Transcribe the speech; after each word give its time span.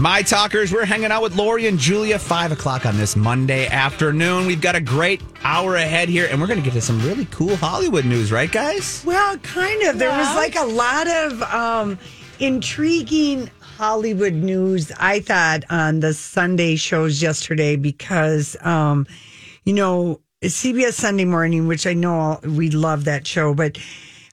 My 0.00 0.22
talkers, 0.22 0.72
we're 0.72 0.84
hanging 0.84 1.10
out 1.10 1.22
with 1.22 1.34
Lori 1.34 1.66
and 1.66 1.76
Julia, 1.76 2.20
5 2.20 2.52
o'clock 2.52 2.86
on 2.86 2.96
this 2.96 3.16
Monday 3.16 3.66
afternoon. 3.66 4.46
We've 4.46 4.60
got 4.60 4.76
a 4.76 4.80
great 4.80 5.20
hour 5.42 5.74
ahead 5.74 6.08
here, 6.08 6.28
and 6.30 6.40
we're 6.40 6.46
going 6.46 6.60
to 6.60 6.64
get 6.64 6.74
to 6.74 6.80
some 6.80 7.02
really 7.02 7.24
cool 7.32 7.56
Hollywood 7.56 8.04
news, 8.04 8.30
right, 8.30 8.52
guys? 8.52 9.02
Well, 9.04 9.36
kind 9.38 9.82
of. 9.82 9.98
There 9.98 10.16
was 10.16 10.36
like 10.36 10.54
a 10.54 10.66
lot 10.66 11.08
of 11.08 11.42
um, 11.42 11.98
intriguing 12.38 13.50
Hollywood 13.58 14.34
news, 14.34 14.92
I 15.00 15.18
thought, 15.18 15.64
on 15.68 15.98
the 15.98 16.14
Sunday 16.14 16.76
shows 16.76 17.20
yesterday 17.20 17.74
because, 17.74 18.56
um, 18.60 19.04
you 19.64 19.72
know, 19.72 20.20
CBS 20.44 20.92
Sunday 20.92 21.24
Morning, 21.24 21.66
which 21.66 21.88
I 21.88 21.94
know 21.94 22.38
we 22.44 22.70
love 22.70 23.02
that 23.06 23.26
show, 23.26 23.52
but 23.52 23.78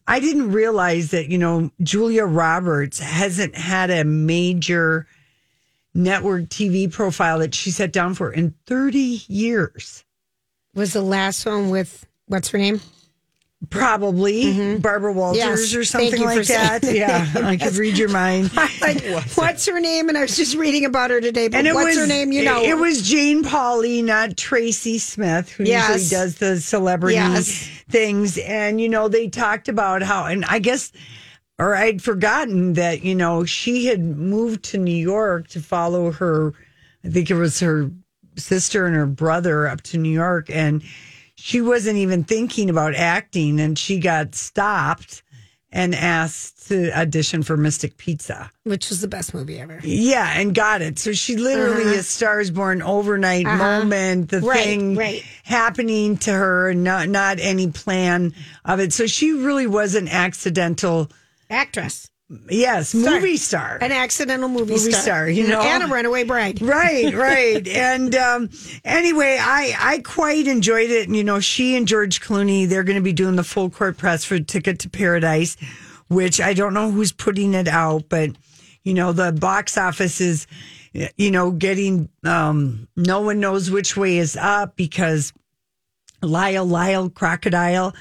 I 0.08 0.20
didn't 0.20 0.52
realize 0.52 1.10
that, 1.10 1.30
you 1.30 1.40
know, 1.40 1.72
Julia 1.82 2.26
Roberts 2.26 3.00
hasn't 3.00 3.56
had 3.56 3.90
a 3.90 4.04
major 4.04 5.08
network 5.96 6.44
TV 6.46 6.92
profile 6.92 7.40
that 7.40 7.56
she 7.56 7.72
sat 7.72 7.92
down 7.92 8.14
for 8.14 8.32
in 8.32 8.54
30 8.68 9.24
years. 9.28 10.04
Was 10.76 10.94
the 10.94 11.02
last 11.02 11.46
one 11.46 11.70
with 11.70 12.06
what's 12.28 12.50
her 12.50 12.58
name? 12.58 12.82
Probably 13.70 14.44
mm-hmm. 14.44 14.78
Barbara 14.82 15.14
Walters 15.14 15.74
Yes. 15.74 15.76
or 15.76 15.84
something 15.86 16.22
like 16.22 16.46
that. 16.48 16.84
Yeah, 16.84 17.28
I 17.36 17.58
could 17.58 17.76
read 17.78 17.98
your 17.98 18.10
mind. 18.10 18.52
Like, 18.82 19.04
what's 19.36 19.66
her 19.66 19.80
name? 19.80 20.10
And 20.10 20.18
I 20.18 20.22
was 20.22 20.38
just 20.38 20.56
reading 20.56 20.86
about 20.86 21.10
her 21.10 21.20
today. 21.20 21.48
But 21.48 21.58
And 21.60 21.68
it 21.68 21.74
what's 21.74 21.88
was 21.88 21.98
her 21.98 22.06
name? 22.08 22.32
You 22.32 22.44
know, 22.44 22.62
it 22.62 22.78
was 22.78 23.02
Jane 23.02 23.44
Pauley, 23.44 24.04
not 24.04 24.38
Tracy 24.38 25.00
Smith, 25.00 25.50
who 25.50 25.64
Yes. 25.64 25.90
usually 26.04 26.10
does 26.10 26.36
the 26.36 26.60
celebrity 26.60 27.16
Yes. 27.16 27.68
things. 27.90 28.38
And 28.38 28.80
you 28.80 28.90
know, 28.90 29.08
they 29.08 29.28
talked 29.28 29.70
about 29.70 30.04
how, 30.04 30.26
and 30.26 30.46
I 30.46 30.60
guess, 30.60 30.92
or 31.58 31.76
I'd 31.76 32.02
forgotten 32.02 32.74
that 32.74 33.04
you 33.04 33.16
know 33.16 33.46
she 33.46 33.86
had 33.86 34.00
moved 34.02 34.64
to 34.66 34.78
New 34.78 34.96
York 34.96 35.48
to 35.50 35.60
follow 35.62 36.12
her. 36.12 36.54
I 37.04 37.10
think 37.10 37.30
it 37.30 37.36
was 37.36 37.60
her 37.60 37.90
sister 38.36 38.86
and 38.86 38.96
her 38.96 39.06
brother 39.06 39.68
up 39.68 39.82
to 39.84 39.98
New 39.98 40.12
York, 40.12 40.50
and 40.50 40.82
she 41.36 41.62
wasn't 41.62 41.98
even 41.98 42.24
thinking 42.24 42.70
about 42.70 42.96
acting, 42.96 43.60
and 43.60 43.78
she 43.78 44.00
got 44.00 44.36
stopped 44.36 45.22
and 45.72 45.94
asked 45.94 46.68
to 46.70 46.90
audition 46.98 47.44
for 47.44 47.58
Mystic 47.58 47.98
Pizza. 47.98 48.50
which 48.64 48.90
was 48.90 49.02
the 49.02 49.10
best 49.10 49.34
movie 49.34 49.60
ever. 49.60 49.80
Yeah, 49.84 50.32
and 50.34 50.56
got 50.56 50.82
it. 50.82 50.98
So 50.98 51.12
she 51.12 51.36
literally 51.36 51.98
a 51.98 52.04
Stars 52.04 52.50
Born 52.50 52.82
overnight 52.82 53.46
moment, 53.46 54.30
the 54.30 54.38
Uh-huh. 54.38 54.48
Right, 54.48 54.64
thing 54.64 54.96
right. 54.96 55.22
happening 55.44 56.16
to 56.20 56.32
her, 56.32 56.74
not 56.74 57.10
not 57.10 57.40
any 57.42 57.70
plan 57.70 58.34
of 58.64 58.80
it. 58.80 58.94
So 58.94 59.06
she 59.06 59.34
really 59.34 59.68
was 59.68 59.96
an 59.96 60.08
accidental, 60.08 61.12
Actress, 61.50 62.10
yes, 62.50 62.94
movie 62.96 63.38
star. 63.38 63.78
an 63.82 63.92
accidental 63.92 64.50
movie, 64.50 64.74
Movie 64.74 64.92
star, 64.92 65.30
you 65.30 65.48
know. 65.48 65.62
and 65.62 65.84
a 65.84 65.88
runaway 65.88 66.24
bride. 66.24 66.62
Right, 66.62 67.14
right. 67.16 67.68
and 67.68 68.16
um, 68.16 68.50
anyway, 68.84 69.38
I 69.40 69.76
I 69.80 70.00
quite 70.00 70.48
enjoyed 70.48 70.90
it. 70.90 71.08
And 71.08 71.16
you 71.16 71.24
know, 71.24 71.40
she 71.40 71.76
and 71.76 71.88
George 71.88 72.22
Clooney, 72.22 72.68
they're 72.68 72.84
going 72.84 72.98
to 72.98 73.04
be 73.04 73.14
doing 73.14 73.36
the 73.36 73.44
full 73.44 73.70
court 73.70 73.98
press 73.98 74.24
for 74.26 74.40
Ticket 74.40 74.80
to 74.80 74.90
Paradise, 74.90 75.56
which 76.08 76.42
I 76.42 76.54
don't 76.54 76.74
know 76.74 76.92
who's 76.92 77.12
putting 77.12 77.54
it 77.54 77.68
out, 77.68 78.10
but 78.10 78.32
you 78.84 78.94
know, 78.94 79.12
the 79.14 79.32
box 79.32 79.78
office 79.78 80.22
is, 80.22 80.46
you 81.18 81.32
know, 81.32 81.52
getting 81.52 82.10
um, 82.24 82.88
no 82.96 83.22
one 83.22 83.40
knows 83.40 83.70
which 83.72 83.98
way 83.98 84.18
is 84.18 84.38
up 84.38 84.76
because 84.76 85.34
Lyle 86.22 86.66
Lyle 86.66 87.10
Crocodile 87.10 87.94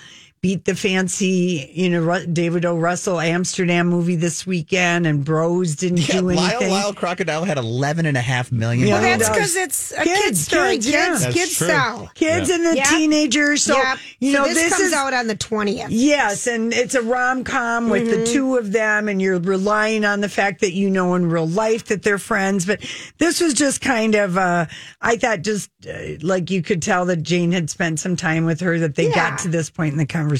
beat 0.44 0.66
the 0.66 0.74
fancy, 0.74 1.70
you 1.72 1.88
know, 1.88 2.26
David 2.26 2.66
O. 2.66 2.76
Russell 2.76 3.18
Amsterdam 3.18 3.86
movie 3.86 4.14
this 4.16 4.46
weekend, 4.46 5.06
and 5.06 5.24
Bros 5.24 5.74
didn't 5.74 6.06
Yeah, 6.06 6.20
do 6.20 6.32
Lyle 6.32 6.50
anything. 6.50 6.70
Lyle 6.70 6.92
Crocodile 6.92 7.44
had 7.44 7.56
11 7.56 8.04
and 8.04 8.14
a 8.14 8.20
half 8.20 8.52
million. 8.52 8.86
Yeah, 8.86 9.00
Well, 9.00 9.02
that's 9.18 9.30
because 9.30 9.56
it's 9.56 9.92
a 9.92 10.02
Kids, 10.04 10.20
kid's 10.20 10.40
story. 10.42 10.74
kids, 10.74 10.88
yeah. 10.90 11.06
Kids, 11.06 11.22
That's 11.22 11.34
kids 11.34 11.56
true. 11.56 11.66
style. 11.68 12.10
kids 12.14 12.50
and 12.50 12.66
the 12.66 12.76
Yep. 12.76 12.86
teenagers. 12.88 13.62
So 13.64 13.74
Yep. 13.74 13.98
you 14.20 14.32
So 14.34 14.38
know 14.42 14.44
this, 14.48 14.54
this, 14.64 14.72
comes 14.74 14.82
is 14.88 14.92
out 14.92 15.14
on 15.14 15.28
the 15.28 15.34
twentieth. 15.34 15.88
yes, 15.90 16.46
and 16.46 16.74
it's 16.74 16.94
a 16.94 17.00
rom 17.00 17.42
com 17.42 17.88
with 17.88 18.02
Mm-hmm. 18.06 18.20
the 18.20 18.26
two 18.26 18.56
of 18.56 18.70
them, 18.72 19.08
and 19.08 19.22
you're 19.22 19.38
relying 19.40 20.04
on 20.04 20.20
the 20.20 20.28
fact 20.28 20.60
that 20.60 20.74
you 20.74 20.90
know 20.90 21.14
in 21.14 21.24
real 21.30 21.48
life 21.48 21.86
that 21.86 22.02
they're 22.02 22.18
friends. 22.18 22.66
But 22.66 22.80
this 23.16 23.40
was 23.40 23.54
just 23.54 23.80
kind 23.80 24.14
of, 24.14 24.36
uh, 24.36 24.66
I 25.00 25.16
thought, 25.16 25.40
just 25.40 25.70
uh, 25.88 26.18
like 26.20 26.50
you 26.50 26.60
could 26.60 26.82
tell 26.82 27.06
that 27.06 27.22
Jane 27.22 27.50
had 27.52 27.70
spent 27.70 27.98
some 27.98 28.14
time 28.14 28.44
with 28.44 28.60
her 28.60 28.78
that 28.80 28.94
they 28.96 29.08
Yeah. 29.08 29.14
got 29.30 29.38
to 29.38 29.48
this 29.48 29.70
point 29.70 29.92
in 29.92 29.98
the 29.98 30.04
conversation. 30.04 30.33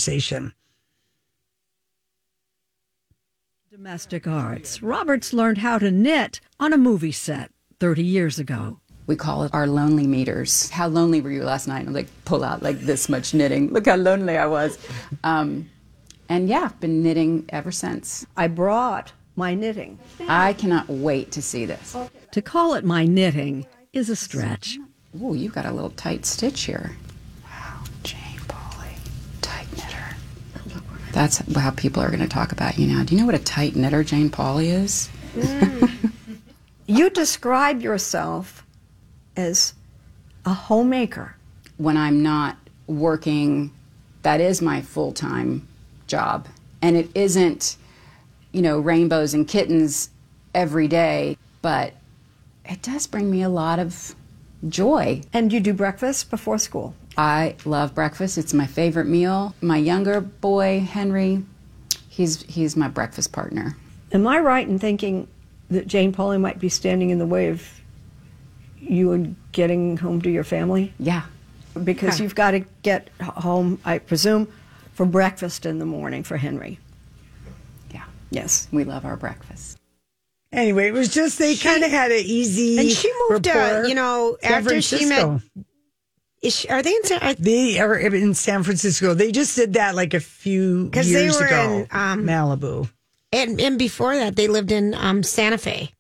Domestic 3.71 4.27
arts. 4.27 4.83
Roberts 4.83 5.33
learned 5.33 5.59
how 5.59 5.79
to 5.79 5.91
knit 5.91 6.41
on 6.61 6.73
a 6.73 6.79
movie 6.79 7.13
set 7.13 7.51
30 7.81 8.05
years 8.05 8.39
ago. 8.39 8.79
We 9.07 9.17
call 9.17 9.43
it 9.43 9.53
our 9.53 9.67
lonely 9.67 10.07
meters. 10.07 10.71
How 10.71 10.87
lonely 10.89 11.21
were 11.21 11.31
you 11.31 11.43
last 11.43 11.67
night? 11.67 11.85
And 11.85 11.95
like 11.95 12.07
pull 12.25 12.45
out 12.45 12.63
like 12.63 12.81
this 12.81 13.09
much 13.09 13.35
knitting. 13.35 13.73
Look 13.73 13.87
how 13.87 13.97
lonely 13.97 14.39
I 14.39 14.47
was. 14.47 14.79
Um, 15.25 15.69
and 16.29 16.49
yeah, 16.49 16.71
been 16.81 17.03
knitting 17.03 17.45
ever 17.51 17.71
since. 17.71 18.25
I 18.37 18.47
brought 18.47 19.13
my 19.37 19.55
knitting. 19.55 19.99
I 20.29 20.53
cannot 20.53 20.89
wait 20.89 21.33
to 21.33 21.43
see 21.43 21.67
this. 21.67 21.97
To 22.31 22.41
call 22.41 22.75
it 22.75 22.85
my 22.85 23.05
knitting 23.05 23.67
is 23.93 24.09
a 24.09 24.17
stretch. 24.17 24.79
Ooh, 25.21 25.35
you 25.35 25.49
got 25.51 25.67
a 25.67 25.73
little 25.73 25.91
tight 25.91 26.25
stitch 26.25 26.63
here. 26.63 26.97
That's 31.15 31.39
how 31.55 31.71
people 31.71 32.03
are 32.03 32.09
going 32.09 32.21
to 32.21 32.29
talk 32.29 32.51
about 32.51 32.77
you 32.77 32.89
now. 32.89 33.05
Do 33.05 33.15
you 33.15 33.21
know 33.21 33.27
what 33.27 33.37
a 33.37 33.39
tight 33.39 33.77
knitter 33.77 34.03
Jane 34.03 34.31
Pauley 34.31 34.67
is? 34.67 35.09
Mm. 35.35 35.91
You 36.87 37.09
describe 37.09 37.81
yourself 37.81 38.63
as 39.37 39.73
a 40.45 40.53
homemaker. 40.53 41.35
when 41.79 41.97
I'm 41.97 42.23
not 42.23 42.59
working, 42.87 43.73
that 44.21 44.41
is 44.41 44.61
my 44.61 44.83
full 44.83 45.13
time 45.13 45.67
job. 46.07 46.47
And 46.83 46.95
it 46.95 47.09
isn't, 47.15 47.79
you 48.53 48.61
know, 48.61 48.79
rainbows 48.79 49.33
and 49.33 49.49
kittens 49.49 50.11
every 50.55 50.87
day, 50.87 51.39
but 51.63 51.95
it 52.67 52.83
does 52.83 53.07
bring 53.07 53.31
me 53.31 53.43
a 53.43 53.49
lot 53.49 53.79
of 53.79 54.15
joy. 54.69 55.23
And 55.33 55.53
you 55.55 55.61
do 55.61 55.73
breakfast 55.73 56.29
before 56.31 56.59
school. 56.59 56.95
I 57.17 57.57
love 57.65 57.95
breakfast. 57.95 58.39
It's 58.39 58.53
my 58.53 58.67
favorite 58.67 59.07
meal. 59.07 59.55
My 59.61 59.77
younger 59.77 60.21
boy, 60.21 60.81
Henry, 60.81 61.45
he's 62.09 62.43
he's 62.43 62.77
my 62.77 62.89
breakfast 62.89 63.33
partner. 63.33 63.77
Am 64.13 64.27
I 64.27 64.39
right 64.39 64.67
in 64.67 64.79
thinking 64.79 65.29
that 65.71 65.87
Jane 65.87 66.13
Pauley 66.13 66.41
might 66.41 66.59
be 66.59 66.69
standing 66.69 67.11
in 67.11 67.19
the 67.19 67.27
way 67.27 67.49
of 67.49 67.67
you 68.79 69.13
and 69.13 69.37
getting 69.53 69.97
home 69.97 70.21
to 70.23 70.31
your 70.31 70.45
family? 70.45 70.93
Yeah. 70.99 71.23
Because 71.83 72.21
you've 72.21 72.37
got 72.37 72.53
to 72.53 72.61
get 72.83 73.09
home, 73.21 73.81
I 73.85 73.99
presume, 73.99 74.53
for 74.93 75.05
breakfast 75.05 75.67
in 75.67 75.81
the 75.81 75.85
morning 75.85 76.23
for 76.23 76.37
Henry. 76.37 76.79
Yeah. 77.93 78.05
Yes. 78.31 78.69
We 78.71 78.85
love 78.85 79.05
our 79.05 79.17
breakfast. 79.17 79.79
Anyway, 80.53 80.87
it 80.87 80.93
was 80.93 81.13
just 81.13 81.41
they 81.41 81.57
kind 81.57 81.83
of 81.83 81.91
had 81.91 82.13
an 82.13 82.23
easy. 82.25 82.79
And 82.79 82.89
she 82.89 83.13
moved, 83.29 83.45
rapport. 83.47 83.87
you 83.87 83.97
know, 83.97 84.37
after 84.41 84.81
she 84.81 85.05
met. 85.05 85.41
Is 86.45 86.55
she, 86.57 86.69
are 86.69 86.83
they 86.83 86.91
in? 86.95 87.05
San- 87.05 87.19
I- 87.23 87.35
They 87.39 87.79
are 87.81 87.97
in 87.97 88.35
San 88.35 88.63
Francisco. 88.63 89.15
They 89.15 89.33
just 89.33 89.57
did 89.57 89.73
that 89.75 89.95
like 89.95 90.13
a 90.15 90.21
few 90.21 90.91
'Cause 90.93 91.11
they 91.11 91.23
years 91.25 91.39
were 91.39 91.47
ago. 91.47 91.73
in, 91.73 91.87
um, 91.91 92.25
Malibu. 92.25 92.89
And 93.33 93.61
and 93.61 93.79
before 93.79 94.15
that, 94.17 94.37
they 94.37 94.47
lived 94.47 94.71
in 94.71 94.95
um, 94.95 95.23
Santa 95.23 95.59
Fe. 95.59 95.91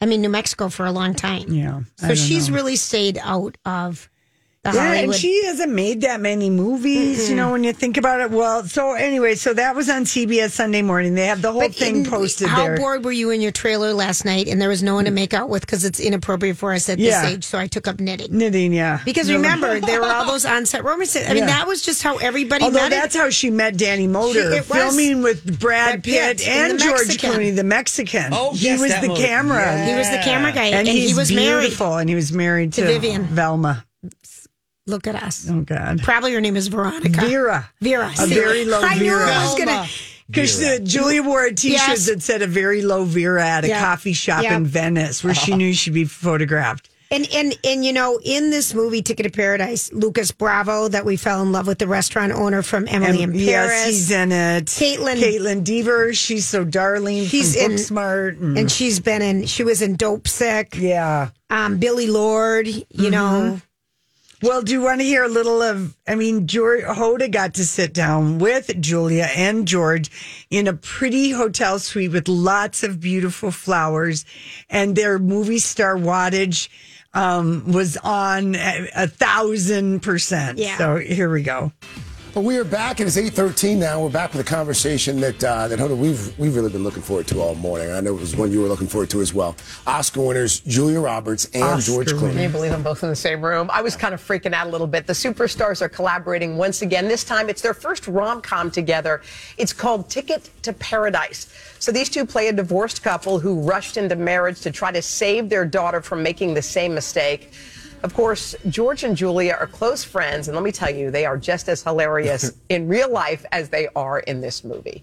I 0.00 0.06
mean, 0.06 0.20
New 0.20 0.28
Mexico 0.28 0.68
for 0.68 0.84
a 0.86 0.92
long 0.92 1.14
time. 1.14 1.50
Yeah. 1.50 1.80
So 1.96 2.14
she's 2.14 2.48
know. 2.50 2.56
really 2.56 2.76
stayed 2.76 3.18
out 3.22 3.56
of 3.64 4.08
Yeah, 4.64 4.72
Hollywood. 4.72 5.04
and 5.04 5.14
she 5.14 5.44
hasn't 5.44 5.72
made 5.72 6.00
that 6.02 6.20
many 6.20 6.48
movies, 6.50 7.28
you 7.28 7.36
know, 7.36 7.52
when 7.52 7.64
you 7.64 7.72
think 7.72 7.96
about 7.96 8.20
it. 8.20 8.30
Well, 8.30 8.64
so 8.64 8.92
anyway, 8.94 9.34
so 9.34 9.52
that 9.54 9.76
was 9.76 9.90
on 9.90 10.04
CBS 10.04 10.52
Sunday 10.52 10.80
morning. 10.82 11.14
They 11.14 11.26
have 11.26 11.42
the 11.42 11.52
whole 11.52 11.60
But 11.62 11.74
thing 11.74 11.96
in- 11.98 12.04
posted 12.06 12.48
how 12.48 12.64
there. 12.64 12.76
bored 12.76 13.04
were 13.04 13.12
you 13.12 13.30
in 13.30 13.40
your 13.42 13.52
trailer 13.52 13.92
last 13.92 14.24
night 14.24 14.48
and 14.48 14.60
there 14.62 14.68
was 14.70 14.82
no 14.82 14.94
one 14.94 15.04
to 15.04 15.10
mm. 15.10 15.14
make 15.14 15.34
out 15.34 15.48
with 15.50 15.60
because 15.66 15.84
it's 15.84 16.00
inappropriate 16.00 16.56
for 16.56 16.72
us 16.72 16.88
at 16.88 16.98
Yeah. 16.98 17.22
this 17.22 17.30
age? 17.32 17.44
So 17.44 17.58
I 17.58 17.66
took 17.66 17.86
up 17.86 18.00
knitting. 18.00 18.28
Knitting, 18.36 18.72
yeah. 18.72 19.00
Because 19.04 19.28
No. 19.28 19.34
remember, 19.36 19.80
there 19.80 20.00
were 20.00 20.06
all 20.10 20.26
those 20.26 20.44
on-set 20.54 20.82
romances. 20.84 21.24
I 21.28 21.34
mean, 21.34 21.38
Yeah. 21.42 21.46
that 21.58 21.66
was 21.66 21.82
just 21.82 22.02
how 22.02 22.16
everybody 22.16 22.64
Although 22.64 22.78
met. 22.80 22.86
it. 22.92 22.96
that's 22.96 23.16
how 23.16 23.28
she 23.30 23.50
met 23.50 23.76
Danny 23.76 24.06
Moder, 24.06 24.50
She- 24.52 24.56
it 24.58 24.68
was. 24.68 24.78
filming 24.78 25.22
with 25.22 25.44
Brad 25.60 26.02
Brad 26.02 26.04
Pitt 26.04 26.38
Pitt 26.38 26.48
and 26.48 26.70
and 26.72 26.80
George 26.80 27.08
Mexican. 27.08 27.32
Clooney, 27.32 27.54
the 27.56 27.64
Mexican. 27.64 28.32
Oh, 28.32 28.52
he 28.54 28.66
yes, 28.66 28.80
was 28.80 28.94
the 29.00 29.08
movie. 29.08 29.20
camera. 29.22 29.60
Yeah. 29.62 29.86
he 29.90 29.94
was 29.96 30.08
the 30.10 30.18
camera 30.24 30.52
guy, 30.52 30.64
And, 30.66 30.74
and, 30.76 30.88
he's 30.88 31.10
he 31.10 31.14
was 31.14 31.30
married. 31.32 31.72
and 31.78 32.08
he 32.08 32.14
was 32.14 32.32
married 32.32 32.72
to, 32.74 32.80
To 32.82 32.86
Vivian. 32.86 33.24
Velma. 33.24 33.84
Look 34.86 35.06
at 35.06 35.14
us. 35.14 35.46
Oh 35.50 35.62
God, 35.62 36.02
Probably 36.02 36.34
her 36.34 36.40
name 36.42 36.56
is 36.56 36.68
Veronica. 36.68 37.20
Vera. 37.22 37.70
Vera. 37.80 38.12
A 38.20 38.26
very 38.26 38.64
low 38.66 38.80
I 38.82 38.94
knew 38.96 39.04
Vera. 39.16 39.28
it 39.28 39.36
was 39.42 39.54
gonna. 39.58 39.86
Because 40.28 40.58
Julia 40.80 41.22
wore 41.22 41.44
a 41.44 41.52
T-shirt 41.54 41.88
Yes. 41.88 42.06
that 42.06 42.22
said 42.22 42.42
a 42.42 42.46
very 42.46 42.82
low 42.82 43.04
Vera 43.04 43.46
at 43.46 43.64
a 43.64 43.68
Yeah. 43.68 43.80
coffee 43.80 44.12
shop 44.14 44.42
Yeah. 44.42 44.56
in 44.56 44.66
Venice, 44.66 45.22
where 45.24 45.34
she 45.34 45.54
knew 45.54 45.72
she'd 45.74 45.94
be 45.94 46.04
photographed. 46.04 46.88
And 47.10 47.28
and 47.32 47.56
and 47.64 47.84
you 47.84 47.92
know, 47.92 48.18
in 48.24 48.50
this 48.50 48.74
movie, 48.74 49.00
Ticket 49.00 49.24
to 49.24 49.30
Paradise, 49.30 49.90
Lucas 49.92 50.32
Bravo, 50.32 50.88
that 50.88 51.04
we 51.04 51.16
fell 51.16 51.40
in 51.42 51.52
love 51.52 51.66
with, 51.66 51.78
the 51.78 51.86
restaurant 51.86 52.32
owner 52.32 52.60
from 52.62 52.86
Emily 52.88 53.22
in 53.22 53.32
Paris. 53.32 53.42
Yes, 53.46 53.86
he's 53.86 54.10
in 54.10 54.32
it. 54.32 54.66
Caitlin- 54.66 55.16
Kaitlyn 55.20 55.62
Dever, 55.64 56.12
she's 56.14 56.44
so 56.46 56.64
darling. 56.64 57.24
He's 57.24 57.54
from 57.56 57.72
in- 57.72 57.78
Booksmart. 57.78 58.40
And, 58.40 58.58
and 58.58 58.70
she's 58.72 59.00
been 59.00 59.22
in. 59.22 59.46
She 59.46 59.62
was 59.64 59.80
in 59.82 59.96
Dopesick. 59.96 60.74
yeah. 60.80 61.28
Um, 61.50 61.76
Billie 61.78 62.06
Lourd. 62.08 62.66
You 62.66 63.10
know, 63.10 63.60
Well, 64.44 64.60
do 64.60 64.72
you 64.72 64.82
want 64.82 65.00
to 65.00 65.06
hear 65.06 65.24
a 65.24 65.28
little 65.28 65.62
of? 65.62 65.96
I 66.06 66.16
mean, 66.16 66.46
George, 66.46 66.82
Hoda 66.84 67.30
got 67.30 67.54
to 67.54 67.64
sit 67.64 67.94
down 67.94 68.38
with 68.38 68.78
Julia 68.78 69.30
and 69.34 69.66
George 69.66 70.10
in 70.50 70.68
a 70.68 70.74
pretty 70.74 71.30
hotel 71.30 71.78
suite 71.78 72.12
with 72.12 72.28
lots 72.28 72.82
of 72.82 73.00
beautiful 73.00 73.50
flowers, 73.50 74.26
and 74.68 74.94
their 74.94 75.18
movie 75.18 75.58
star 75.58 75.96
wattage 75.96 76.68
um, 77.14 77.72
was 77.72 77.96
on 77.96 78.54
a, 78.54 78.90
a 78.94 79.06
thousand 79.06 80.00
percent. 80.00 80.58
Yeah. 80.58 80.76
So 80.76 80.96
here 80.96 81.30
we 81.30 81.42
go. 81.42 81.72
But 82.34 82.42
we 82.42 82.58
are 82.58 82.64
back, 82.64 82.98
and 82.98 83.06
it's 83.06 83.16
eight 83.16 83.32
thirteen 83.32 83.78
now. 83.78 84.02
We're 84.02 84.10
back 84.10 84.32
with 84.32 84.40
a 84.40 84.50
conversation 84.50 85.20
that 85.20 85.44
uh, 85.44 85.68
that 85.68 85.78
Hoda, 85.78 85.96
we've 85.96 86.36
we've 86.36 86.56
really 86.56 86.68
been 86.68 86.82
looking 86.82 87.00
forward 87.00 87.28
to 87.28 87.40
all 87.40 87.54
morning. 87.54 87.92
I 87.92 88.00
know 88.00 88.12
it 88.16 88.18
was 88.18 88.34
one 88.34 88.50
you 88.50 88.60
were 88.60 88.66
looking 88.66 88.88
forward 88.88 89.08
to 89.10 89.20
as 89.20 89.32
well. 89.32 89.54
Oscar 89.86 90.20
winners 90.20 90.58
Julia 90.58 90.98
Roberts 90.98 91.44
and 91.54 91.62
Oscar 91.62 91.92
George. 91.92 92.08
Clooney. 92.08 92.32
Can 92.32 92.42
you 92.42 92.48
believe 92.48 92.72
them 92.72 92.82
both 92.82 93.04
in 93.04 93.08
the 93.08 93.14
same 93.14 93.40
room? 93.40 93.70
I 93.72 93.82
was 93.82 93.94
kind 93.94 94.12
of 94.12 94.20
freaking 94.20 94.52
out 94.52 94.66
a 94.66 94.70
little 94.70 94.88
bit. 94.88 95.06
The 95.06 95.12
superstars 95.12 95.80
are 95.80 95.88
collaborating 95.88 96.56
once 96.56 96.82
again. 96.82 97.06
This 97.06 97.22
time 97.22 97.48
it's 97.48 97.62
their 97.62 97.72
first 97.72 98.08
rom 98.08 98.42
com 98.42 98.68
together. 98.68 99.22
It's 99.56 99.72
called 99.72 100.10
Ticket 100.10 100.50
to 100.62 100.72
Paradise. 100.72 101.54
So 101.78 101.92
these 101.92 102.08
two 102.08 102.26
play 102.26 102.48
a 102.48 102.52
divorced 102.52 103.04
couple 103.04 103.38
who 103.38 103.60
rushed 103.60 103.96
into 103.96 104.16
marriage 104.16 104.60
to 104.62 104.72
try 104.72 104.90
to 104.90 105.02
save 105.02 105.48
their 105.50 105.64
daughter 105.64 106.02
from 106.02 106.24
making 106.24 106.54
the 106.54 106.62
same 106.62 106.94
mistake. 106.94 107.52
Of 108.04 108.12
course, 108.12 108.54
George 108.68 109.02
and 109.02 109.16
Julia 109.16 109.56
are 109.58 109.66
close 109.66 110.04
friends, 110.04 110.46
and 110.46 110.54
let 110.54 110.62
me 110.62 110.70
tell 110.70 110.90
you, 110.90 111.10
they 111.10 111.24
are 111.24 111.38
just 111.38 111.70
as 111.70 111.82
hilarious 111.82 112.52
in 112.68 112.86
real 112.86 113.10
life 113.10 113.46
as 113.50 113.70
they 113.70 113.88
are 113.96 114.18
in 114.20 114.42
this 114.42 114.62
movie. 114.62 115.02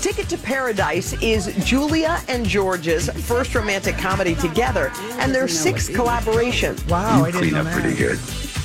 Ticket 0.00 0.28
to 0.28 0.36
Paradise 0.38 1.12
is 1.22 1.54
Julia 1.64 2.20
and 2.26 2.44
George's 2.44 3.08
first 3.26 3.54
romantic 3.54 3.96
comedy 3.96 4.34
together 4.34 4.90
and 5.20 5.32
their 5.32 5.46
sixth 5.46 5.94
collaboration. 5.94 6.76
Wow, 6.88 7.24
I 7.24 7.30
didn't 7.30 7.52
know 7.52 7.62
that. 7.62 7.96
good. 7.96 8.18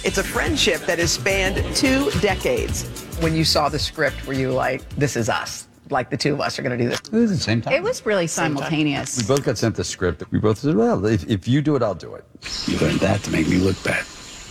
It's 0.03 0.17
a 0.17 0.23
friendship 0.23 0.81
that 0.87 0.97
has 0.97 1.11
spanned 1.11 1.63
two 1.75 2.09
decades. 2.19 2.83
When 3.21 3.35
you 3.35 3.45
saw 3.45 3.69
the 3.69 3.77
script, 3.77 4.25
were 4.25 4.33
you 4.33 4.51
like, 4.51 4.87
this 4.95 5.15
is 5.15 5.29
us? 5.29 5.67
Like 5.91 6.09
the 6.09 6.17
two 6.17 6.33
of 6.33 6.41
us 6.41 6.57
are 6.57 6.61
going 6.61 6.77
to 6.77 6.83
do 6.83 6.89
this? 6.89 6.99
It 6.99 7.11
was 7.11 7.31
the 7.31 7.37
same 7.37 7.61
time. 7.61 7.73
It 7.73 7.83
was 7.83 8.05
really 8.05 8.27
simultaneous. 8.27 9.17
We 9.17 9.27
both 9.27 9.43
got 9.43 9.57
sent 9.57 9.75
the 9.75 9.83
script. 9.83 10.23
We 10.31 10.39
both 10.39 10.59
said, 10.59 10.75
well, 10.75 11.05
if, 11.05 11.29
if 11.29 11.47
you 11.47 11.61
do 11.61 11.75
it, 11.75 11.83
I'll 11.83 11.95
do 11.95 12.15
it. 12.15 12.25
You 12.67 12.77
learned 12.79 12.99
that 13.01 13.23
to 13.23 13.31
make 13.31 13.47
me 13.47 13.57
look 13.57 13.81
bad. 13.83 14.05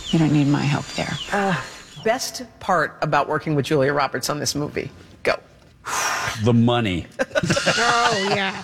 You 0.07 0.19
don't 0.19 0.31
need 0.31 0.47
my 0.47 0.61
help 0.61 0.85
there. 0.93 1.13
Uh, 1.31 1.59
best 2.03 2.43
part 2.59 2.97
about 3.01 3.27
working 3.27 3.55
with 3.55 3.65
Julia 3.65 3.93
Roberts 3.93 4.29
on 4.29 4.39
this 4.39 4.55
movie? 4.55 4.91
Go. 5.23 5.35
The 6.43 6.53
money. 6.53 7.07
oh 7.19 8.27
yeah. 8.35 8.63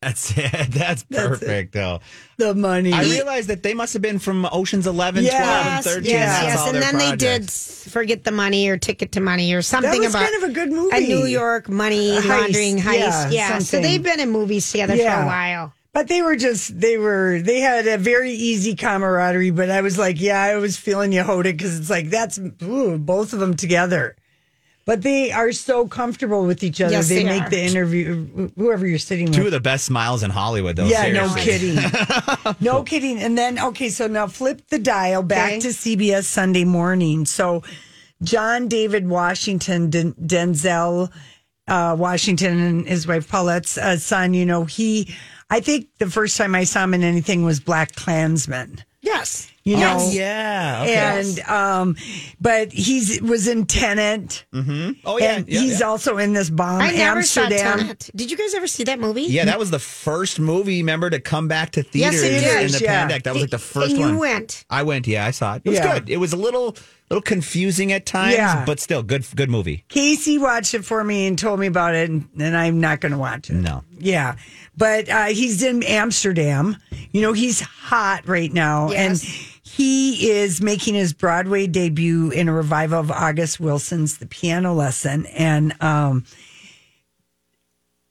That's 0.02 0.32
it. 0.34 0.70
That's 0.70 1.02
perfect, 1.02 1.74
though. 1.74 2.00
The 2.38 2.54
money. 2.54 2.90
I 2.90 3.02
realized 3.02 3.48
that 3.50 3.62
they 3.62 3.74
must 3.74 3.92
have 3.92 4.00
been 4.00 4.18
from 4.18 4.48
Ocean's 4.50 4.86
11, 4.86 5.24
Yes, 5.24 5.34
12, 5.36 5.66
and 5.66 5.84
13. 5.84 6.04
yes, 6.10 6.42
yes, 6.42 6.66
and 6.66 6.74
their 6.76 6.80
then 6.82 6.96
they 6.96 7.16
did 7.16 7.50
forget 7.50 8.24
the 8.24 8.30
money 8.30 8.66
or 8.70 8.78
ticket 8.78 9.12
to 9.12 9.20
money 9.20 9.52
or 9.52 9.60
something 9.60 9.92
It 9.92 10.06
was 10.06 10.14
about 10.14 10.30
kind 10.30 10.42
of 10.42 10.48
a 10.50 10.52
good 10.54 10.70
movie. 10.72 10.96
A 10.96 11.00
New 11.00 11.26
York 11.26 11.68
money 11.68 12.12
heist, 12.12 12.28
laundering 12.28 12.78
heist. 12.78 12.98
yeah, 12.98 13.30
Yeah, 13.30 13.58
so 13.58 13.78
they've 13.78 14.02
been 14.02 14.20
in 14.20 14.30
movies 14.30 14.70
together 14.72 14.96
for 14.96 15.02
a 15.02 15.26
while. 15.26 15.74
But 15.92 16.08
they 16.08 16.22
were 16.22 16.36
just, 16.36 16.80
they 16.80 16.96
were, 16.96 17.40
they 17.42 17.60
had 17.60 17.86
a 17.86 17.98
very 17.98 18.32
easy 18.32 18.76
camaraderie. 18.76 19.50
But 19.50 19.70
I 19.70 19.82
was 19.82 19.98
like, 19.98 20.18
yeah, 20.18 20.40
I 20.40 20.56
was 20.56 20.78
feeling 20.78 21.12
you, 21.12 21.22
Hoda, 21.24 21.42
because 21.44 21.78
it's 21.78 21.90
like, 21.90 22.08
that's 22.08 22.38
ooh, 22.62 22.96
both 22.96 23.34
of 23.34 23.40
them 23.40 23.54
together. 23.54 24.16
But 24.90 25.02
they 25.02 25.30
are 25.30 25.52
so 25.52 25.86
comfortable 25.86 26.44
with 26.44 26.64
each 26.64 26.80
other. 26.80 26.90
Yes, 26.90 27.08
they, 27.08 27.18
they 27.22 27.24
make 27.24 27.44
are. 27.44 27.50
the 27.50 27.62
interview, 27.62 28.50
whoever 28.56 28.84
you're 28.88 28.98
sitting 28.98 29.26
with. 29.26 29.36
Two 29.36 29.46
of 29.46 29.52
the 29.52 29.60
best 29.60 29.84
smiles 29.84 30.24
in 30.24 30.30
Hollywood, 30.32 30.74
though. 30.74 30.86
yeah, 30.86 31.12
no 31.12 31.32
kidding. 31.36 31.78
no 32.60 32.82
kidding. 32.82 33.20
And 33.20 33.38
then, 33.38 33.56
okay, 33.60 33.88
so 33.88 34.08
now 34.08 34.26
flip 34.26 34.66
the 34.66 34.80
dial 34.80 35.22
back 35.22 35.52
Okay. 35.52 35.60
to 35.60 35.68
CBS 35.68 36.24
Sunday 36.24 36.64
morning. 36.64 37.24
So 37.24 37.62
John 38.24 38.66
David 38.66 39.08
Washington, 39.08 39.90
Den- 39.90 40.14
Denzel 40.14 41.12
uh, 41.68 41.94
Washington, 41.96 42.58
and 42.58 42.88
his 42.88 43.06
wife 43.06 43.28
Paulette's 43.28 43.78
uh, 43.78 43.96
son, 43.96 44.34
you 44.34 44.44
know, 44.44 44.64
he, 44.64 45.14
I 45.50 45.60
think 45.60 45.86
the 46.00 46.10
first 46.10 46.36
time 46.36 46.56
I 46.56 46.64
saw 46.64 46.82
him 46.82 46.94
in 46.94 47.04
anything 47.04 47.44
was 47.44 47.60
BlacKkKlansman. 47.60 48.82
Yes. 49.02 49.49
You 49.62 49.76
know, 49.76 49.96
Oh, 50.00 50.10
yeah. 50.10 50.80
Okay. 50.82 50.94
and 50.94 51.40
um, 51.40 51.96
but 52.40 52.72
he's 52.72 53.20
was 53.20 53.46
in 53.46 53.66
Tenet. 53.66 54.46
Mm-hmm. 54.54 54.92
Oh, 55.04 55.18
yeah. 55.18 55.36
and 55.36 55.48
yeah, 55.48 55.60
he's 55.60 55.80
yeah. 55.80 55.86
also 55.86 56.16
in 56.16 56.32
this 56.32 56.48
bomb 56.48 56.80
I 56.80 56.92
never 56.92 57.22
saw 57.22 57.42
Amsterdam. 57.42 57.78
Tenet. 57.78 58.10
Did 58.16 58.30
you 58.30 58.38
guys 58.38 58.54
ever 58.54 58.66
see 58.66 58.84
that 58.84 58.98
movie? 58.98 59.22
Yeah, 59.24 59.44
that 59.44 59.58
was 59.58 59.70
the 59.70 59.78
first 59.78 60.40
movie, 60.40 60.78
remember, 60.78 61.10
to 61.10 61.20
come 61.20 61.46
back 61.46 61.72
to 61.72 61.84
Yes, 61.92 62.20
theaters 62.20 62.22
it 62.22 62.64
in 62.66 62.72
the 62.72 62.84
yeah. 62.84 63.00
pandemic. 63.00 63.24
That 63.24 63.34
was 63.34 63.42
like 63.42 63.50
the 63.50 63.58
first 63.58 63.90
and 63.90 63.98
you 63.98 64.06
one. 64.06 64.18
went. 64.18 64.64
I 64.70 64.82
went, 64.82 65.06
yeah, 65.06 65.26
I 65.26 65.30
saw 65.30 65.56
it. 65.56 65.62
It 65.66 65.68
was 65.68 65.78
Yeah. 65.78 65.98
good. 65.98 66.08
It 66.08 66.16
was 66.16 66.32
a 66.32 66.36
little 66.38 66.74
little 67.10 67.22
confusing 67.22 67.90
at 67.92 68.06
times, 68.06 68.34
Yeah. 68.36 68.64
but 68.64 68.78
still 68.80 69.02
good 69.02 69.26
good 69.36 69.50
movie. 69.50 69.84
Casey 69.88 70.38
watched 70.38 70.72
it 70.74 70.84
for 70.86 71.04
me 71.04 71.26
and 71.26 71.38
told 71.38 71.60
me 71.60 71.66
about 71.66 71.94
it, 71.94 72.08
and, 72.08 72.26
and 72.38 72.56
I'm 72.56 72.80
not 72.80 73.00
going 73.00 73.12
to 73.12 73.18
watch 73.18 73.50
it. 73.50 73.54
No. 73.54 73.82
Yeah. 73.98 74.36
But 74.76 75.08
uh, 75.10 75.26
he's 75.26 75.62
in 75.62 75.82
Amsterdam. 75.82 76.76
You 77.12 77.20
know, 77.20 77.32
he's 77.34 77.60
hot 77.60 78.26
right 78.26 78.50
now. 78.52 78.90
Yes. 78.90 79.22
And 79.24 79.49
he 79.76 80.30
is 80.30 80.60
making 80.60 80.94
his 80.94 81.12
Broadway 81.12 81.66
debut 81.66 82.30
in 82.30 82.48
a 82.48 82.52
revival 82.52 82.98
of 83.00 83.10
August 83.10 83.60
Wilson's 83.60 84.18
The 84.18 84.26
Piano 84.26 84.74
Lesson. 84.74 85.26
And 85.26 85.74
um, 85.82 86.24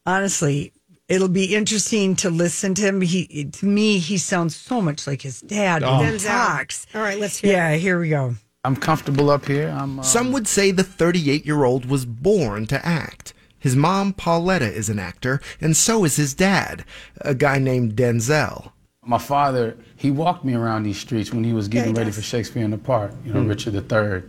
honestly, 0.06 0.72
it'll 1.08 1.28
be 1.28 1.56
interesting 1.56 2.16
to 2.18 2.30
listen 2.30 2.74
to 2.76 2.82
him. 2.82 3.02
He, 3.02 3.46
to 3.46 3.66
me, 3.66 4.00
he 4.00 4.18
sounds 4.18 4.56
so 4.56 4.82
much 4.82 5.06
like 5.08 5.22
his 5.22 5.42
dad 5.42 5.82
when 5.82 6.00
he 6.00 6.18
Denzel. 6.18 6.28
talks. 6.28 6.88
All 6.96 7.02
right, 7.02 7.20
let's 7.20 7.38
hear. 7.38 7.54
Yeah, 7.54 7.76
here 7.76 8.00
we 8.00 8.10
go. 8.10 8.36
I'm 8.64 8.76
comfortable 8.76 9.30
up 9.30 9.46
here. 9.46 9.70
I'm. 9.70 10.00
Uh, 10.00 10.04
Some 10.04 10.32
would 10.32 10.48
say 10.48 10.72
the 10.72 10.84
38 10.84 11.46
year 11.46 11.64
old 11.64 11.86
was 11.86 12.06
born 12.06 12.68
to 12.68 12.86
act. 12.86 13.34
His 13.58 13.76
mom, 13.76 14.14
Pauletta, 14.14 14.72
is 14.72 14.88
an 14.90 15.00
actor, 15.00 15.42
and 15.60 15.76
so 15.76 16.06
is 16.06 16.16
his 16.16 16.34
dad, 16.34 16.86
a 17.20 17.36
guy 17.36 17.60
named 17.60 17.96
Denzel. 17.96 18.72
My 19.10 19.18
father, 19.18 19.76
he 19.96 20.12
walked 20.12 20.46
me 20.46 20.54
around 20.54 20.84
these 20.84 21.00
streets 21.00 21.34
when 21.34 21.44
he 21.44 21.52
was 21.52 21.68
getting 21.68 21.96
ready 21.96 22.12
for 22.12 22.22
Shakespeare 22.22 22.64
in 22.64 22.70
the 22.70 22.78
Park. 22.78 23.12
You 23.26 23.34
know, 23.34 23.42
Richard 23.42 23.74
III, 23.74 24.22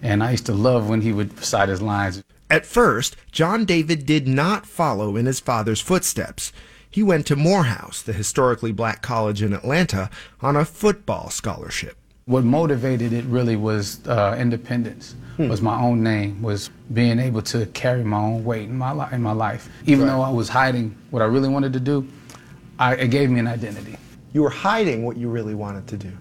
and 0.00 0.22
I 0.22 0.30
used 0.30 0.46
to 0.46 0.54
love 0.54 0.88
when 0.88 1.00
he 1.00 1.12
would 1.12 1.36
recite 1.36 1.68
his 1.68 1.82
lines. 1.82 2.22
At 2.48 2.64
first, 2.64 3.16
John 3.32 3.64
David 3.64 4.06
did 4.06 4.28
not 4.28 4.64
follow 4.64 5.16
in 5.16 5.26
his 5.26 5.40
father's 5.40 5.80
footsteps. 5.80 6.52
He 6.88 7.02
went 7.02 7.26
to 7.26 7.36
Morehouse, 7.36 8.00
the 8.00 8.12
historically 8.12 8.70
black 8.70 9.02
college 9.02 9.42
in 9.42 9.52
Atlanta, 9.52 10.08
on 10.40 10.54
a 10.54 10.64
football 10.64 11.30
scholarship. 11.30 11.96
What 12.26 12.44
motivated 12.44 13.12
it 13.12 13.24
really 13.24 13.56
was 13.56 14.06
uh, 14.06 14.36
independence. 14.38 15.16
Was 15.38 15.60
my 15.60 15.80
own 15.80 16.04
name. 16.04 16.40
Was 16.42 16.70
being 16.92 17.18
able 17.18 17.42
to 17.42 17.66
carry 17.66 18.04
my 18.04 18.18
own 18.18 18.44
weight 18.44 18.68
in 18.68 18.76
my 18.78 18.92
li- 18.92 19.08
in 19.10 19.20
my 19.20 19.32
life. 19.32 19.68
Even 19.86 20.06
though 20.06 20.20
I 20.20 20.30
was 20.30 20.48
hiding 20.48 20.96
what 21.10 21.22
I 21.22 21.24
really 21.24 21.48
wanted 21.48 21.72
to 21.72 21.80
do, 21.80 22.06
I, 22.78 22.94
it 22.94 23.08
gave 23.08 23.28
me 23.28 23.40
an 23.40 23.48
identity 23.48 23.96
You 24.32 24.42
were 24.42 24.50
hiding 24.50 25.04
what 25.04 25.16
you 25.16 25.28
really 25.28 25.54
wanted 25.54 25.86
to 25.88 25.96
do. 25.96 26.12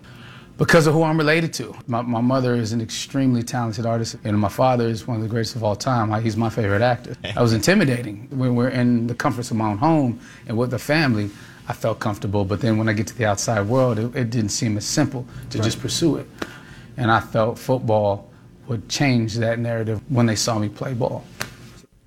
because 0.58 0.86
of 0.86 0.94
who 0.94 1.02
I'm 1.02 1.18
related 1.18 1.54
to. 1.54 1.74
My, 1.88 2.02
my 2.04 2.22
mother 2.22 2.54
is 2.56 2.72
an 2.72 2.82
extremely 2.82 3.42
talented 3.42 3.86
artist, 3.86 4.16
and 4.24 4.38
my 4.38 4.50
father 4.50 4.88
is 4.88 5.08
one 5.08 5.18
of 5.18 5.24
the 5.24 5.30
greatest 5.30 5.56
of 5.56 5.64
all 5.64 5.76
time. 5.76 6.12
I- 6.14 6.22
He's 6.22 6.38
my 6.38 6.50
favorite 6.50 6.82
actor. 6.84 7.16
I 7.36 7.42
was 7.42 7.54
intimidating 7.54 8.28
when 8.30 8.56
we're 8.56 8.70
in 8.70 9.08
the 9.08 9.16
comforts 9.16 9.50
of 9.50 9.58
my 9.58 9.70
own 9.72 9.78
home 9.80 10.20
and 10.48 10.56
with 10.58 10.70
the 10.72 10.78
family. 10.80 11.32
I 11.68 11.74
felt 11.74 12.00
comfortable. 12.00 12.44
But 12.46 12.60
then 12.62 12.78
when 12.78 12.88
I 12.90 12.94
get 12.94 13.08
to 13.08 13.18
the 13.18 13.26
outside 13.26 13.62
world, 13.68 13.98
it, 13.98 14.16
it 14.16 14.30
didn't 14.30 14.50
seem 14.52 14.78
as 14.78 14.86
simple 14.86 15.26
to 15.52 15.60
just 15.60 15.80
pursue 15.80 16.18
it. 16.18 16.28
And 16.98 17.10
I 17.10 17.22
felt 17.22 17.58
football 17.58 18.30
would 18.68 18.88
change 18.90 19.36
that 19.38 19.58
narrative 19.58 20.02
when 20.10 20.26
they 20.28 20.36
saw 20.36 20.60
me 20.60 20.70
play 20.70 20.94
ball. 20.94 21.24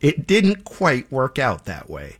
It 0.00 0.26
didn't 0.26 0.64
quite 0.64 1.10
work 1.10 1.38
out 1.38 1.64
that 1.64 1.88
way. 1.90 2.16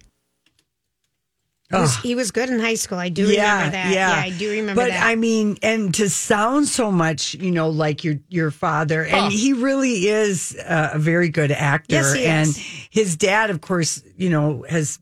He 1.75 1.81
was, 1.81 1.97
he 1.97 2.15
was 2.15 2.31
good 2.31 2.49
in 2.51 2.61
high 2.61 2.75
school. 2.75 2.99
I 2.99 3.09
do 3.09 3.23
remember 3.29 3.71
that. 3.73 3.93
Yeah, 3.95 4.11
I 4.11 4.31
do 4.31 4.51
remember 4.51 4.83
but 4.83 4.89
that. 4.91 5.05
I 5.05 5.15
mean, 5.17 5.59
and 5.63 5.93
to 5.95 6.09
sound 6.09 6.69
so 6.69 6.91
much, 6.93 7.35
you 7.35 7.51
know, 7.51 7.69
like 7.69 8.05
your 8.05 8.17
your 8.29 8.51
father, 8.51 9.05
and 9.05 9.27
Oh. 9.27 9.29
he 9.29 9.53
really 9.53 10.07
is 10.09 10.57
uh, 10.57 10.91
a 10.95 10.99
very 10.99 11.29
good 11.29 11.53
actor. 11.53 11.97
Yes, 11.97 12.13
he 12.15 12.27
and 12.27 12.49
is. 12.49 12.57
his 12.91 13.17
dad, 13.17 13.51
of 13.51 13.61
course, 13.61 14.03
you 14.17 14.31
know, 14.31 14.65
has 14.69 14.99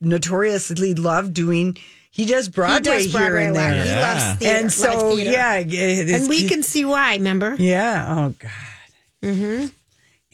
notoriously 0.00 0.94
loved 0.94 1.34
doing. 1.34 1.76
He 2.10 2.26
does 2.26 2.48
Broadway, 2.48 2.98
he 2.98 3.04
does 3.04 3.12
Broadway 3.12 3.40
here 3.40 3.48
and 3.48 3.56
a 3.56 3.60
lot. 3.60 3.70
there. 3.70 3.84
He 3.84 4.00
loves 4.00 4.38
theater, 4.38 4.58
and 4.60 4.72
so 4.72 5.16
theater. 5.16 5.30
yeah, 5.32 5.54
it 5.58 5.72
is- 5.72 6.20
and 6.20 6.28
we 6.28 6.46
can 6.48 6.62
see 6.62 6.84
why. 6.84 7.14
Remember? 7.16 7.56
Yeah. 7.58 8.06
Oh 8.08 8.34
God. 8.38 8.50
Mm-hmm. 9.22 9.66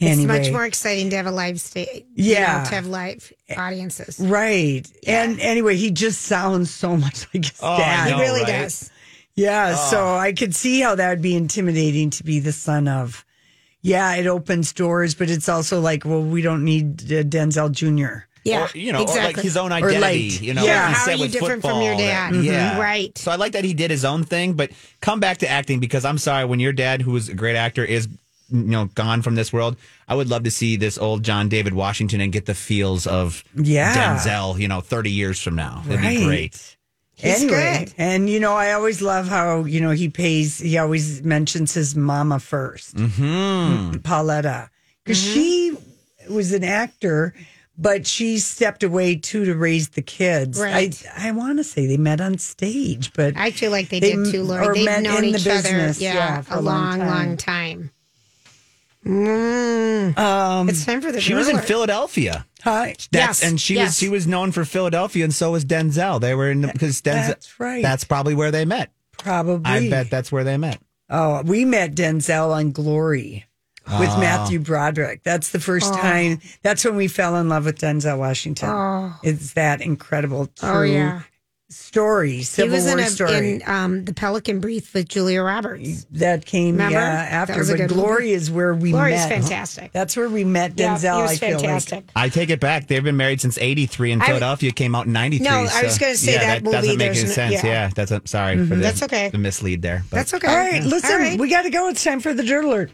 Anyway. 0.01 0.37
It's 0.37 0.47
much 0.47 0.51
more 0.51 0.65
exciting 0.65 1.09
to 1.11 1.15
have 1.15 1.27
a 1.27 1.31
live 1.31 1.61
stage. 1.61 2.03
Yeah. 2.15 2.63
to 2.63 2.75
have 2.75 2.87
live 2.87 3.31
audiences. 3.55 4.19
Right. 4.19 4.83
And 5.05 5.39
anyway, 5.39 5.75
he 5.75 5.91
just 5.91 6.21
sounds 6.23 6.71
so 6.73 6.97
much 7.05 7.27
like 7.33 7.45
his 7.45 7.59
Oh, 7.61 7.77
dad. 7.77 8.09
know, 8.09 8.15
He 8.17 8.21
really 8.23 8.41
right? 8.41 8.63
does. 8.63 8.89
Yeah. 9.35 9.75
Oh. 9.77 9.89
So 9.91 10.15
I 10.15 10.33
could 10.33 10.55
see 10.55 10.81
how 10.81 10.95
that 10.95 11.09
would 11.09 11.21
be 11.21 11.35
intimidating 11.35 12.09
to 12.11 12.23
be 12.23 12.39
the 12.39 12.51
son 12.51 12.87
of. 12.87 13.23
Yeah, 13.83 14.13
it 14.15 14.27
opens 14.27 14.73
doors, 14.73 15.15
but 15.15 15.29
it's 15.31 15.49
also 15.49 15.81
like, 15.81 16.05
well, 16.05 16.21
we 16.21 16.41
don't 16.43 16.63
need 16.63 17.01
uh, 17.11 17.23
Denzel 17.23 17.71
Jr. 17.71 18.25
Yeah, 18.43 18.65
or, 18.65 18.77
you 18.77 18.91
know, 18.91 19.03
or 19.03 19.15
like 19.15 19.37
his 19.37 19.55
own 19.57 19.71
identity. 19.71 20.45
You 20.45 20.53
know, 20.55 20.63
Yeah. 20.63 20.87
like 20.87 20.95
How 20.95 21.05
said 21.05 21.13
are 21.13 21.15
you 21.17 21.21
with 21.23 21.31
different 21.31 21.61
from 21.63 21.81
your 21.81 21.95
dad? 21.95 22.33
that- 22.33 22.39
Mhm. 22.39 22.43
Yeah, 22.43 22.79
Right. 22.79 23.15
So 23.17 23.31
I 23.31 23.35
like 23.35 23.51
that 23.53 23.63
he 23.63 23.73
did 23.75 23.89
his 23.91 24.03
own 24.05 24.23
thing, 24.23 24.53
but 24.53 24.71
come 24.99 25.19
back 25.19 25.39
to 25.39 25.47
acting 25.49 25.79
because 25.79 26.05
I'm 26.05 26.17
sorry 26.19 26.45
when 26.45 26.59
your 26.59 26.73
dad, 26.73 27.01
who 27.03 27.11
was 27.11 27.29
a 27.29 27.33
great 27.35 27.55
actor, 27.55 27.83
is 27.85 28.07
you 28.51 28.63
know 28.63 28.85
gone 28.95 29.21
from 29.21 29.35
this 29.35 29.51
world. 29.53 29.77
I 30.07 30.15
would 30.15 30.29
love 30.29 30.43
to 30.43 30.51
see 30.51 30.75
this 30.75 30.97
old 30.97 31.23
John 31.23 31.49
David 31.49 31.73
Washington 31.73 32.21
and 32.21 32.31
get 32.31 32.45
the 32.45 32.53
feels 32.55 33.07
of 33.07 33.43
Yeah. 33.55 33.95
Denzel. 34.17 34.59
You 34.59 34.67
know, 34.67 34.81
30 34.81 35.11
years 35.11 35.39
from 35.41 35.55
now, 35.55 35.83
that'd 35.85 36.03
Right. 36.03 36.17
be 36.19 36.25
great. 36.25 36.77
anyway, 37.23 37.87
and 37.99 38.27
you 38.29 38.39
know, 38.39 38.53
I 38.55 38.71
always 38.73 39.01
love 39.01 39.27
how 39.27 39.65
you 39.65 39.79
know 39.79 39.91
he 39.91 40.09
pays. 40.09 40.57
He 40.59 40.77
always 40.77 41.21
mentions 41.23 41.73
his 41.73 41.95
mama 41.95 42.37
1st 42.39 42.97
Hmm. 42.97 43.97
Pauletta, 43.99 44.69
because 45.03 45.21
she 45.21 45.75
was 46.29 46.51
an 46.51 46.63
actor, 46.63 47.33
but 47.77 48.07
she 48.07 48.39
stepped 48.39 48.83
away 48.83 49.15
too 49.15 49.45
to 49.45 49.53
raise 49.55 49.89
the 49.89 50.01
kids. 50.01 50.59
Right. 50.59 50.99
I 51.15 51.29
I 51.29 51.31
want 51.31 51.57
to 51.59 51.63
say 51.63 51.85
they 51.85 51.97
met 51.97 52.21
on 52.21 52.37
stage, 52.39 53.11
but 53.13 53.35
I 53.37 53.51
feel 53.51 53.69
like 53.71 53.89
they, 53.89 53.99
They 53.99 54.13
did 54.15 54.31
too, 54.31 54.41
m- 54.41 54.47
Lori. 54.47 54.77
They've 54.79 54.85
met 54.85 55.03
known 55.03 55.23
in 55.23 55.31
the 55.33 55.37
each 55.37 55.43
business, 55.45 55.97
other, 55.97 56.03
yeah, 56.03 56.13
yeah, 56.15 56.41
for 56.41 56.55
a 56.55 56.59
a 56.59 56.61
long 56.61 56.99
long, 56.99 57.07
long 57.07 57.37
time. 57.37 57.91
Mm. 59.05 60.17
Um, 60.17 60.69
it's 60.69 60.85
time 60.85 61.01
for 61.01 61.11
the. 61.11 61.19
She 61.21 61.33
was 61.33 61.47
in 61.47 61.53
Driller. 61.55 61.67
Philadelphia. 61.67 62.45
Hi. 62.63 62.89
That's 62.89 63.07
Yes, 63.11 63.43
and 63.43 63.59
she 63.59 63.75
yes. 63.75 63.87
was 63.89 63.97
she 63.97 64.09
was 64.09 64.27
known 64.27 64.51
for 64.51 64.63
Philadelphia, 64.65 65.23
and 65.23 65.33
so 65.33 65.51
was 65.51 65.65
Denzel. 65.65 66.21
They 66.21 66.35
were 66.35 66.51
in 66.51 66.61
because 66.61 67.01
Denzel. 67.01 67.27
That's 67.27 67.59
right. 67.59 67.81
That's 67.81 68.03
probably 68.03 68.35
where 68.35 68.51
they 68.51 68.65
met. 68.65 68.91
Probably. 69.17 69.69
I 69.69 69.89
bet 69.89 70.09
that's 70.09 70.31
where 70.31 70.43
they 70.43 70.57
met. 70.57 70.79
Oh, 71.09 71.41
we 71.43 71.65
met 71.65 71.95
Denzel 71.95 72.51
on 72.51 72.71
Glory 72.71 73.45
with 73.99 74.09
Oh. 74.09 74.19
Matthew 74.19 74.59
Broderick. 74.59 75.23
That's 75.23 75.49
the 75.49 75.59
first 75.59 75.91
Oh. 75.93 75.97
time. 75.97 76.39
That's 76.61 76.85
when 76.85 76.95
we 76.95 77.07
fell 77.07 77.35
in 77.37 77.49
love 77.49 77.65
with 77.65 77.79
Denzel 77.79 78.17
Washington. 78.19 78.69
Oh. 78.69 79.13
It's 79.23 79.53
that 79.53 79.81
incredible 79.81 80.47
true 80.47 80.69
Oh, 80.69 81.23
yeah. 81.71 81.75
story, 81.75 82.31
He 82.37 82.43
Civil 82.43 82.75
was 82.75 82.85
War 82.85 82.93
in, 82.93 82.99
a, 82.99 83.07
story. 83.07 83.49
in 83.55 83.61
um, 83.65 84.05
the 84.05 84.13
Pelican 84.13 84.59
Brief 84.59 84.93
with 84.93 85.07
Julia 85.09 85.41
Roberts. 85.41 86.05
that 86.11 86.45
came 86.45 86.75
Remember? 86.75 86.99
yeah, 86.99 87.27
after. 87.29 87.57
was 87.57 87.71
But 87.71 87.87
Glory 87.87 88.23
movie. 88.25 88.33
is 88.33 88.51
where 88.51 88.73
we 88.73 88.91
Glory's 88.91 89.15
met. 89.15 89.27
Glory 89.27 89.39
is 89.39 89.47
fantastic. 89.47 89.91
That's 89.91 90.15
where 90.17 90.29
we 90.29 90.43
met 90.43 90.73
Yeah, 90.77 90.95
Denzel. 90.95 91.15
he 91.17 91.21
was 91.23 91.31
I 91.31 91.35
feel 91.37 91.59
fantastic. 91.59 91.95
like. 91.95 92.11
I 92.15 92.29
take 92.29 92.49
it 92.49 92.59
back. 92.59 92.87
They've 92.87 93.03
been 93.03 93.17
married 93.17 93.41
since 93.41 93.57
'83, 93.57 94.11
and 94.11 94.21
I- 94.23 94.27
Philadelphia 94.27 94.71
came 94.71 94.95
out 94.95 95.05
in 95.07 95.13
'93. 95.13 95.47
No, 95.49 95.67
I 95.71 95.83
was 95.83 95.97
gonna 95.97 96.15
say 96.15 96.33
yeah, 96.33 96.39
that 96.39 96.63
movie, 96.63 96.75
doesn't 96.77 96.97
make 96.97 97.11
any 97.11 97.23
no- 97.23 97.29
sense. 97.29 97.53
yeah. 97.53 97.65
Yeah, 97.65 97.89
that's 97.95 98.11
a, 98.11 98.21
sorry 98.25 98.57
for 98.57 98.63
Mhm. 98.63 98.69
the, 98.69 98.75
That's 98.75 99.03
okay. 99.03 99.29
the 99.29 99.37
mislead 99.37 99.81
there. 99.81 100.03
but- 100.09 100.17
That's 100.17 100.33
okay. 100.33 100.47
All 100.47 100.55
right, 100.57 100.83
listen, 100.83 101.11
All 101.11 101.17
right. 101.19 101.39
we 101.39 101.49
got 101.49 101.61
to 101.63 101.69
go. 101.69 101.87
It's 101.89 102.03
time 102.03 102.19
for 102.19 102.33
the 102.33 102.43
Dirt 102.43 102.65
Alert. 102.65 102.91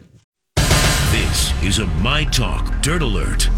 This 1.12 1.54
is 1.64 1.80
a 1.80 1.88
My 2.02 2.26
Talk 2.26 2.82
Dirt 2.82 3.02
Alert. 3.02 3.50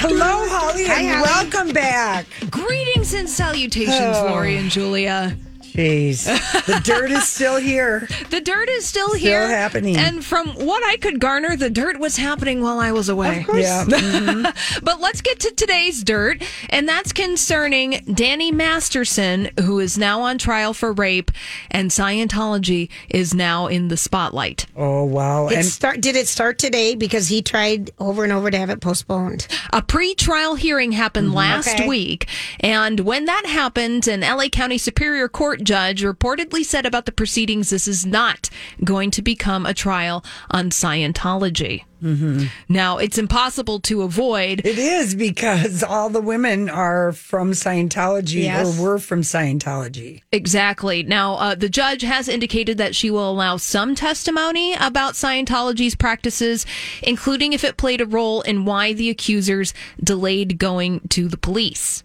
Hello, 0.00 0.46
Holly, 0.48 0.86
and 0.86 1.22
welcome 1.22 1.72
back. 1.72 2.26
Greetings 2.50 3.14
and 3.14 3.28
salutations. 3.28 4.16
Lori 4.22 4.56
and 4.56 4.70
Julia. 4.70 5.36
Jeez, 5.78 6.24
the 6.66 6.80
dirt 6.80 7.10
is 7.12 7.28
still 7.28 7.56
here. 7.56 8.08
The 8.30 8.40
dirt 8.42 8.68
is 8.68 8.84
still, 8.86 9.08
Still 9.08 9.18
here. 9.18 9.48
happening. 9.48 9.96
And 9.96 10.24
from 10.24 10.48
what 10.50 10.82
I 10.84 10.96
could 10.98 11.18
garner, 11.18 11.56
the 11.56 11.70
dirt 11.70 11.98
was 11.98 12.16
happening 12.16 12.60
while 12.62 12.78
I 12.78 12.92
was 12.92 13.08
away. 13.08 13.40
Of 13.40 13.46
course. 13.46 13.62
Yeah. 13.62 13.84
Mm-hmm. 13.88 14.80
but 14.84 15.00
let's 15.00 15.20
get 15.20 15.40
to 15.40 15.50
today's 15.54 16.02
dirt, 16.04 16.42
and 16.70 16.88
that's 16.88 17.12
concerning 17.12 18.02
Danny 18.12 18.50
Masterson, 18.52 19.50
who 19.60 19.78
is 19.80 19.96
now 19.98 20.20
on 20.22 20.38
trial 20.38 20.72
for 20.74 20.92
rape, 20.92 21.30
and 21.70 21.90
Scientology 21.90 22.88
is 23.08 23.34
now 23.34 23.66
in 23.66 23.88
the 23.88 23.96
spotlight. 23.96 24.66
Oh 24.76 25.04
wow! 25.04 25.48
It 25.48 25.56
And 25.56 25.64
start, 25.66 26.00
did 26.00 26.16
it 26.16 26.28
start 26.28 26.58
today? 26.58 26.94
Because 26.94 27.28
he 27.28 27.42
tried 27.42 27.90
over 27.98 28.24
and 28.24 28.32
over 28.32 28.50
to 28.50 28.58
have 28.58 28.70
it 28.70 28.80
postponed. 28.80 29.46
A 29.72 29.82
pre-trial 29.82 30.54
hearing 30.56 30.92
happened 30.92 31.28
mm-hmm. 31.28 31.36
last 31.36 31.74
Okay. 31.76 31.88
week, 31.88 32.26
and 32.60 33.00
when 33.00 33.24
that 33.26 33.46
happened, 33.46 34.06
an 34.08 34.20
LA 34.20 34.48
County 34.48 34.78
Superior 34.78 35.28
Court 35.28 35.62
judge 35.68 36.02
reportedly 36.02 36.64
said 36.64 36.86
about 36.86 37.04
the 37.04 37.12
proceedings, 37.12 37.68
"This 37.70 37.86
is 37.86 38.06
not 38.06 38.48
going 38.82 39.10
to 39.12 39.22
become 39.22 39.66
a 39.66 39.74
trial 39.74 40.24
on 40.50 40.70
Scientology." 40.70 41.84
Mm-hmm. 42.02 42.44
Now, 42.68 42.98
it's 42.98 43.18
impossible 43.18 43.80
to 43.80 44.02
avoid. 44.02 44.60
It 44.64 44.78
is 44.78 45.14
because 45.16 45.82
all 45.82 46.08
the 46.10 46.20
women 46.20 46.68
are 46.70 47.12
from 47.12 47.50
Scientology 47.52 48.44
Yes. 48.44 48.78
or 48.78 48.82
were 48.82 48.98
from 48.98 49.22
Scientology. 49.22 50.22
Exactly. 50.30 51.02
Now, 51.02 51.34
uh, 51.34 51.54
the 51.56 51.68
judge 51.68 52.02
has 52.02 52.28
indicated 52.28 52.78
that 52.78 52.94
she 52.94 53.10
will 53.10 53.28
allow 53.28 53.56
some 53.56 53.96
testimony 53.96 54.74
about 54.74 55.14
Scientology's 55.14 55.96
practices, 55.96 56.64
including 57.02 57.52
if 57.52 57.64
it 57.64 57.76
played 57.76 58.00
a 58.00 58.06
role 58.06 58.42
in 58.42 58.64
why 58.64 58.92
the 58.92 59.10
accusers 59.10 59.74
delayed 60.02 60.56
going 60.58 61.00
to 61.08 61.26
the 61.28 61.36
police. 61.36 62.04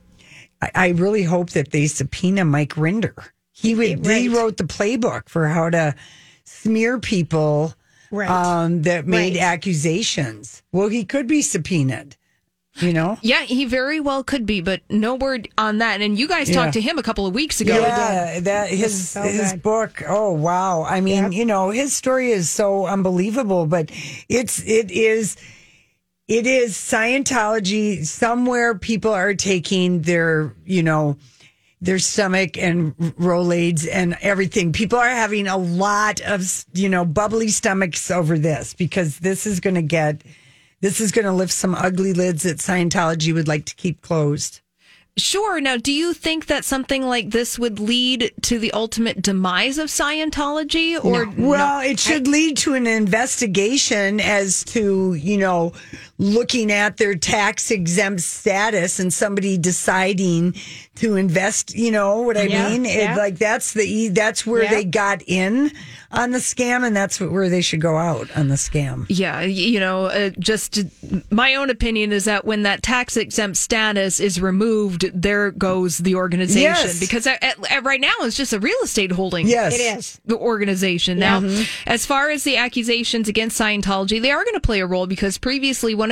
I, 0.59 0.71
I 0.75 0.87
really 0.89 1.23
hope 1.23 1.51
that 1.51 1.69
they 1.71 1.85
subpoena 1.85 2.45
Mike 2.45 2.73
Rinder. 2.73 3.13
He 3.63 3.73
would, 3.75 4.05
he 4.05 4.27
wrote 4.29 4.57
the 4.57 4.65
playbook 4.65 5.29
for 5.29 5.47
how 5.47 5.69
to 5.71 5.95
smear 6.43 6.99
people 6.99 7.73
Right. 8.11 8.29
um, 8.29 8.83
that 8.83 9.07
made 9.07 9.33
Right. 9.35 9.41
accusations. 9.41 10.61
Well, 10.71 10.89
he 10.89 11.03
could 11.05 11.25
be 11.27 11.41
subpoenaed. 11.41 12.15
You 12.79 12.91
know. 12.91 13.19
Yeah, 13.21 13.43
he 13.43 13.65
very 13.65 13.99
well 13.99 14.23
could 14.23 14.47
be, 14.47 14.59
but 14.59 14.81
no 14.89 15.13
word 15.13 15.47
on 15.59 15.77
that. 15.77 16.01
And 16.01 16.17
you 16.17 16.27
guys 16.27 16.49
Yeah. 16.49 16.55
talked 16.55 16.73
to 16.73 16.81
him 16.81 16.97
a 16.97 17.03
couple 17.03 17.27
of 17.27 17.33
weeks 17.35 17.61
ago. 17.61 17.79
Yeah, 17.79 18.39
that 18.39 18.69
his 18.69 19.09
so 19.09 19.21
his 19.21 19.53
book. 19.53 20.01
Oh 20.07 20.31
wow! 20.31 20.83
I 20.83 20.99
mean, 20.99 21.31
you 21.33 21.45
know, 21.45 21.69
his 21.69 21.93
story 21.93 22.31
is 22.31 22.49
so 22.49 22.87
unbelievable, 22.87 23.67
but 23.67 23.91
it's 24.27 24.59
it 24.65 24.89
is 24.89 25.37
it 26.27 26.47
is 26.47 26.73
Scientology. 26.73 28.05
Somewhere 28.05 28.73
people 28.75 29.13
are 29.13 29.35
taking 29.35 30.01
their 30.01 30.53
you 30.65 30.81
know 30.81 31.17
their 31.83 31.99
stomach 31.99 32.57
and 32.57 32.95
Rolaids 32.97 33.87
and 33.91 34.17
everything. 34.21 34.71
People 34.71 34.97
are 34.97 35.09
having 35.09 35.47
a 35.47 35.57
lot 35.57 36.21
of 36.21 36.65
you 36.73 36.89
know 36.89 37.05
bubbly 37.05 37.49
stomachs 37.49 38.09
over 38.09 38.37
this 38.39 38.73
because 38.73 39.19
this 39.19 39.45
is 39.45 39.59
going 39.59 39.75
to 39.75 39.81
get. 39.81 40.23
This 40.81 40.99
is 40.99 41.13
going 41.13 41.25
to 41.25 41.31
lift 41.31 41.53
some 41.53 41.75
ugly 41.75 42.11
lids 42.11 42.43
that 42.43 42.57
Scientology 42.57 43.33
would 43.33 43.47
like 43.47 43.63
to 43.65 43.75
keep 43.75 44.01
closed. 44.01 44.59
Sure. 45.15 45.61
Now, 45.61 45.77
do 45.77 45.93
you 45.93 46.13
think 46.13 46.47
that 46.47 46.65
something 46.65 47.03
like 47.03 47.29
this 47.29 47.59
would 47.59 47.79
lead 47.79 48.33
to 48.41 48.57
the 48.57 48.71
ultimate 48.71 49.21
demise 49.21 49.77
of 49.77 49.89
Scientology? 49.89 51.03
Or 51.03 51.31
well, 51.37 51.81
it 51.81 51.99
should 51.99 52.27
lead 52.27 52.57
to 52.57 52.73
an 52.73 52.87
investigation 52.87 54.19
as 54.19 54.63
to 54.65 55.13
you 55.13 55.37
know 55.37 55.73
looking 56.23 56.71
at 56.71 56.97
their 56.97 57.15
tax 57.15 57.69
exempt 57.69 58.21
status 58.21 58.99
and 58.99 59.13
somebody 59.13 59.57
deciding 59.57 60.55
to 60.95 61.15
invest. 61.15 61.75
You 61.75 61.91
know 61.91 62.21
what 62.21 62.37
I 62.37 62.43
Yeah, 62.43 62.69
mean? 62.69 62.85
It- 62.85 63.17
like 63.17 63.37
that's 63.37 63.73
the 63.73 63.83
e, 63.83 64.07
that's 64.07 64.45
where 64.45 64.63
Yeah. 64.63 64.69
they 64.71 64.83
got 64.85 65.21
in 65.27 65.71
on 66.11 66.31
the 66.31 66.37
scam, 66.37 66.85
and 66.85 66.95
that's 66.95 67.19
where 67.19 67.49
they 67.49 67.61
should 67.61 67.81
go 67.81 67.97
out 67.97 68.27
on 68.37 68.47
the 68.47 68.55
scam. 68.55 69.05
Yeah, 69.09 69.41
you 69.41 69.79
know, 69.79 70.05
uh, 70.05 70.29
just 70.39 70.83
my 71.31 71.55
own 71.55 71.69
opinion 71.71 72.11
is 72.11 72.25
that 72.25 72.45
when 72.45 72.61
that 72.63 72.83
tax 72.83 73.17
exempt 73.17 73.57
status 73.57 74.19
is 74.19 74.39
removed, 74.39 75.09
there 75.13 75.49
goes 75.51 75.97
the 75.97 76.13
organization 76.15 76.61
Yes. 76.61 76.99
because 76.99 77.25
at, 77.27 77.43
at, 77.43 77.71
at 77.71 77.83
right 77.83 77.99
now 77.99 78.13
it's 78.21 78.37
just 78.37 78.53
a 78.53 78.59
real 78.59 78.77
estate 78.83 79.11
holding. 79.11 79.47
Yes. 79.47 79.73
It 79.73 79.81
is. 79.97 80.21
The 80.25 80.37
organization. 80.37 81.17
Now, 81.19 81.41
as 81.87 82.05
far 82.05 82.29
as 82.29 82.43
the 82.43 82.57
accusations 82.57 83.27
against 83.27 83.59
Scientology, 83.59 84.21
they 84.21 84.31
are 84.31 84.43
going 84.43 84.53
to 84.53 84.59
play 84.61 84.79
a 84.81 84.85
role 84.85 85.07
because 85.07 85.37
previously 85.39 85.95
one 85.95 86.11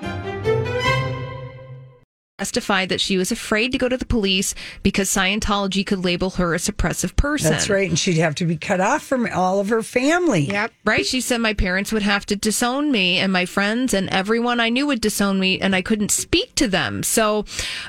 Testified 2.45 2.89
that 2.89 2.99
she 2.99 3.17
was 3.17 3.31
afraid 3.31 3.71
to 3.71 3.77
go 3.77 3.87
to 3.87 3.95
the 3.95 4.05
police 4.05 4.55
because 4.81 5.07
Scientology 5.07 5.85
could 5.85 6.03
label 6.03 6.31
her 6.31 6.55
a 6.55 6.57
suppressive 6.57 7.15
person. 7.15 7.51
That's 7.51 7.69
right. 7.69 7.87
And 7.87 7.99
she'd 7.99 8.17
have 8.17 8.33
to 8.35 8.45
be 8.45 8.57
cut 8.57 8.81
off 8.81 9.03
from 9.03 9.29
all 9.31 9.59
of 9.59 9.69
her 9.69 9.83
family. 9.83 10.45
Yep. 10.45 10.71
Right. 10.83 11.05
She 11.05 11.21
said 11.21 11.37
my 11.37 11.53
parents 11.53 11.91
would 11.91 12.01
have 12.01 12.25
to 12.25 12.35
disown 12.35 12.91
me 12.91 13.19
and 13.19 13.31
my 13.31 13.45
friends 13.45 13.93
and 13.93 14.09
everyone 14.09 14.59
I 14.59 14.69
knew 14.69 14.87
would 14.87 15.01
disown 15.01 15.39
me 15.39 15.59
and 15.61 15.75
I 15.75 15.83
couldn't 15.83 16.09
speak 16.09 16.55
to 16.55 16.67
them. 16.67 17.03
So, 17.03 17.45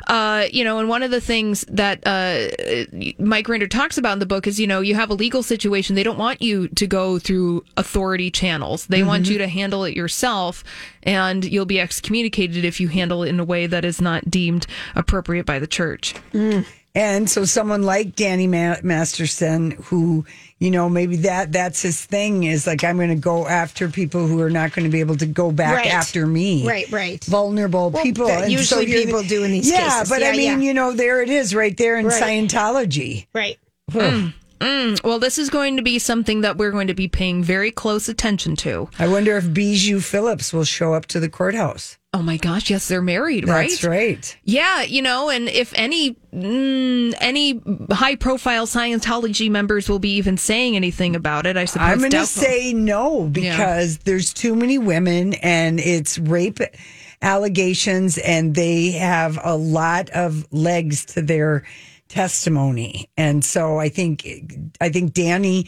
uh, 0.09 0.45
you 0.53 0.65
know, 0.65 0.79
and 0.81 0.89
one 0.91 1.03
of 1.03 1.11
the 1.11 1.21
things 1.23 1.65
that 1.69 2.01
uh, 2.07 2.49
Mike 3.19 3.47
Rinder 3.47 3.71
talks 3.71 3.97
about 3.97 4.13
in 4.13 4.19
the 4.19 4.27
book 4.27 4.47
is, 4.47 4.61
you 4.61 4.67
know, 4.67 4.81
you 4.83 4.95
have 4.97 5.09
a 5.09 5.15
legal 5.15 5.43
situation. 5.43 5.97
They 5.97 6.03
don't 6.03 6.19
want 6.19 6.43
you 6.43 6.69
to 6.69 6.87
go 6.87 7.19
through 7.19 7.65
authority 7.79 8.31
channels. 8.31 8.85
They 8.85 9.03
want 9.03 9.25
Mhm. 9.25 9.31
you 9.31 9.39
to 9.39 9.49
handle 9.49 9.85
it 9.85 9.97
yourself 9.97 10.63
and 11.05 11.43
you'll 11.43 11.65
be 11.65 11.81
excommunicated 11.81 12.67
if 12.67 12.81
you 12.81 12.89
handle 12.89 13.23
it 13.23 13.31
in 13.31 13.41
a 13.41 13.45
way 13.45 13.67
that 13.67 13.85
is 13.85 13.99
not 14.01 14.29
deemed 14.43 14.67
appropriate 14.97 15.47
by 15.47 15.59
the 15.59 15.67
church. 15.67 16.15
And 16.95 17.31
so 17.31 17.47
someone 17.47 17.85
like 17.85 18.17
Danny 18.17 18.47
Ma- 18.47 18.77
Masterson, 18.83 19.71
who, 19.85 20.27
you 20.59 20.71
know, 20.71 20.91
maybe 20.91 21.17
that 21.29 21.51
that's 21.51 21.81
his 21.81 22.05
thing 22.05 22.43
is 22.45 22.67
like, 22.67 22.85
I'm 22.85 22.97
going 22.97 23.09
to 23.09 23.15
go 23.15 23.47
after 23.47 23.89
people 23.89 24.27
who 24.27 24.39
are 24.43 24.51
not 24.51 24.73
going 24.75 24.85
to 24.85 24.91
be 24.91 25.01
able 25.01 25.17
to 25.17 25.25
go 25.25 25.51
back 25.51 25.77
Right. 25.77 25.87
after 25.95 26.27
me. 26.27 26.69
Right, 26.69 26.91
right. 26.93 27.25
Vulnerable 27.25 27.89
Well, 27.91 28.03
people. 28.03 28.29
And 28.29 28.53
usually 28.53 28.91
you're- 28.91 29.07
people 29.07 29.23
do 29.23 29.43
in 29.43 29.53
these 29.53 29.71
yeah, 29.71 29.89
cases. 30.01 30.11
but 30.11 30.23
I 30.23 30.33
mean, 30.33 30.61
yeah. 30.61 30.67
you 30.69 30.75
know, 30.75 30.93
there 30.93 31.23
it 31.23 31.31
is 31.31 31.55
right 31.55 31.75
there 31.79 31.97
in 31.99 32.07
Right. 32.07 32.23
Scientology. 32.23 33.27
Right. 33.33 33.59
Mm. 33.91 34.35
Mm. 34.61 35.03
Well, 35.03 35.19
this 35.19 35.39
is 35.39 35.49
going 35.49 35.77
to 35.79 35.83
be 35.83 35.99
something 35.99 36.43
that 36.43 36.59
we're 36.59 36.71
going 36.73 36.89
to 36.89 36.95
be 36.95 37.09
paying 37.09 37.43
very 37.43 37.71
close 37.71 38.07
attention 38.09 38.55
to. 38.57 38.91
I 38.99 39.09
wonder 39.09 39.37
if 39.39 39.53
Bijou 39.55 40.01
Phillips 40.01 40.53
will 40.53 40.65
show 40.65 40.93
up 40.93 41.07
to 41.07 41.19
the 41.21 41.29
courthouse. 41.31 41.97
Oh 42.15 42.21
my 42.21 42.37
gosh, 42.37 42.69
yes, 42.69 42.89
they're 42.89 43.01
married, 43.01 43.49
right? 43.49 43.71
That's 43.71 43.85
right. 43.85 44.37
Yeah, 44.45 44.83
you 44.83 45.01
know, 45.01 45.31
and 45.31 45.49
if 45.49 45.73
any 45.75 46.15
mm, 46.35 47.15
any 47.21 47.63
high 47.91 48.17
profile 48.17 48.67
Scientology 48.67 49.51
members 49.51 49.89
will 49.89 49.99
be 49.99 50.17
even 50.17 50.37
saying 50.37 50.77
anything 50.77 51.17
about 51.17 51.47
it, 51.47 51.57
I 51.57 51.65
suppose. 51.65 51.89
I'm 51.89 51.99
going 52.01 52.11
to 52.11 52.27
say 52.27 52.75
no 52.75 53.29
because 53.29 53.97
there's 53.99 54.35
too 54.35 54.55
many 54.55 54.77
women 54.77 55.33
and 55.35 55.81
it's 55.81 56.19
rape 56.19 56.59
allegations 57.23 58.19
and 58.19 58.55
they 58.55 58.91
have 58.91 59.39
a 59.43 59.57
lot 59.57 60.11
of 60.11 60.47
legs 60.53 61.07
to 61.07 61.23
their 61.23 61.65
testimony. 62.09 63.09
And 63.17 63.43
so 63.43 63.79
I 63.79 63.89
think 63.89 64.29
I 64.83 64.91
think 64.91 65.15
Danny 65.15 65.67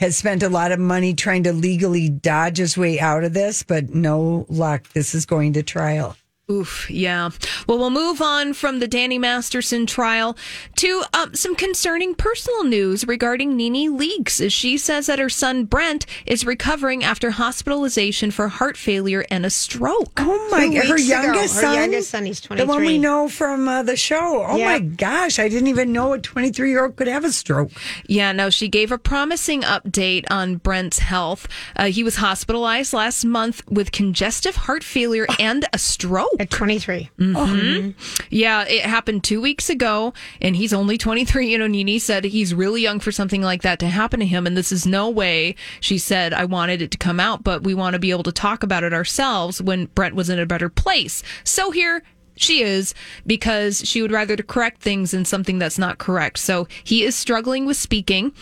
has 0.00 0.16
spent 0.16 0.42
a 0.42 0.48
lot 0.48 0.72
of 0.72 0.78
money 0.78 1.12
trying 1.14 1.42
to 1.42 1.52
legally 1.52 2.08
dodge 2.08 2.56
his 2.56 2.76
way 2.76 2.98
out 2.98 3.22
of 3.22 3.34
this, 3.34 3.62
but 3.62 3.90
no 3.90 4.46
luck. 4.48 4.88
This 4.94 5.14
is 5.14 5.26
going 5.26 5.52
to 5.52 5.62
trial. 5.62 6.16
Oof, 6.50 6.90
yeah. 6.90 7.30
Well, 7.68 7.78
we'll 7.78 7.90
move 7.90 8.20
on 8.20 8.54
from 8.54 8.80
the 8.80 8.88
Danny 8.88 9.18
Masterson 9.18 9.86
trial 9.86 10.36
to 10.76 11.02
um, 11.14 11.34
some 11.34 11.54
concerning 11.54 12.14
personal 12.14 12.64
news 12.64 13.06
regarding 13.06 13.56
Nene 13.56 13.96
Leakes, 13.96 14.40
as 14.44 14.52
she 14.52 14.76
says 14.76 15.06
that 15.06 15.18
her 15.20 15.28
son 15.28 15.64
Brent 15.64 16.06
is 16.26 16.44
recovering 16.44 17.04
after 17.04 17.30
hospitalization 17.30 18.30
for 18.32 18.48
heart 18.48 18.76
failure 18.76 19.24
and 19.30 19.46
a 19.46 19.50
stroke. 19.50 20.12
Oh 20.18 20.48
my 20.50 20.66
Two 20.68 20.80
her 20.88 20.94
weeks 20.96 21.06
ago. 21.08 21.22
youngest 21.22 21.54
Her 21.56 21.60
son. 21.60 21.74
youngest 21.74 22.10
son, 22.10 22.26
he's 22.26 22.40
The 22.40 22.66
one 22.66 22.84
we 22.84 22.98
know 22.98 23.28
from 23.28 23.68
uh, 23.68 23.82
the 23.84 23.96
show. 23.96 24.44
Oh 24.48 24.56
Yeah. 24.56 24.66
my 24.66 24.78
gosh, 24.80 25.38
I 25.38 25.48
didn't 25.48 25.68
even 25.68 25.92
know 25.92 26.14
a 26.14 26.18
23 26.18 26.68
year 26.70 26.84
old 26.84 26.96
could 26.96 27.06
have 27.06 27.24
a 27.24 27.30
stroke. 27.32 27.70
Yeah, 28.06 28.32
no, 28.32 28.50
she 28.50 28.68
gave 28.68 28.90
a 28.90 28.98
promising 28.98 29.62
update 29.62 30.24
on 30.30 30.56
Brent's 30.56 30.98
health. 30.98 31.46
Uh, 31.76 31.86
he 31.86 32.02
was 32.02 32.16
hospitalized 32.16 32.92
last 32.92 33.24
month 33.24 33.62
with 33.68 33.92
congestive 33.92 34.56
heart 34.56 34.82
failure 34.82 35.26
and 35.38 35.64
a 35.72 35.78
stroke. 35.78 36.39
At 36.40 36.48
23. 36.50 37.10
Mhm. 37.20 37.94
Yeah, 38.30 38.64
it 38.66 38.80
happened 38.86 39.22
two 39.24 39.40
weeks 39.42 39.68
ago, 39.68 40.14
and 40.40 40.56
he's 40.56 40.72
only 40.72 40.96
23. 40.96 41.50
You 41.52 41.58
know, 41.58 41.66
Nene 41.66 42.00
said 42.00 42.24
he's 42.24 42.54
really 42.54 42.80
young 42.80 42.98
for 42.98 43.12
something 43.12 43.42
like 43.42 43.60
that 43.60 43.78
to 43.80 43.88
happen 43.88 44.20
to 44.20 44.26
him, 44.26 44.46
and 44.46 44.56
this 44.56 44.72
is 44.72 44.86
no 44.86 45.10
way. 45.10 45.54
She 45.80 45.98
said, 45.98 46.32
I 46.32 46.46
wanted 46.46 46.80
it 46.80 46.90
to 46.92 46.98
come 46.98 47.20
out, 47.20 47.44
but 47.44 47.62
we 47.62 47.74
want 47.74 47.92
to 47.92 47.98
be 47.98 48.10
able 48.10 48.22
to 48.22 48.32
talk 48.32 48.62
about 48.62 48.84
it 48.84 48.94
ourselves 48.94 49.60
when 49.60 49.86
Brent 49.94 50.14
was 50.14 50.30
in 50.30 50.38
a 50.38 50.46
better 50.46 50.70
place. 50.70 51.22
So 51.44 51.72
here 51.72 52.02
she 52.36 52.62
is 52.62 52.94
because 53.26 53.86
she 53.86 54.00
would 54.00 54.10
rather 54.12 54.34
to 54.34 54.42
correct 54.42 54.80
things 54.80 55.10
than 55.10 55.26
something 55.26 55.58
that's 55.58 55.78
not 55.78 55.98
correct. 55.98 56.38
So 56.38 56.66
he 56.82 57.04
is 57.04 57.14
struggling 57.14 57.66
with 57.66 57.76
speaking, 57.76 58.32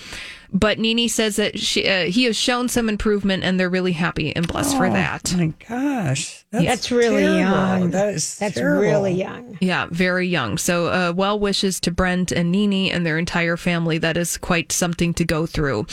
but 0.53 0.79
Nene 0.79 1.09
says 1.09 1.35
that 1.37 1.59
she, 1.59 1.87
uh, 1.89 2.05
he 2.05 2.25
has 2.25 2.37
shown 2.37 2.69
some 2.69 2.89
improvement, 2.89 3.43
and 3.43 3.59
they're 3.59 3.69
really 3.69 3.93
happy 3.93 4.35
and 4.37 4.47
blessed 4.47 4.77
for 4.77 4.87
Oh, 4.87 4.93
that. 4.93 5.35
My 5.37 5.53
gosh, 5.69 6.45
That's 6.51 6.65
That's 6.65 6.91
really 6.91 7.25
terrible. 7.25 7.39
young. 7.41 7.91
That 7.91 8.15
is 8.15 8.39
That's 8.39 8.55
terrible. 8.55 8.81
really 8.81 9.13
young. 9.13 9.59
Yeah, 9.61 9.87
very 9.91 10.27
young. 10.27 10.57
So, 10.57 10.87
uh, 10.87 11.13
well 11.15 11.39
wishes 11.39 11.79
to 11.81 11.91
Brent 11.91 12.33
and 12.33 12.51
Nene 12.51 12.91
and 12.91 13.05
their 13.05 13.19
entire 13.19 13.59
family. 13.59 13.99
That 13.99 14.17
is 14.17 14.39
quite 14.39 14.73
something 14.73 15.13
to 15.15 15.27
go 15.27 15.45
through. 15.45 15.87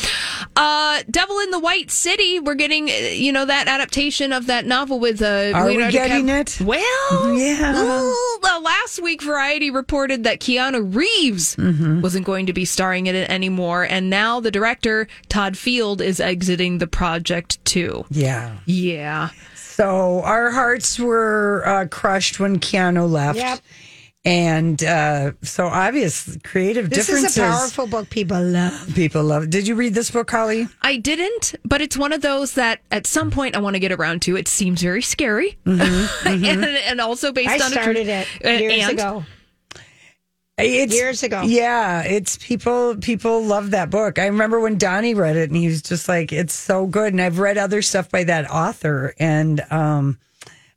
Uh, 0.56 1.04
Devil 1.12 1.40
in 1.40 1.52
the 1.52 1.60
White 1.60 1.92
City. 1.92 2.40
We're 2.40 2.56
getting, 2.56 2.90
uh, 2.90 2.94
you 2.94 3.34
know, 3.34 3.44
that 3.44 3.68
adaptation 3.68 4.32
of 4.32 4.48
that 4.48 4.66
novel 4.66 4.98
with. 5.00 5.22
Uh, 5.22 5.52
Are 5.54 5.66
we 5.68 5.76
getting 5.92 6.28
Cap- 6.28 6.48
it? 6.48 6.62
Well, 6.66 7.36
Yeah. 7.38 7.76
ooh, 7.78 8.40
the 8.42 8.60
last 8.64 9.02
week, 9.02 9.22
Variety 9.24 9.70
reported 9.72 10.24
that 10.24 10.40
Keanu 10.40 10.96
Reeves 10.96 11.58
Mm-hmm. 11.58 12.00
wasn't 12.02 12.26
going 12.26 12.46
to 12.46 12.54
be 12.54 12.64
starring 12.64 13.08
in 13.08 13.16
it 13.16 13.30
anymore, 13.30 13.84
and 13.84 14.10
now 14.10 14.40
the 14.40 14.52
director 14.52 15.08
Todd 15.28 15.58
Field 15.58 16.02
is 16.02 16.22
exiting 16.22 16.78
the 16.78 16.88
project 16.88 17.64
too. 17.66 18.06
Yeah. 18.10 18.54
Yeah. 18.66 19.30
So 19.76 20.22
our 20.22 20.52
hearts 20.52 20.98
were 20.98 21.62
uh, 21.66 21.88
crushed 21.88 22.40
when 22.40 22.60
Keanu 22.60 23.12
left. 23.12 23.38
Yep. 23.38 23.60
And 24.24 24.82
uh, 24.84 25.34
so 25.44 25.68
obvious 25.68 26.38
creative 26.46 26.90
This 26.90 27.08
differences. 27.08 27.36
This 27.36 27.44
is 27.44 27.52
a 27.54 27.58
powerful 27.58 27.86
book 27.86 28.10
people 28.10 28.42
love. 28.42 28.96
People 28.96 29.24
love. 29.24 29.50
Did 29.50 29.68
you 29.68 29.76
read 29.76 29.94
this 29.94 30.10
book, 30.10 30.32
Holly? 30.32 30.68
I 30.82 30.96
didn't, 30.98 31.56
but 31.66 31.82
it's 31.82 31.98
one 31.98 32.14
of 32.14 32.22
those 32.22 32.54
that 32.54 32.80
at 32.90 33.06
some 33.06 33.30
point 33.32 33.56
I 33.56 33.60
want 33.60 33.76
to 33.76 33.80
get 33.80 33.92
around 33.92 34.22
to. 34.24 34.38
It 34.38 34.48
seems 34.48 34.82
very 34.82 35.02
scary, 35.04 35.60
and, 35.66 36.10
and 36.26 37.02
also 37.02 37.34
based 37.34 37.50
I 37.50 37.66
on 37.66 37.72
started 37.72 38.08
a 38.08 38.22
it 38.22 38.28
tr- 38.42 38.48
years 38.48 38.84
and- 38.90 38.94
ago. 38.94 39.26
It's, 40.58 40.96
Years 40.96 41.22
ago. 41.22 41.42
Yeah, 41.42 42.04
it's 42.04 42.38
people. 42.38 42.96
People 42.96 43.44
love 43.44 43.72
that 43.72 43.90
book. 43.90 44.18
I 44.18 44.28
remember 44.28 44.60
when 44.60 44.78
Donnie 44.78 45.14
read 45.14 45.36
it, 45.36 45.50
and 45.50 45.58
he 45.58 45.68
was 45.68 45.82
just 45.82 46.08
like, 46.08 46.32
"It's 46.32 46.54
so 46.54 46.86
good." 46.86 47.12
And 47.12 47.22
I've 47.22 47.40
read 47.40 47.58
other 47.58 47.82
stuff 47.82 48.10
by 48.10 48.24
that 48.24 48.50
author, 48.50 49.14
and 49.20 49.60
um, 49.70 50.18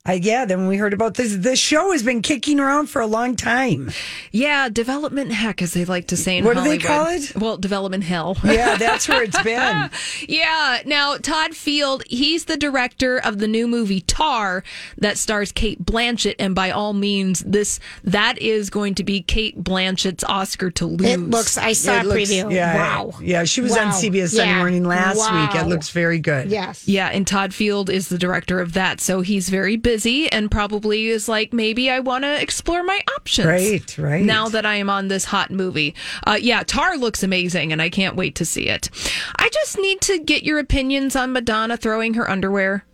I, 0.09 0.13
yeah, 0.13 0.45
then 0.45 0.67
we 0.67 0.77
heard 0.77 0.93
about 0.93 1.13
this. 1.13 1.35
The 1.35 1.55
show 1.55 1.91
has 1.91 2.01
been 2.01 2.21
kicking 2.23 2.59
around 2.59 2.87
for 2.87 2.99
a 2.99 3.05
long 3.07 3.35
time. 3.35 3.91
Yeah, 4.31 4.67
development 4.69 5.31
heck, 5.31 5.61
as 5.61 5.73
they 5.73 5.85
like 5.85 6.07
to 6.07 6.17
say 6.17 6.39
in 6.39 6.45
What 6.45 6.57
do 6.57 6.63
they 6.63 6.79
call 6.79 7.07
it? 7.09 7.35
Well, 7.35 7.57
development 7.57 8.03
hell. 8.05 8.35
Yeah, 8.43 8.77
that's 8.77 9.07
where 9.07 9.21
it's 9.21 9.41
been. 9.43 9.91
yeah. 10.27 10.79
Now, 10.85 11.17
Todd 11.17 11.55
Field, 11.55 12.03
he's 12.09 12.45
the 12.45 12.57
director 12.57 13.19
of 13.19 13.37
the 13.37 13.47
new 13.47 13.67
movie 13.67 14.01
Tar 14.01 14.63
that 14.97 15.17
stars 15.19 15.51
Cate 15.51 15.85
Blanchett, 15.85 16.35
and 16.39 16.55
by 16.55 16.71
all 16.71 16.93
means, 16.93 17.41
this 17.41 17.79
that 18.03 18.39
is 18.39 18.71
going 18.71 18.95
to 18.95 19.03
be 19.03 19.21
Cate 19.21 19.63
Blanchett's 19.63 20.23
Oscar 20.23 20.71
to 20.71 20.87
lose. 20.87 21.07
It 21.07 21.19
looks. 21.19 21.57
I 21.59 21.73
saw 21.73 21.97
It 21.99 22.05
a 22.05 22.07
looks- 22.07 22.31
preview. 22.31 22.51
Yeah, 22.51 22.75
wow. 22.75 23.13
Yeah, 23.21 23.43
she 23.43 23.61
was 23.61 23.77
on 23.77 23.89
CBS 23.91 24.29
Sunday 24.29 24.51
Yeah. 24.51 24.57
Morning 24.57 24.83
last 24.85 25.17
week. 25.53 25.61
It 25.61 25.67
looks 25.67 25.89
very 25.91 26.19
good. 26.19 26.49
Yes. 26.49 26.87
Yeah, 26.87 27.09
and 27.09 27.27
Todd 27.27 27.53
Field 27.53 27.89
is 27.91 28.07
the 28.09 28.17
director 28.17 28.59
of 28.59 28.73
that, 28.73 28.99
so 29.01 29.21
he's 29.21 29.49
very 29.49 29.77
busy 29.77 29.98
and 30.05 30.49
probably 30.51 31.07
is 31.07 31.27
like, 31.27 31.53
maybe 31.53 31.89
I 31.89 31.99
want 31.99 32.23
to 32.23 32.41
explore 32.41 32.83
my 32.83 33.01
options. 33.15 33.47
Right, 33.47 33.97
right. 33.97 34.23
Now 34.25 34.49
that 34.49 34.65
I 34.65 34.75
am 34.75 34.89
on 34.89 35.07
this 35.07 35.25
hot 35.25 35.51
movie, 35.51 35.95
uh, 36.25 36.37
yeah, 36.41 36.63
Tar 36.63 36.97
looks 36.97 37.23
amazing, 37.23 37.71
and 37.71 37.81
I 37.81 37.89
can't 37.89 38.15
wait 38.15 38.35
to 38.35 38.45
see 38.45 38.67
it. 38.67 38.89
I 39.37 39.49
just 39.49 39.77
need 39.79 40.01
to 40.01 40.19
get 40.19 40.43
your 40.43 40.59
opinions 40.59 41.15
on 41.15 41.33
Madonna 41.33 41.77
throwing 41.77 42.13
her 42.15 42.29
underwear. 42.29 42.85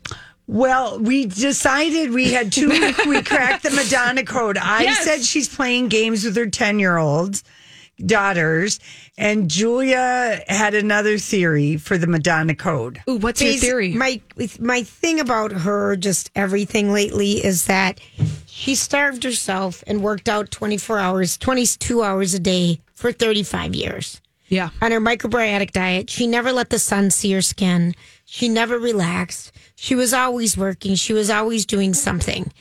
Well, 0.48 1.00
we 1.00 1.26
decided 1.26 2.12
we 2.12 2.32
had 2.32 2.52
two. 2.52 2.70
we 3.08 3.22
cracked 3.24 3.64
the 3.64 3.72
Madonna 3.72 4.24
code. 4.24 4.58
I 4.58 4.84
Yes. 4.84 5.04
said 5.04 5.24
she's 5.24 5.50
playing 5.50 5.88
games 5.90 6.24
with 6.24 6.36
her 6.36 6.46
10 6.46 6.78
year 6.80 6.98
olds 6.98 7.44
daughters, 8.04 8.80
and 9.18 9.50
Julia 9.50 10.42
had 10.48 10.74
another 10.74 11.18
theory 11.18 11.78
for 11.78 11.98
the 11.98 12.08
Madonna 12.08 12.56
code. 12.56 13.02
Ooh, 13.10 13.18
what's 13.18 13.42
Basi- 13.42 13.60
My 13.96 14.22
my 14.60 14.84
thing 14.84 15.20
about 15.20 15.52
her, 15.52 15.96
just 15.96 16.32
everything 16.36 16.92
lately, 16.92 17.44
is 17.46 17.66
that 17.66 18.00
she 18.46 18.76
starved 18.76 19.24
herself 19.24 19.84
and 19.88 20.02
worked 20.02 20.28
out 20.30 20.52
twenty 20.52 20.78
four 20.78 21.00
hours, 21.00 21.38
twenty 21.38 21.66
two 21.66 22.04
hours 22.04 22.34
a 22.34 22.40
day 22.40 22.82
for 22.94 23.12
thirty 23.12 23.44
five 23.44 23.74
years. 23.76 24.22
Yeah, 24.48 24.70
on 24.82 24.92
her 24.92 25.02
microbiotic 25.02 25.72
diet, 25.72 26.10
she 26.10 26.28
never 26.28 26.52
let 26.52 26.70
the 26.70 26.80
sun 26.80 27.10
see 27.12 27.32
her 27.32 27.42
skin. 27.42 27.96
She 28.26 28.48
never 28.50 28.78
relaxed. 28.78 29.52
She 29.76 29.96
was 29.96 30.14
always 30.14 30.56
working. 30.58 30.96
She 30.96 31.14
was 31.14 31.30
always 31.30 31.66
doing 31.66 31.94
something. 31.94 32.52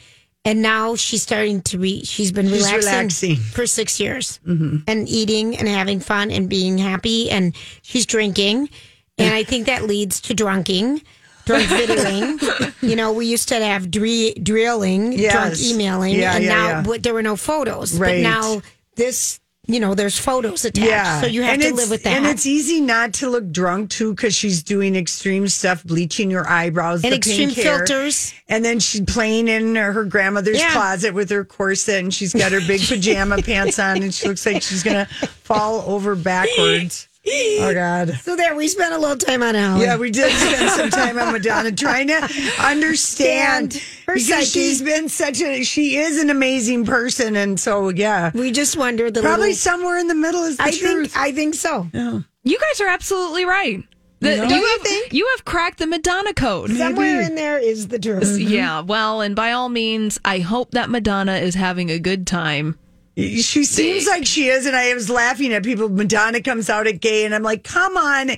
And 0.47 0.61
now 0.61 0.95
she's 0.95 1.23
starting 1.23 1.63
to 1.63 1.79
be. 1.79 2.05
She's 2.05 2.31
been 2.31 2.49
She's 2.49 2.67
relaxing, 2.67 2.91
relaxing. 2.91 3.37
for 3.37 3.67
six 3.67 3.99
years 3.99 4.41
mm-hmm. 4.47 4.79
and 4.87 5.09
eating 5.09 5.57
and 5.57 5.67
having 5.67 6.01
fun 6.01 6.31
and 6.31 6.51
being 6.51 6.77
happy. 6.77 7.31
And 7.31 7.55
she's 7.83 8.05
drinking. 8.05 8.69
And 9.17 9.33
I 9.33 9.43
think 9.45 9.67
that 9.67 9.85
leads 9.85 10.21
to 10.23 10.35
drunking, 10.35 11.03
drunk 11.47 11.65
videoing. 11.69 12.75
you 12.83 12.95
know, 12.95 13.13
we 13.13 13.27
used 13.27 13.49
to 13.49 13.55
have 13.65 13.91
dre- 13.91 14.35
drilling, 14.35 15.17
drunk 15.17 15.59
emailing, 15.63 16.15
Yeah, 16.17 16.35
and 16.35 16.45
yeah, 16.45 16.51
now 16.83 16.91
yeah. 16.93 16.99
there 16.99 17.15
were 17.15 17.23
no 17.23 17.37
photos. 17.37 17.99
Right. 17.99 18.23
But 18.23 18.29
now 18.29 18.61
this, 18.97 19.41
you 19.67 19.81
know, 19.81 19.95
there's 19.95 20.19
photos 20.19 20.65
attached. 20.65 21.21
So 21.23 21.27
you 21.27 21.43
have 21.43 21.55
and 21.55 21.63
to 21.63 21.75
live 21.75 21.91
with 21.91 22.03
that. 22.03 22.17
And 22.17 22.27
it's 22.27 22.45
easy 22.47 22.81
not 22.81 23.15
to 23.15 23.31
look 23.31 23.51
drunk 23.51 23.91
too 23.91 24.15
because 24.15 24.35
she's 24.35 24.63
doing 24.63 24.95
extreme 24.97 25.49
stuff, 25.49 25.83
bleaching 25.85 26.31
your 26.31 26.47
eyebrows, 26.49 27.03
And 27.05 27.15
extreme 27.15 27.49
pink 27.49 27.59
hair. 27.59 27.79
filters. 27.79 28.35
and 28.49 28.65
then 28.65 28.79
she's 28.81 29.01
playing 29.03 29.49
in 29.49 29.75
her 29.77 30.05
grandmother's 30.05 30.59
Yeah. 30.59 30.73
closet 30.73 31.15
with 31.15 31.31
her 31.31 31.45
corset, 31.45 32.01
and 32.01 32.13
she's 32.13 32.35
got 32.35 32.53
her 32.53 32.61
big 32.61 32.81
pajama 32.87 33.41
pants 33.43 33.79
on, 33.79 34.03
and 34.03 34.13
she 34.13 34.29
looks 34.29 34.45
like 34.45 34.63
she's 34.63 34.83
gonna 34.83 35.07
fall 35.45 35.83
over 35.87 36.15
backwards. 36.15 37.09
Oh 37.27 37.73
God. 37.75 38.11
So 38.23 38.37
there, 38.37 38.55
we 38.55 38.69
spent 38.69 38.95
a 38.95 38.99
little 38.99 39.17
time 39.17 39.43
on 39.43 39.57
Ellen. 39.57 39.81
Yeah, 39.81 39.97
we 39.97 40.11
did 40.11 40.31
spend 40.33 40.71
some 40.71 40.91
time 40.91 41.19
on 41.19 41.33
Madonna 41.33 41.73
trying 41.77 42.09
to 42.09 42.29
understand 42.61 43.75
her 44.07 44.15
because 44.15 44.27
psyche. 44.29 44.45
she's 44.47 44.83
been 44.83 45.09
such 45.09 45.41
a 45.41 45.63
she 45.65 45.97
is 45.97 46.21
an 46.23 46.31
amazing 46.31 46.85
person, 46.85 47.37
and 47.37 47.59
so 47.59 47.89
yeah, 47.89 48.31
we 48.35 48.51
just 48.53 48.77
wonder 48.77 49.11
the 49.11 49.21
probably 49.23 49.49
little- 49.49 49.57
somewhere 49.57 49.99
in 49.99 50.07
the 50.09 50.15
middle 50.15 50.45
is 50.45 50.57
the 50.59 50.63
I 50.65 50.71
truth. 50.71 51.13
think 51.13 51.17
I 51.17 51.33
think 51.33 51.55
so. 51.55 51.89
You 51.93 52.59
guys 52.59 52.81
are 52.81 52.89
absolutely 52.89 53.45
right. 53.47 53.83
The, 54.21 54.31
You 54.31 54.37
know? 54.37 54.45
you, 54.49 54.55
You 54.57 54.67
have, 54.67 54.81
think? 54.83 55.13
you 55.13 55.29
have 55.37 55.45
cracked 55.45 55.79
the 55.79 55.87
Madonna 55.87 56.33
code. 56.35 56.71
Somewhere 56.71 57.23
in 57.23 57.35
there 57.35 57.59
is 57.59 57.89
the 57.89 57.99
truth. 57.99 58.39
Yeah, 58.39 58.79
mm-hmm. 58.81 58.87
well, 58.87 59.21
and 59.23 59.35
by 59.35 59.53
all 59.53 59.69
means, 59.69 60.19
I 60.25 60.39
hope 60.41 60.71
that 60.73 60.89
Madonna 60.91 61.37
is 61.37 61.55
having 61.55 61.91
a 61.91 61.99
good 61.99 62.27
time. 62.27 62.79
She 63.17 63.65
seems 63.65 64.09
like 64.09 64.27
she 64.27 64.49
is, 64.49 64.67
and 64.67 64.75
I 64.75 64.93
was 64.93 65.09
laughing 65.09 65.53
at 65.53 65.63
people. 65.63 65.89
Madonna 65.89 66.43
comes 66.43 66.69
out 66.69 66.89
at 66.89 67.01
gay, 67.01 67.25
and 67.25 67.33
I'm 67.33 67.45
like, 67.45 67.63
come 67.63 67.97
on, 67.97 68.31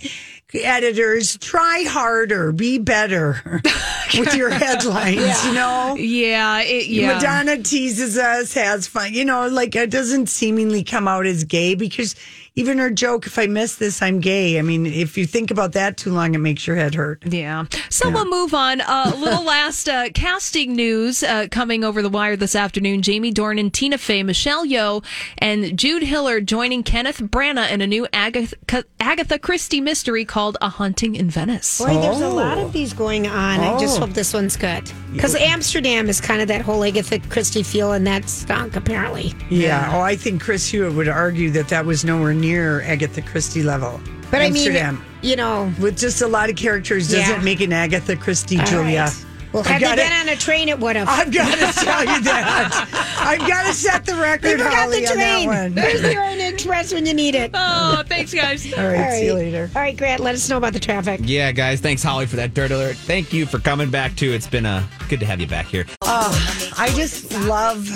editors, 0.54 1.38
try 1.38 1.84
harder, 1.88 2.52
be 2.52 2.78
better 2.78 3.62
with 4.18 4.34
your 4.34 4.50
headlines, 4.50 5.46
you 5.46 5.54
know? 5.54 5.96
Yeah, 5.98 6.60
it, 6.60 6.88
yeah. 6.88 7.14
Madonna 7.14 7.62
teases 7.62 8.18
us, 8.18 8.52
has 8.52 8.86
fun, 8.86 9.14
you 9.14 9.24
know, 9.24 9.48
like 9.48 9.74
it 9.74 9.90
doesn't 9.90 10.26
seemingly 10.26 10.84
come 10.84 11.08
out 11.08 11.26
as 11.26 11.44
gay 11.44 11.74
because 11.74 12.14
even 12.56 12.78
her 12.78 12.90
joke, 12.90 13.26
if 13.26 13.38
I 13.38 13.46
miss 13.46 13.76
this, 13.76 14.00
I'm 14.00 14.18
gay. 14.20 14.58
I 14.58 14.62
mean, 14.62 14.86
if 14.86 15.18
you 15.18 15.26
think 15.26 15.50
about 15.50 15.72
that 15.72 15.98
too 15.98 16.10
long, 16.10 16.34
it 16.34 16.38
makes 16.38 16.66
your 16.66 16.74
head 16.74 16.94
hurt. 16.94 17.22
Yeah. 17.26 17.66
So 17.90 18.10
we'll 18.10 18.28
move 18.30 18.54
on. 18.54 18.80
Uh, 18.80 19.12
a 19.14 19.16
little 19.16 19.44
last 19.44 19.88
uh, 19.90 20.08
casting 20.14 20.74
news 20.74 21.22
uh, 21.22 21.48
coming 21.50 21.84
over 21.84 22.00
the 22.00 22.08
wire 22.08 22.34
this 22.34 22.54
afternoon. 22.56 23.02
Jamie 23.02 23.32
Dornan, 23.32 23.70
Tina 23.70 23.98
Fey, 23.98 24.22
Michelle 24.22 24.66
Yeoh, 24.66 25.04
and 25.38 25.78
Jude 25.78 26.02
Hiller 26.02 26.40
joining 26.40 26.82
Kenneth 26.82 27.18
Branagh 27.20 27.70
in 27.70 27.82
a 27.82 27.86
new 27.86 28.06
Agatha, 28.14 28.84
Agatha 29.00 29.38
Christie 29.38 29.82
mystery 29.82 30.24
called 30.24 30.56
A 30.62 30.70
Haunting 30.70 31.14
in 31.14 31.28
Venice. 31.28 31.78
Boy, 31.78 31.92
there's 32.00 32.22
a 32.22 32.28
lot 32.28 32.56
of 32.56 32.72
these 32.72 32.94
going 32.94 33.26
on. 33.26 33.60
I 33.60 33.78
just 33.78 33.98
Oh. 33.98 34.06
hope 34.06 34.14
this 34.14 34.32
one's 34.32 34.56
good. 34.56 34.90
Because 35.12 35.34
Amsterdam 35.34 36.08
is 36.08 36.20
kind 36.22 36.40
of 36.40 36.48
that 36.48 36.62
whole 36.62 36.82
Agatha 36.84 37.18
Christie 37.28 37.62
feel, 37.62 37.92
and 37.92 38.06
that 38.06 38.28
stunk, 38.30 38.76
apparently. 38.76 39.34
Yeah. 39.50 39.90
Oh, 39.94 40.00
I 40.00 40.16
think 40.16 40.42
Chris 40.42 40.66
Hewitt 40.68 40.94
would 40.94 41.08
argue 41.08 41.50
that 41.50 41.68
that 41.68 41.84
was 41.84 42.02
nowhere 42.04 42.32
near 42.34 42.45
Agatha 42.54 43.22
Christie 43.22 43.62
level. 43.62 44.00
But 44.30 44.40
I 44.42 44.50
mean, 44.50 44.56
Amsterdam. 44.56 45.04
you 45.22 45.36
know. 45.36 45.72
with 45.80 45.96
just 45.98 46.20
a 46.22 46.26
lot 46.26 46.50
of 46.50 46.56
characters 46.56 47.08
doesn't 47.10 47.36
Yeah. 47.38 47.42
make 47.42 47.60
an 47.60 47.72
Agatha 47.72 48.16
Christie, 48.16 48.58
All 48.58 48.66
Julia. 48.66 49.02
right. 49.04 49.22
Well, 49.52 49.62
I 49.64 49.72
had 49.78 49.82
they 49.98 50.02
been 50.02 50.12
on 50.12 50.28
a 50.28 50.36
train, 50.36 50.68
it 50.68 50.78
would 50.80 50.96
have. 50.96 51.08
I've 51.08 51.32
got 51.32 51.54
to 51.56 51.80
tell 51.84 52.00
you 52.04 52.20
that. 52.24 53.16
I've 53.20 53.38
got 53.48 53.64
to 53.66 53.72
set 53.72 54.04
the 54.04 54.12
They 54.12 54.18
record, 54.20 54.50
forgot 54.60 54.74
Holly, 54.74 55.00
the 55.04 55.10
on 55.12 55.16
that 55.16 55.34
train. 55.36 55.46
one. 55.48 55.74
There's 55.74 56.02
your 56.02 56.20
Orient 56.22 56.52
Express 56.54 56.92
when 56.92 57.06
you 57.06 57.14
need 57.14 57.34
it. 57.36 57.52
Oh, 57.54 58.02
thanks, 58.06 58.34
guys. 58.34 58.70
All 58.76 58.86
right, 58.86 59.12
see 59.12 59.26
you 59.26 59.34
later. 59.34 59.70
All 59.74 59.80
right, 59.80 59.96
Grant, 59.96 60.20
let 60.20 60.34
us 60.34 60.46
know 60.50 60.58
about 60.58 60.72
the 60.74 60.80
traffic. 60.80 61.20
Yeah, 61.22 61.52
guys. 61.52 61.80
Thanks, 61.80 62.02
Holly, 62.02 62.26
for 62.26 62.36
that 62.36 62.52
dirt 62.52 62.70
alert. 62.72 62.96
Thank 62.96 63.32
you 63.32 63.46
for 63.46 63.58
coming 63.60 63.88
back 63.88 64.14
too. 64.16 64.32
It's 64.32 64.48
been 64.48 64.66
uh, 64.66 64.84
good 65.08 65.20
to 65.20 65.26
have 65.26 65.40
you 65.40 65.46
back 65.46 65.66
here. 65.66 65.86
Oh, 66.02 66.72
I 66.76 66.88
just 66.90 67.32
love 67.46 67.88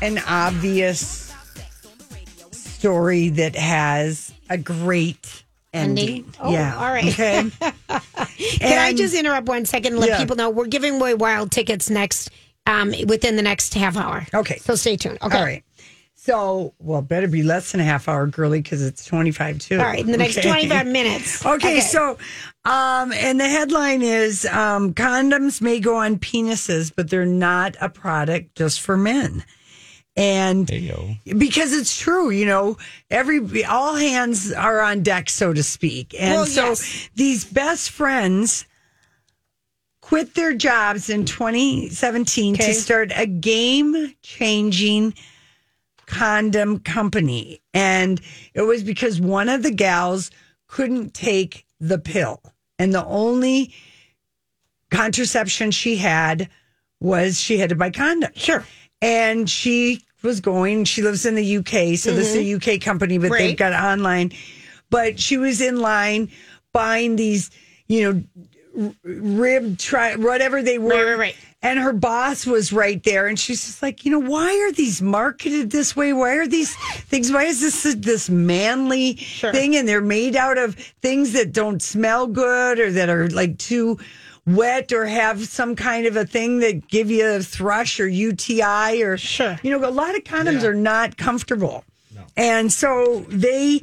an 0.00 0.18
obvious 0.28 1.25
story 2.90 3.30
that 3.30 3.56
has 3.56 4.32
a 4.48 4.56
great 4.56 5.42
ending. 5.74 6.08
Ending? 6.08 6.34
Oh, 6.40 6.52
yeah. 6.52 6.76
all 6.76 6.88
right. 6.92 7.06
Okay. 7.12 7.50
Can 8.58 8.78
I 8.78 8.92
just 8.92 9.12
interrupt 9.12 9.48
one 9.48 9.64
second 9.64 9.94
and 9.94 10.00
let 10.00 10.10
Yeah. 10.10 10.18
people 10.18 10.36
know 10.36 10.50
we're 10.50 10.66
giving 10.68 10.94
away 11.00 11.14
wild 11.14 11.50
tickets 11.50 11.90
next, 11.90 12.30
um, 12.66 12.94
within 13.08 13.34
the 13.34 13.42
next 13.42 13.74
half 13.74 13.96
hour. 13.96 14.24
Okay. 14.32 14.58
So 14.58 14.76
stay 14.76 14.96
tuned. 14.96 15.18
Okay. 15.20 15.36
All 15.36 15.44
right. 15.44 15.64
So, 16.14 16.74
well, 16.78 17.02
better 17.02 17.26
be 17.28 17.42
less 17.42 17.72
than 17.72 17.80
a 17.80 17.84
half 17.84 18.08
hour, 18.08 18.26
girly, 18.28 18.60
because 18.62 18.82
it's 18.82 19.04
25 19.04 19.58
too. 19.58 19.78
All 19.78 19.84
right, 19.84 19.98
in 20.00 20.10
the 20.12 20.16
next 20.18 20.40
25 20.42 20.86
minutes. 20.86 21.44
Okay, 21.46 21.54
Okay. 21.54 21.80
so, 21.80 22.18
um, 22.64 23.12
and 23.12 23.38
the 23.40 23.48
headline 23.48 24.02
is 24.02 24.44
um, 24.46 24.92
condoms 24.94 25.60
may 25.60 25.78
go 25.80 25.96
on 25.96 26.18
penises, 26.18 26.92
but 26.94 27.10
they're 27.10 27.26
not 27.26 27.76
a 27.80 27.88
product 27.88 28.54
just 28.56 28.80
for 28.80 28.96
men. 28.96 29.44
And 30.16 30.66
because 31.38 31.72
it's 31.74 31.98
true, 31.98 32.30
you 32.30 32.46
know, 32.46 32.78
every 33.10 33.64
all 33.64 33.96
hands 33.96 34.50
are 34.50 34.80
on 34.80 35.02
deck, 35.02 35.28
so 35.28 35.52
to 35.52 35.62
speak. 35.62 36.14
And 36.18 36.32
Well, 36.34 36.46
so 36.46 36.68
yes. 36.68 37.08
these 37.14 37.44
best 37.44 37.90
friends 37.90 38.64
quit 40.00 40.34
their 40.34 40.54
jobs 40.54 41.10
in 41.10 41.24
2017 41.26 42.54
Okay. 42.54 42.66
to 42.66 42.74
start 42.74 43.12
a 43.14 43.26
game 43.26 44.14
changing 44.22 45.12
condom 46.06 46.78
company. 46.78 47.60
And 47.74 48.20
it 48.54 48.62
was 48.62 48.82
because 48.84 49.20
one 49.20 49.48
of 49.50 49.62
the 49.62 49.72
gals 49.72 50.30
couldn't 50.66 51.12
take 51.12 51.66
the 51.78 51.98
pill. 51.98 52.40
And 52.78 52.94
the 52.94 53.04
only 53.04 53.74
contraception 54.90 55.72
she 55.72 55.96
had 55.96 56.48
was 57.00 57.38
she 57.38 57.58
had 57.58 57.68
to 57.70 57.74
buy 57.74 57.90
condoms. 57.90 58.36
Sure. 58.38 58.64
And 59.02 59.48
she 59.50 60.02
was 60.26 60.40
going, 60.40 60.84
she 60.84 61.02
lives 61.02 61.24
in 61.24 61.34
the 61.34 61.56
UK. 61.58 61.96
So 61.96 62.12
this 62.12 62.34
is 62.34 62.36
a 62.36 62.38
mm-hmm. 62.40 62.74
UK 62.74 62.80
company, 62.80 63.18
but 63.18 63.30
they've 63.30 63.56
got 63.56 63.72
online. 63.72 64.32
But 64.90 65.18
she 65.18 65.38
was 65.38 65.60
in 65.60 65.80
line 65.80 66.30
buying 66.72 67.16
these, 67.16 67.50
you 67.88 68.12
know, 68.12 68.92
rib 69.02 69.78
try 69.78 70.16
whatever 70.16 70.62
they 70.62 70.78
were. 70.78 70.90
Right, 70.90 71.04
right, 71.04 71.18
right. 71.18 71.36
And 71.62 71.78
her 71.80 71.92
boss 71.92 72.46
was 72.46 72.72
right 72.72 73.02
there, 73.02 73.26
and 73.26 73.38
she's 73.38 73.64
just 73.64 73.82
like, 73.82 74.04
you 74.04 74.10
know, 74.10 74.20
why 74.20 74.52
are 74.60 74.72
these 74.72 75.00
marketed 75.02 75.70
this 75.70 75.96
way? 75.96 76.12
Why 76.12 76.36
are 76.36 76.46
these 76.46 76.76
things? 76.76 77.32
Why 77.32 77.44
is 77.44 77.60
this 77.60 77.94
this 77.94 78.28
manly 78.28 79.14
thing? 79.14 79.74
And 79.74 79.88
they're 79.88 80.02
made 80.02 80.36
out 80.36 80.58
of 80.58 80.74
things 80.74 81.32
that 81.32 81.52
don't 81.52 81.82
smell 81.82 82.26
good 82.26 82.78
or 82.78 82.92
that 82.92 83.08
are 83.08 83.28
like 83.30 83.58
too 83.58 83.98
wet 84.46 84.92
or 84.92 85.06
have 85.06 85.46
some 85.46 85.74
kind 85.74 86.06
of 86.06 86.16
a 86.16 86.24
thing 86.24 86.60
that 86.60 86.88
give 86.88 87.10
you 87.10 87.26
a 87.26 87.42
thrush 87.42 87.98
or 87.98 88.06
UTI 88.06 89.02
or 89.02 89.16
sure. 89.16 89.58
You 89.62 89.70
know, 89.70 89.88
a 89.88 89.90
lot 89.90 90.14
of 90.16 90.24
condoms 90.24 90.62
are 90.62 90.74
not 90.74 91.16
comfortable. 91.16 91.84
And 92.36 92.72
so 92.72 93.24
they 93.28 93.82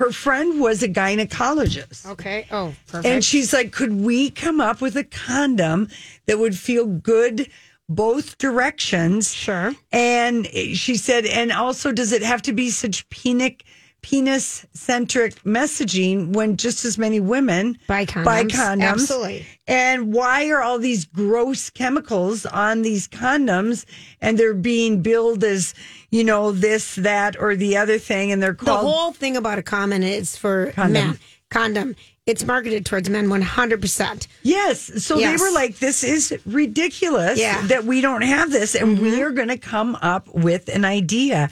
her 0.00 0.10
friend 0.12 0.60
was 0.60 0.82
a 0.82 0.88
gynecologist. 0.88 2.06
Okay. 2.06 2.46
Oh, 2.50 2.74
perfect. 2.86 3.06
And 3.06 3.22
she's 3.22 3.52
like, 3.52 3.70
could 3.70 4.00
we 4.00 4.30
come 4.30 4.58
up 4.58 4.80
with 4.80 4.96
a 4.96 5.04
condom 5.04 5.88
that 6.24 6.38
would 6.38 6.56
feel 6.56 6.86
good 6.86 7.50
both 7.86 8.38
directions? 8.38 9.34
Sure. 9.34 9.74
And 9.92 10.46
she 10.46 10.96
said, 10.96 11.26
and 11.26 11.52
also, 11.52 11.92
does 11.92 12.12
it 12.12 12.22
have 12.22 12.40
to 12.42 12.54
be 12.54 12.70
such 12.70 13.10
penic, 13.10 13.62
penis 14.02 14.64
centric 14.72 15.34
messaging 15.44 16.32
when 16.34 16.56
just 16.56 16.84
as 16.84 16.96
many 16.98 17.20
women 17.20 17.78
buy 17.86 18.04
condoms? 18.06 18.24
Buy 18.24 18.44
condoms. 18.44 18.82
Absolutely. 18.82 19.46
And 19.66 20.12
why 20.12 20.48
are 20.50 20.62
all 20.62 20.78
these 20.78 21.04
gross 21.04 21.70
chemicals 21.70 22.44
on 22.46 22.82
these 22.82 23.06
condoms 23.08 23.84
and 24.20 24.38
they're 24.38 24.54
being 24.54 25.02
billed 25.02 25.44
as, 25.44 25.74
you 26.10 26.24
know, 26.24 26.52
this, 26.52 26.94
that, 26.96 27.36
or 27.40 27.54
the 27.56 27.76
other 27.76 27.98
thing? 27.98 28.32
And 28.32 28.42
they're 28.42 28.54
called. 28.54 28.84
the 28.84 28.88
whole 28.90 29.12
thing 29.12 29.36
about 29.36 29.58
a 29.58 29.62
condom 29.62 30.02
is 30.02 30.36
for 30.36 30.72
Condom. 30.72 30.92
men. 30.92 31.18
Condom. 31.50 31.96
It's 32.26 32.44
marketed 32.44 32.86
towards 32.86 33.10
men 33.10 33.26
100%. 33.28 34.26
Yes. 34.42 35.04
So 35.04 35.18
Yes. 35.18 35.40
they 35.40 35.44
were 35.44 35.52
like, 35.52 35.78
this 35.78 36.04
is 36.04 36.36
ridiculous 36.46 37.38
Yeah. 37.40 37.56
Mm-hmm. 37.58 37.66
that 37.68 37.84
we 37.84 38.00
don't 38.00 38.22
have 38.22 38.52
this. 38.52 38.74
And 38.76 39.00
we 39.00 39.20
are 39.22 39.30
going 39.30 39.48
to 39.48 39.58
come 39.58 39.96
up 40.00 40.28
with 40.32 40.68
an 40.68 40.84
idea. 40.84 41.50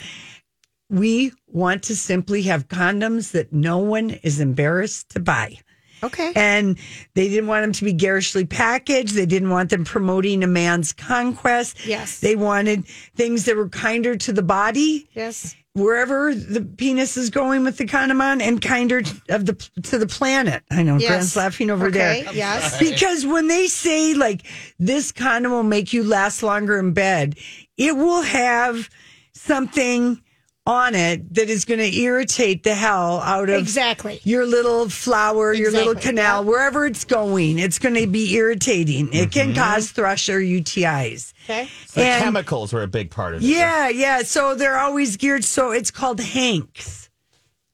We 0.90 1.32
want 1.50 1.82
to 1.84 1.96
simply 1.96 2.42
have 2.42 2.68
condoms 2.68 3.32
that 3.32 3.52
no 3.52 3.78
one 3.78 4.10
is 4.22 4.40
embarrassed 4.40 5.10
to 5.10 5.20
buy. 5.20 5.56
Okay. 6.02 6.32
And 6.36 6.78
they 7.14 7.28
didn't 7.28 7.48
want 7.48 7.64
them 7.64 7.72
to 7.72 7.84
be 7.84 7.92
garishly 7.92 8.44
packaged. 8.44 9.14
They 9.14 9.26
didn't 9.26 9.50
want 9.50 9.70
them 9.70 9.84
promoting 9.84 10.44
a 10.44 10.46
man's 10.46 10.92
conquest. 10.92 11.84
Yes. 11.86 12.20
They 12.20 12.36
wanted 12.36 12.86
things 13.16 13.46
that 13.46 13.56
were 13.56 13.68
kinder 13.68 14.14
to 14.16 14.32
the 14.32 14.42
body 14.42 15.08
Yes. 15.14 15.56
wherever 15.72 16.32
the 16.34 16.60
penis 16.60 17.16
is 17.16 17.30
going 17.30 17.64
with 17.64 17.78
the 17.78 17.86
condom 17.86 18.20
on 18.20 18.40
and 18.40 18.62
kinder 18.62 19.02
of 19.28 19.46
the 19.46 19.54
to 19.84 19.98
the 19.98 20.06
planet. 20.06 20.62
I 20.70 20.84
know 20.84 20.98
Yes. 20.98 21.08
Grant's 21.08 21.36
laughing 21.36 21.68
over 21.70 21.86
Okay, 21.88 22.22
there. 22.22 22.32
yes. 22.34 22.78
Because 22.90 23.26
when 23.26 23.48
they 23.48 23.66
say 23.66 24.14
like 24.14 24.42
this 24.78 25.10
condom 25.10 25.50
will 25.50 25.64
make 25.64 25.92
you 25.92 26.04
last 26.04 26.44
longer 26.44 26.78
in 26.78 26.92
bed, 26.92 27.36
it 27.76 27.96
will 27.96 28.22
have 28.22 28.88
something 29.32 30.20
on 30.68 30.94
it 30.94 31.34
that 31.34 31.48
is 31.48 31.64
going 31.64 31.80
to 31.80 31.96
irritate 31.98 32.62
the 32.62 32.74
hell 32.74 33.20
out 33.20 33.48
of 33.48 33.56
Exactly. 33.58 34.20
your 34.22 34.44
little 34.46 34.88
flower, 34.90 35.54
your 35.54 35.70
little 35.72 35.92
Exactly, 35.92 36.10
canal, 36.18 36.44
wherever 36.44 36.84
it's 36.84 37.04
going. 37.04 37.58
It's 37.58 37.78
going 37.78 37.94
to 37.94 38.06
be 38.06 38.34
irritating. 38.34 39.08
It 39.14 39.32
can 39.32 39.54
Mm-hmm. 39.54 39.58
cause 39.58 39.90
thrush 39.90 40.28
or 40.28 40.40
UTIs. 40.40 41.32
Okay. 41.44 41.68
The 41.94 42.02
And- 42.04 42.22
chemicals 42.24 42.74
were 42.74 42.82
a 42.82 42.86
big 42.86 43.10
part 43.10 43.34
of 43.34 43.42
it. 43.42 43.46
Yeah, 43.46 43.88
yeah. 43.88 44.20
So 44.22 44.54
they're 44.54 44.78
always 44.78 45.16
geared. 45.16 45.42
So 45.42 45.70
it's 45.70 45.90
called 45.90 46.18
Hanx. 46.20 47.08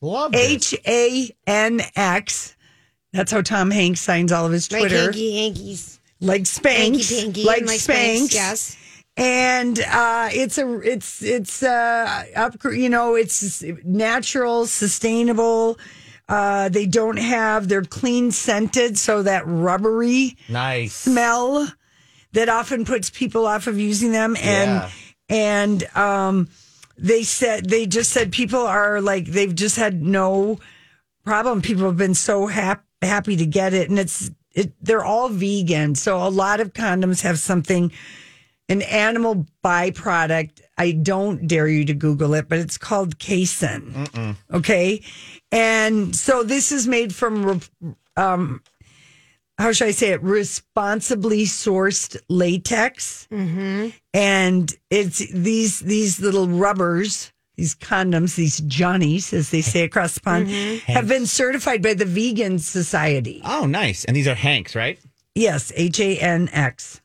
Love 0.00 0.32
it. 0.34 0.38
H 0.38 0.74
A 0.86 1.30
N 1.48 1.80
X. 1.96 2.54
That's 3.12 3.32
how 3.32 3.42
Tom 3.42 3.70
Hanks 3.72 4.00
signs 4.00 4.30
all 4.32 4.46
of 4.46 4.52
his 4.52 4.70
Like 4.70 4.82
Twitter. 4.82 5.02
hanky 5.04 5.20
Yankees. 5.20 5.98
Like 6.20 6.42
Spanx. 6.42 7.10
Hanky 7.10 7.22
panky 7.24 7.44
like 7.44 7.58
and 7.58 7.66
like 7.66 7.80
Spanx. 7.80 8.16
Spanx, 8.28 8.34
yes. 8.34 8.76
And 9.16 9.78
uh, 9.78 10.28
it's 10.32 10.58
a 10.58 10.80
it's 10.80 11.22
it's 11.22 11.62
uh 11.62 12.24
up 12.34 12.56
you 12.64 12.88
know 12.88 13.14
it's 13.14 13.62
natural, 13.84 14.66
sustainable. 14.66 15.78
Uh, 16.28 16.68
they 16.68 16.86
don't 16.86 17.18
have 17.18 17.68
they're 17.68 17.82
clean 17.84 18.32
scented, 18.32 18.98
so 18.98 19.22
that 19.22 19.46
rubbery 19.46 20.36
Nice. 20.48 20.94
smell 20.94 21.68
that 22.32 22.48
often 22.48 22.84
puts 22.84 23.10
people 23.10 23.46
off 23.46 23.66
of 23.68 23.78
using 23.78 24.10
them 24.10 24.34
and 24.42 24.82
Yeah. 24.82 24.90
and 25.28 25.96
um 25.96 26.48
they 26.98 27.22
said 27.22 27.68
they 27.68 27.86
just 27.86 28.10
said 28.10 28.32
people 28.32 28.66
are 28.66 29.00
like 29.00 29.26
they've 29.26 29.54
just 29.54 29.76
had 29.76 30.02
no 30.02 30.58
problem 31.24 31.62
people 31.62 31.84
have 31.84 31.96
been 31.96 32.14
so 32.14 32.46
hap- 32.48 32.84
happy 33.02 33.36
to 33.36 33.46
get 33.46 33.72
it 33.74 33.88
and 33.90 33.98
it's 33.98 34.30
it 34.52 34.72
they're 34.82 35.04
all 35.04 35.28
vegan 35.28 35.94
so 35.94 36.26
a 36.26 36.28
lot 36.30 36.58
of 36.60 36.72
condoms 36.72 37.20
have 37.22 37.38
something 37.38 37.92
an 38.68 38.82
animal 38.82 39.46
byproduct 39.64 40.60
i 40.78 40.90
don't 40.92 41.46
dare 41.46 41.68
you 41.68 41.84
to 41.84 41.94
google 41.94 42.34
it 42.34 42.48
but 42.48 42.58
it's 42.58 42.78
called 42.78 43.18
casein 43.18 44.36
okay 44.52 45.00
and 45.52 46.14
so 46.16 46.42
this 46.42 46.72
is 46.72 46.86
made 46.88 47.14
from 47.14 47.60
um 48.16 48.62
how 49.56 49.70
should 49.70 49.86
I 49.86 49.92
say 49.92 50.08
it? 50.10 50.20
Responsibly 50.20 51.44
sourced 51.44 52.16
latex, 52.28 53.28
Mm-hmm. 53.30 53.90
and 54.12 54.74
it's 54.90 55.18
these 55.32 55.78
these 55.78 56.18
little 56.20 56.48
rubbers, 56.48 57.32
these 57.54 57.76
condoms, 57.76 58.34
these 58.34 58.58
johnnies, 58.62 59.32
as 59.32 59.50
they 59.50 59.60
say 59.60 59.84
across 59.84 60.14
the 60.14 60.20
pond, 60.22 60.48
Mm-hmm. 60.48 60.92
have 60.92 61.06
been 61.06 61.26
certified 61.26 61.82
by 61.82 61.94
the 61.94 62.04
Vegan 62.04 62.58
Society. 62.58 63.42
Oh, 63.44 63.64
nice. 63.66 64.04
And 64.04 64.16
these 64.16 64.26
are 64.26 64.34
Hanx, 64.34 64.74
right? 64.74 64.98
Yes, 65.36 65.70
H 65.76 66.00
A 66.00 66.18
N 66.18 66.48
X. 66.52 67.00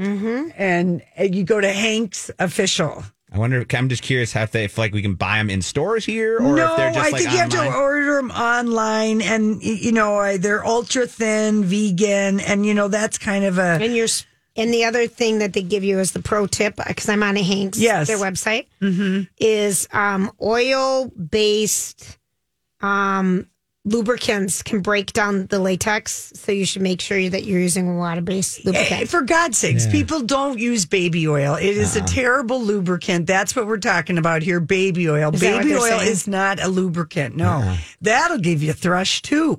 Mm-hmm. 0.00 0.50
And 0.56 1.02
uh, 1.18 1.24
you 1.24 1.44
go 1.44 1.60
to 1.60 1.70
Hank's 1.72 2.30
official. 2.38 3.04
I 3.34 3.38
wonder. 3.38 3.64
I'm 3.72 3.88
just 3.88 4.02
curious 4.02 4.32
how 4.32 4.42
if 4.42 4.50
they 4.50 4.64
if 4.64 4.76
like 4.76 4.92
we 4.92 5.00
can 5.00 5.14
buy 5.14 5.38
them 5.38 5.48
in 5.48 5.62
stores 5.62 6.04
here, 6.04 6.36
or 6.38 6.54
no, 6.54 6.70
if 6.72 6.76
they're 6.76 6.92
just 6.92 6.98
I 6.98 7.10
like 7.10 7.22
think 7.22 7.32
you 7.32 7.38
have 7.38 7.48
to 7.50 7.74
order 7.74 8.16
them 8.16 8.30
online, 8.30 9.22
and 9.22 9.62
you 9.62 9.92
know 9.92 10.18
uh, 10.18 10.36
they're 10.38 10.64
ultra 10.66 11.06
thin, 11.06 11.64
vegan, 11.64 12.40
and 12.40 12.66
you 12.66 12.74
know 12.74 12.88
that's 12.88 13.16
kind 13.16 13.44
of 13.46 13.56
a 13.56 13.78
And 13.80 13.94
you're 13.96 14.08
and 14.54 14.74
the 14.74 14.84
other 14.84 15.06
thing 15.06 15.38
that 15.38 15.54
they 15.54 15.62
give 15.62 15.82
you 15.82 15.98
is 15.98 16.12
the 16.12 16.20
pro 16.20 16.46
tip 16.46 16.76
because 16.76 17.08
I'm 17.08 17.22
on 17.22 17.38
a 17.38 17.42
Hanx 17.42 17.76
Yes. 17.78 18.06
their 18.06 18.18
website 18.18 18.66
Mm-hmm. 18.82 19.22
is 19.38 19.88
um, 19.92 20.30
oil 20.42 21.06
based 21.08 22.18
um, 22.82 23.46
lubricants 23.84 24.62
can 24.62 24.80
break 24.80 25.12
down 25.12 25.46
the 25.46 25.58
latex, 25.58 26.32
so 26.36 26.52
you 26.52 26.64
should 26.64 26.82
make 26.82 27.00
sure 27.00 27.28
that 27.28 27.44
you're 27.44 27.60
using 27.60 27.88
a 27.88 27.96
water 27.96 28.20
based 28.20 28.60
Eh, 28.60 28.62
lubricant. 28.66 29.08
For 29.08 29.22
God's 29.22 29.58
sakes, 29.58 29.86
Yeah. 29.86 29.92
people 29.92 30.20
don't 30.22 30.58
use 30.58 30.86
baby 30.86 31.26
oil. 31.28 31.54
It 31.56 31.76
is 31.76 31.96
a 31.96 32.00
terrible 32.02 32.62
lubricant. 32.62 33.26
That's 33.26 33.56
what 33.56 33.66
we're 33.66 33.78
talking 33.78 34.18
about 34.18 34.42
here. 34.42 34.60
Baby 34.60 35.08
oil. 35.10 35.34
Is 35.34 35.40
baby 35.40 35.74
oil 35.74 35.80
saying? 35.98 36.10
is 36.12 36.26
not 36.28 36.60
a 36.62 36.68
lubricant. 36.68 37.36
No, 37.36 37.50
Uh-uh. 37.50 37.76
that'll 38.00 38.38
give 38.38 38.62
you 38.62 38.72
thrush 38.72 39.20
too. 39.22 39.58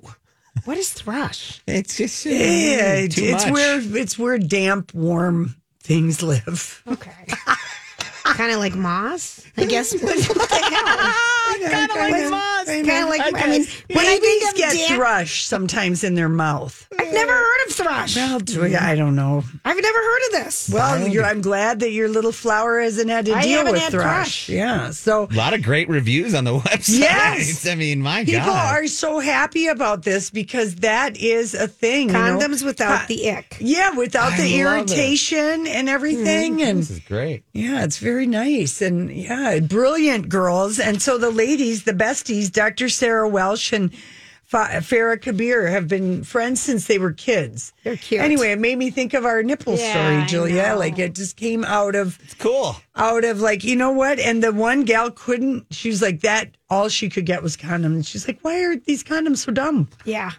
What 0.66 0.78
is 0.78 0.92
thrush? 0.94 1.62
It's 1.68 1.98
just 1.98 2.26
uh, 2.26 2.30
Yeah, 2.30 2.94
it's, 2.94 3.16
too 3.16 3.24
it's 3.26 3.46
where 3.50 3.82
it's 3.98 4.18
where 4.20 4.38
damp, 4.38 4.94
warm 4.94 5.56
things 5.82 6.22
live. 6.24 6.82
Okay. 6.88 7.12
kind 8.24 8.52
of 8.52 8.60
like 8.60 8.76
moss, 8.76 9.42
I 9.58 9.66
guess. 9.66 9.94
what 10.02 10.02
the 10.02 10.56
hell? 10.56 11.70
Kind 11.70 11.92
of 11.92 11.98
like 11.98 12.30
moss. 12.32 12.66
Kind 12.66 12.90
of 12.90 13.10
like, 13.10 13.22
I, 13.22 13.48
mean, 13.50 13.66
when 13.92 14.06
I 14.06 14.16
Babies 14.20 14.20
think 14.20 14.50
of 14.52 14.56
get 14.56 14.74
damp, 14.74 14.96
thrush 14.96 15.44
sometimes 15.44 16.04
in 16.04 16.16
their 16.16 16.30
mouth. 16.30 16.88
I've 16.98 17.14
never 17.14 17.32
heard 17.34 17.68
of 17.68 17.74
thrush. 17.74 18.16
Well, 18.16 18.40
Julia, 18.40 18.80
I 18.82 18.96
don't 18.96 19.16
know. 19.16 19.44
I've 19.66 19.82
never 19.82 19.98
heard 20.00 20.22
of 20.28 20.32
this. 20.46 20.70
Well, 20.74 21.08
you're, 21.08 21.26
I'm 21.26 21.42
glad 21.42 21.82
that 21.82 21.92
your 21.92 22.08
little 22.10 22.32
flower 22.32 22.80
hasn't 22.82 23.10
had 23.10 23.26
to 23.26 23.34
I 23.34 23.42
deal 23.44 23.58
haven't 23.60 23.74
with 23.74 23.82
had 23.84 23.92
thrush. 23.92 24.46
thrush. 24.46 24.50
Yeah, 24.50 24.92
so 24.92 25.28
A 25.30 25.34
lot 25.36 25.54
of 25.54 25.62
great 25.64 25.90
reviews 25.90 26.34
on 26.34 26.44
the 26.46 26.54
website. 26.60 27.00
Yes. 27.00 27.68
I 27.68 27.76
mean, 27.76 28.02
my 28.02 28.24
People 28.26 28.46
God. 28.48 28.76
are 28.84 28.88
so 28.88 29.20
happy 29.20 29.68
about 29.68 30.04
this 30.04 30.30
because 30.30 30.76
that 30.78 31.18
is 31.18 31.54
a 31.54 31.68
thing. 31.68 32.08
you 32.08 32.14
know? 32.14 32.40
Condoms 32.40 32.64
without 32.64 33.02
Co- 33.02 33.08
the 33.08 33.30
ick. 33.32 33.58
Yeah, 33.60 33.92
without 33.92 34.34
I 34.34 34.38
the 34.38 34.44
love 34.44 34.52
it. 34.52 34.90
irritation 34.92 35.68
and 35.68 35.90
everything. 35.90 36.54
Mm-hmm. 36.54 36.62
And 36.68 36.80
this 36.80 36.90
is 36.90 37.00
great. 37.02 37.44
yeah, 37.54 37.84
it's 37.84 37.98
very 37.98 38.13
nice. 38.22 38.82
And 38.82 39.12
yeah, 39.12 39.60
brilliant 39.60 40.30
girls. 40.30 40.80
And 40.80 41.02
so 41.02 41.18
the 41.18 41.32
ladies, 41.32 41.84
the 41.84 41.94
besties, 41.94 42.52
Dr. 42.52 42.90
Sarah 42.90 43.28
Welsh 43.30 43.74
and 43.74 43.92
Farah 44.52 45.20
Kabir 45.20 45.68
have 45.68 45.88
been 45.88 46.24
friends 46.24 46.62
since 46.62 46.86
they 46.86 47.00
were 47.00 47.12
kids. 47.12 47.74
They're 47.84 47.98
cute. 47.98 48.22
Anyway, 48.22 48.52
it 48.52 48.60
made 48.60 48.78
me 48.78 48.92
think 48.92 49.14
of 49.16 49.26
our 49.26 49.42
nipple 49.42 49.76
Yeah, 49.78 49.92
story, 50.26 50.26
Julia. 50.28 50.76
Like 50.78 51.00
it 51.00 51.16
just 51.16 51.38
came 51.38 51.64
out 51.66 51.96
of 51.96 52.20
It's 52.24 52.36
cool. 52.36 52.76
out 52.96 53.24
of 53.26 53.40
like, 53.42 53.64
you 53.64 53.76
know 53.76 53.92
what? 53.92 54.20
And 54.20 54.44
the 54.44 54.52
one 54.54 54.84
gal 54.84 55.10
couldn't, 55.10 55.66
she 55.74 55.90
was 55.90 56.02
like, 56.04 56.22
that 56.22 56.52
all 56.70 56.88
she 56.90 57.10
could 57.10 57.26
get 57.26 57.42
was 57.42 57.58
condoms. 57.58 58.08
She's 58.08 58.28
like, 58.28 58.40
why 58.42 58.60
are 58.64 58.76
these 58.76 59.04
condoms 59.04 59.38
so 59.38 59.52
dumb? 59.52 59.90
Yeah, 60.06 60.32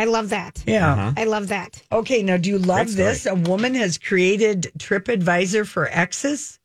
I 0.00 0.06
love 0.06 0.30
that. 0.30 0.64
Yeah. 0.66 0.92
Uh-huh. 0.92 1.12
I 1.16 1.24
love 1.24 1.48
that. 1.48 1.80
Okay, 1.92 2.24
now 2.24 2.38
do 2.38 2.48
you 2.50 2.58
love 2.58 2.96
this? 2.96 3.24
A 3.26 3.34
woman 3.36 3.74
has 3.74 3.98
created 3.98 4.72
TripAdvisor 4.78 5.64
for 5.66 5.86
exes 5.92 6.58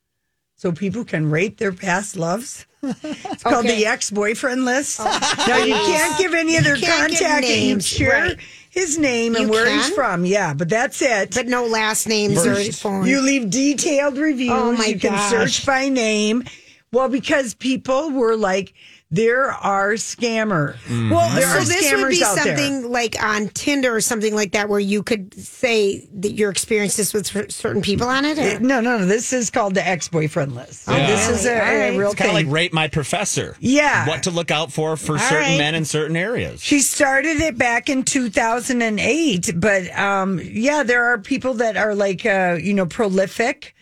so 0.65 0.71
people 0.71 1.05
can 1.05 1.29
rate 1.29 1.59
their 1.59 1.71
past 1.71 2.17
loves. 2.17 2.65
It's 2.81 3.43
called 3.43 3.67
Okay. 3.67 3.75
the 3.75 3.85
ex 3.85 4.09
boyfriend 4.09 4.65
list. 4.65 4.99
Oh. 4.99 5.45
now, 5.47 5.57
you 5.63 5.75
can't 5.75 6.17
give 6.17 6.33
any 6.33 6.57
of 6.57 6.63
their 6.63 6.75
You 6.75 6.87
can't 6.87 7.11
give 7.11 7.19
contact 7.19 7.43
names, 7.43 7.85
Share 7.85 8.09
right. 8.09 8.37
his 8.71 8.97
name 8.97 9.35
and 9.35 9.43
You 9.45 9.51
where 9.51 9.69
he's 9.69 9.91
from. 9.91 10.25
Yeah, 10.25 10.55
but 10.55 10.67
that's 10.67 11.03
it. 11.03 11.35
But 11.35 11.45
no 11.45 11.67
last 11.67 12.07
names 12.07 12.43
or 12.47 12.55
phone. 12.71 13.05
You 13.05 13.21
leave 13.21 13.51
detailed 13.51 14.17
oh 14.17 14.21
reviews. 14.21 14.53
Oh, 14.53 14.71
my 14.71 14.85
you 14.85 14.99
can 14.99 15.29
search 15.29 15.67
by 15.67 15.87
name. 15.87 16.43
Well, 16.91 17.09
because 17.09 17.53
people 17.53 18.09
were 18.09 18.35
like, 18.35 18.73
there 19.15 19.51
are 19.51 19.93
scammer. 19.93 20.75
Well, 21.09 21.29
there 21.35 21.47
so 21.47 21.57
are 21.59 21.63
this 21.65 21.91
would 21.93 22.09
be 22.09 22.17
scammers 22.17 22.21
out 22.21 22.35
there. 22.43 22.57
something 22.57 22.91
like 22.91 23.21
on 23.23 23.47
Tinder 23.49 23.95
or 23.95 24.01
something 24.01 24.35
like 24.35 24.51
that, 24.51 24.67
where 24.69 24.79
you 24.79 25.03
could 25.03 25.33
say 25.33 26.07
that 26.15 26.33
your 26.33 26.51
experiences 26.51 27.13
with 27.13 27.51
certain 27.51 27.81
people 27.81 28.07
on 28.07 28.25
it. 28.25 28.37
Or- 28.37 28.59
No, 28.59 28.81
no, 28.81 28.97
no. 28.97 29.05
This 29.05 29.31
is 29.33 29.49
called 29.49 29.75
the 29.75 29.87
ex-boyfriend 29.87 30.53
list. 30.53 30.83
So 30.83 30.91
Yeah. 30.95 31.07
This 31.07 31.29
is 31.29 31.45
a, 31.45 31.53
Really? 31.53 31.61
All 31.89 31.95
a 31.95 31.97
real 31.97 32.13
kind 32.13 32.29
of 32.29 32.35
like 32.35 32.47
rate 32.47 32.73
my 32.73 32.87
professor. 32.87 33.55
Yeah. 33.59 34.07
What 34.07 34.23
to 34.23 34.31
look 34.31 34.51
out 34.51 34.71
for 34.71 34.97
for 34.97 35.13
All 35.13 35.19
certain 35.19 35.37
right. 35.51 35.57
men 35.57 35.75
in 35.75 35.85
certain 35.85 36.15
areas. 36.17 36.61
She 36.61 36.79
started 36.81 37.39
it 37.39 37.57
back 37.57 37.89
in 37.89 38.03
2008, 38.03 39.51
but 39.55 39.97
um, 39.97 40.39
yeah, 40.43 40.83
there 40.83 41.05
are 41.05 41.17
people 41.17 41.53
that 41.55 41.77
are 41.77 41.95
like, 41.95 42.25
uh, 42.25 42.57
you 42.61 42.73
know, 42.73 42.85
prolific. 42.85 43.73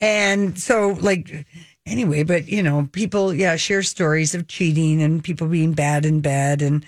And 0.00 0.58
so, 0.58 0.88
like, 1.00 1.46
anyway, 1.86 2.22
but, 2.22 2.48
you 2.48 2.62
know, 2.62 2.88
people, 2.92 3.34
yeah, 3.34 3.56
share 3.56 3.82
stories 3.82 4.34
of 4.34 4.48
cheating 4.48 5.02
and 5.02 5.22
people 5.22 5.46
being 5.46 5.72
bad 5.72 6.04
in 6.04 6.20
bed. 6.20 6.62
And 6.62 6.84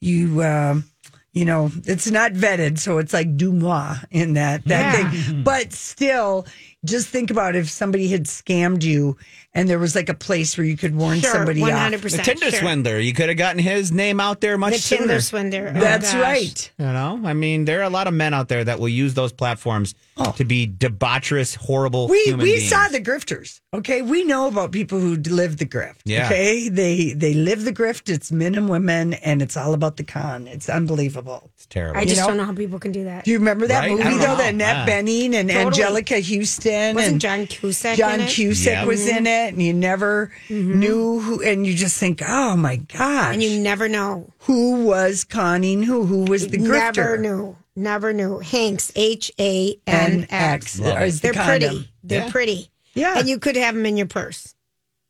you, 0.00 0.42
um, 0.42 0.84
you 1.32 1.44
know, 1.44 1.70
it's 1.84 2.10
not 2.10 2.32
vetted. 2.32 2.78
So 2.78 2.98
it's 2.98 3.12
like 3.12 3.36
du 3.36 3.52
moi 3.52 3.96
in 4.10 4.34
that, 4.34 4.64
that 4.66 4.94
Yeah. 4.94 5.10
thing. 5.10 5.42
But 5.42 5.72
still, 5.72 6.46
just 6.84 7.08
think 7.08 7.30
about 7.30 7.56
if 7.56 7.70
somebody 7.70 8.08
had 8.08 8.24
scammed 8.24 8.82
you 8.82 9.16
and 9.56 9.68
there 9.68 9.78
was 9.78 9.94
like 9.94 10.08
a 10.08 10.14
place 10.14 10.58
where 10.58 10.66
you 10.66 10.76
could 10.76 10.94
warn 10.96 11.20
Sure, 11.20 11.30
somebody 11.32 11.62
off. 11.62 11.70
100%. 11.70 12.00
The 12.16 12.22
Tinder 12.22 12.50
sure. 12.50 12.60
swindler. 12.60 12.98
You 12.98 13.12
could 13.12 13.28
have 13.28 13.38
gotten 13.38 13.60
his 13.62 13.92
name 13.92 14.18
out 14.20 14.40
there 14.40 14.58
much 14.58 14.72
The 14.74 14.78
sooner. 14.80 15.00
Tinder 15.02 15.20
swindler. 15.20 15.72
Oh, 15.76 15.80
That's 15.80 16.12
gosh. 16.12 16.20
right. 16.22 16.72
You 16.78 16.86
know, 16.86 17.20
I 17.24 17.34
mean, 17.34 17.64
there 17.64 17.80
are 17.80 17.84
a 17.84 17.90
lot 17.90 18.06
of 18.08 18.14
men 18.14 18.34
out 18.34 18.48
there 18.48 18.64
that 18.64 18.80
will 18.80 18.88
use 18.88 19.14
those 19.14 19.32
platforms 19.32 19.94
oh. 20.16 20.32
to 20.32 20.44
be 20.44 20.66
debaucherous, 20.66 21.56
horrible 21.56 22.04
Oh. 22.04 22.08
We 22.08 22.22
human 22.24 22.42
we 22.44 22.54
beings. 22.56 22.68
saw 22.68 22.88
the 22.88 23.00
grifters. 23.00 23.60
Okay, 23.72 24.02
we 24.02 24.24
know 24.24 24.46
about 24.48 24.70
people 24.72 24.98
who 25.00 25.16
live 25.16 25.56
the 25.56 25.66
grift. 25.66 25.96
Yeah. 26.04 26.26
Okay, 26.26 26.68
they 26.68 27.12
they 27.12 27.34
live 27.34 27.64
the 27.64 27.72
grift. 27.72 28.08
It's 28.12 28.30
men 28.30 28.54
and 28.56 28.68
women, 28.68 29.14
and 29.14 29.42
it's 29.42 29.56
all 29.56 29.74
about 29.74 29.96
the 29.96 30.04
con. 30.04 30.46
It's 30.46 30.68
unbelievable. 30.68 31.50
It's 31.54 31.66
terrible. 31.66 31.98
I 31.98 32.02
You 32.02 32.08
just 32.08 32.20
know? 32.20 32.28
don't 32.28 32.36
know 32.36 32.44
how 32.44 32.54
people 32.54 32.78
can 32.78 32.92
do 32.92 33.04
that. 33.04 33.24
Do 33.24 33.30
you 33.32 33.38
remember 33.38 33.66
that 33.68 33.80
Right? 33.80 33.90
Movie 33.90 34.02
though? 34.02 34.10
know. 34.18 34.36
That 34.36 34.54
Annette 34.54 34.88
Yeah. 34.88 35.02
Bening 35.02 35.34
and 35.34 35.48
Totally. 35.50 35.82
Anjelica 36.02 36.22
Huston 36.22 36.73
Wasn't 36.94 37.22
John 37.22 37.46
Cusack 37.46 37.96
John 37.96 38.14
in 38.14 38.20
it? 38.22 38.30
Cusack 38.30 38.72
Yeah. 38.72 38.84
was 38.84 39.06
in 39.06 39.26
it, 39.26 39.52
and 39.54 39.62
you 39.62 39.72
never 39.72 40.32
mm-hmm. 40.48 40.78
knew 40.78 41.20
who. 41.20 41.42
And 41.42 41.66
you 41.66 41.74
just 41.74 41.98
think, 41.98 42.22
oh 42.26 42.56
my 42.56 42.76
gosh, 42.76 43.34
and 43.34 43.42
you 43.42 43.60
never 43.60 43.88
know. 43.88 44.32
who 44.40 44.84
was 44.84 45.24
conning 45.24 45.82
who? 45.82 46.04
Who 46.06 46.24
was 46.24 46.48
the 46.48 46.58
grifter? 46.58 46.96
Never 46.96 47.18
knew. 47.18 47.56
Never 47.76 48.12
knew. 48.12 48.38
Hanks, 48.38 48.92
H 48.94 49.32
A 49.40 49.76
N 49.86 50.26
X. 50.30 50.78
Love 50.78 51.00
it. 51.00 51.06
Is 51.08 51.20
the 51.20 51.32
They're 51.32 51.44
pretty. 51.44 51.90
They're 52.02 52.24
Yeah. 52.26 52.30
pretty. 52.30 52.70
Yeah. 52.94 53.18
And 53.18 53.28
you 53.28 53.38
could 53.38 53.56
have 53.56 53.74
them 53.74 53.86
in 53.86 53.96
your 53.96 54.06
purse. 54.06 54.54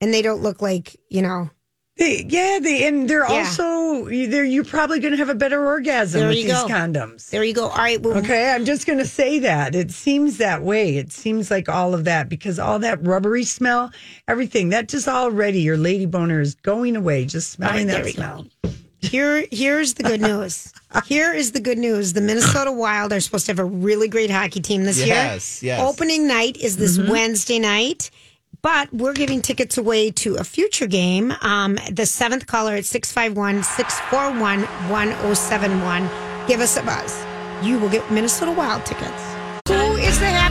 And 0.00 0.12
they 0.12 0.22
don't 0.22 0.42
look 0.42 0.62
like, 0.62 0.96
you 1.09 1.22
know, 1.22 1.50
They, 1.96 2.26
yeah, 2.28 2.59
they 2.61 2.88
and 2.88 3.09
they're 3.09 3.20
Yeah. 3.28 3.46
also 3.54 4.04
they're 4.07 4.44
you're 4.44 4.64
probably 4.64 4.98
going 4.98 5.12
to 5.12 5.16
have 5.18 5.28
a 5.28 5.35
better 5.35 5.64
orgasm 5.64 6.18
There 6.20 6.28
with 6.28 6.38
you 6.38 6.44
these 6.44 6.52
go. 6.52 6.66
condoms. 6.66 7.30
there 7.30 7.44
you 7.44 7.54
go. 7.54 7.68
All 7.68 7.76
right. 7.76 8.02
Well, 8.02 8.16
Okay, 8.18 8.50
I'm 8.50 8.64
just 8.64 8.85
going 8.85 8.98
to 8.98 9.07
say 9.07 9.38
that. 9.40 9.76
It 9.76 9.92
seems 9.92 10.38
that 10.38 10.62
way. 10.62 10.96
It 10.96 11.12
seems 11.12 11.52
like 11.52 11.68
all 11.68 11.94
of 11.94 12.04
that 12.04 12.28
because 12.28 12.59
all 12.59 12.80
that 12.80 13.07
rubbery 13.07 13.44
smell, 13.44 13.92
everything, 14.26 14.70
that 14.70 14.88
just 14.88 15.07
already 15.07 15.61
your 15.61 15.76
lady 15.76 16.07
boner 16.07 16.40
is 16.40 16.57
going 16.57 16.96
away 16.96 17.26
just 17.26 17.52
smelling 17.52 17.72
All 17.72 17.78
right, 17.78 17.87
that 17.87 17.94
there 17.94 18.04
we 18.04 18.12
smell. 18.12 18.46
Here, 19.00 19.46
here's 19.52 19.94
the 19.94 20.02
good 20.02 20.20
news. 20.22 20.72
Here 21.07 21.33
is 21.35 21.52
the 21.52 21.61
good 21.61 21.76
news. 21.78 22.12
The 22.14 22.20
Minnesota 22.22 22.72
Wild 22.72 23.12
are 23.12 23.20
supposed 23.20 23.46
to 23.46 23.50
have 23.52 23.59
a 23.59 23.64
really 23.64 24.09
great 24.09 24.30
hockey 24.30 24.61
team 24.61 24.85
this 24.85 24.98
Yes, 24.98 25.07
year. 25.07 25.14
yes. 25.16 25.62
Yes. 25.62 25.80
Opening 25.80 26.26
night 26.26 26.57
is 26.57 26.76
this 26.78 26.96
mm-hmm. 26.98 27.11
Wednesday 27.11 27.59
night, 27.59 28.11
but 28.64 28.90
we're 28.94 29.12
giving 29.12 29.42
tickets 29.42 29.77
away 29.77 30.11
to 30.11 30.37
a 30.37 30.42
future 30.42 30.87
game. 30.87 31.35
Um, 31.42 31.79
the 31.92 32.07
seventh 32.07 32.46
caller 32.46 32.72
at 32.72 32.87
651 32.87 33.62
641 33.62 34.62
1071. 34.90 36.48
Give 36.48 36.61
us 36.61 36.79
a 36.79 36.83
buzz. 36.83 37.22
You 37.62 37.79
will 37.79 37.90
get 37.90 38.11
Minnesota 38.11 38.53
Wild 38.53 38.87
tickets. 38.87 39.33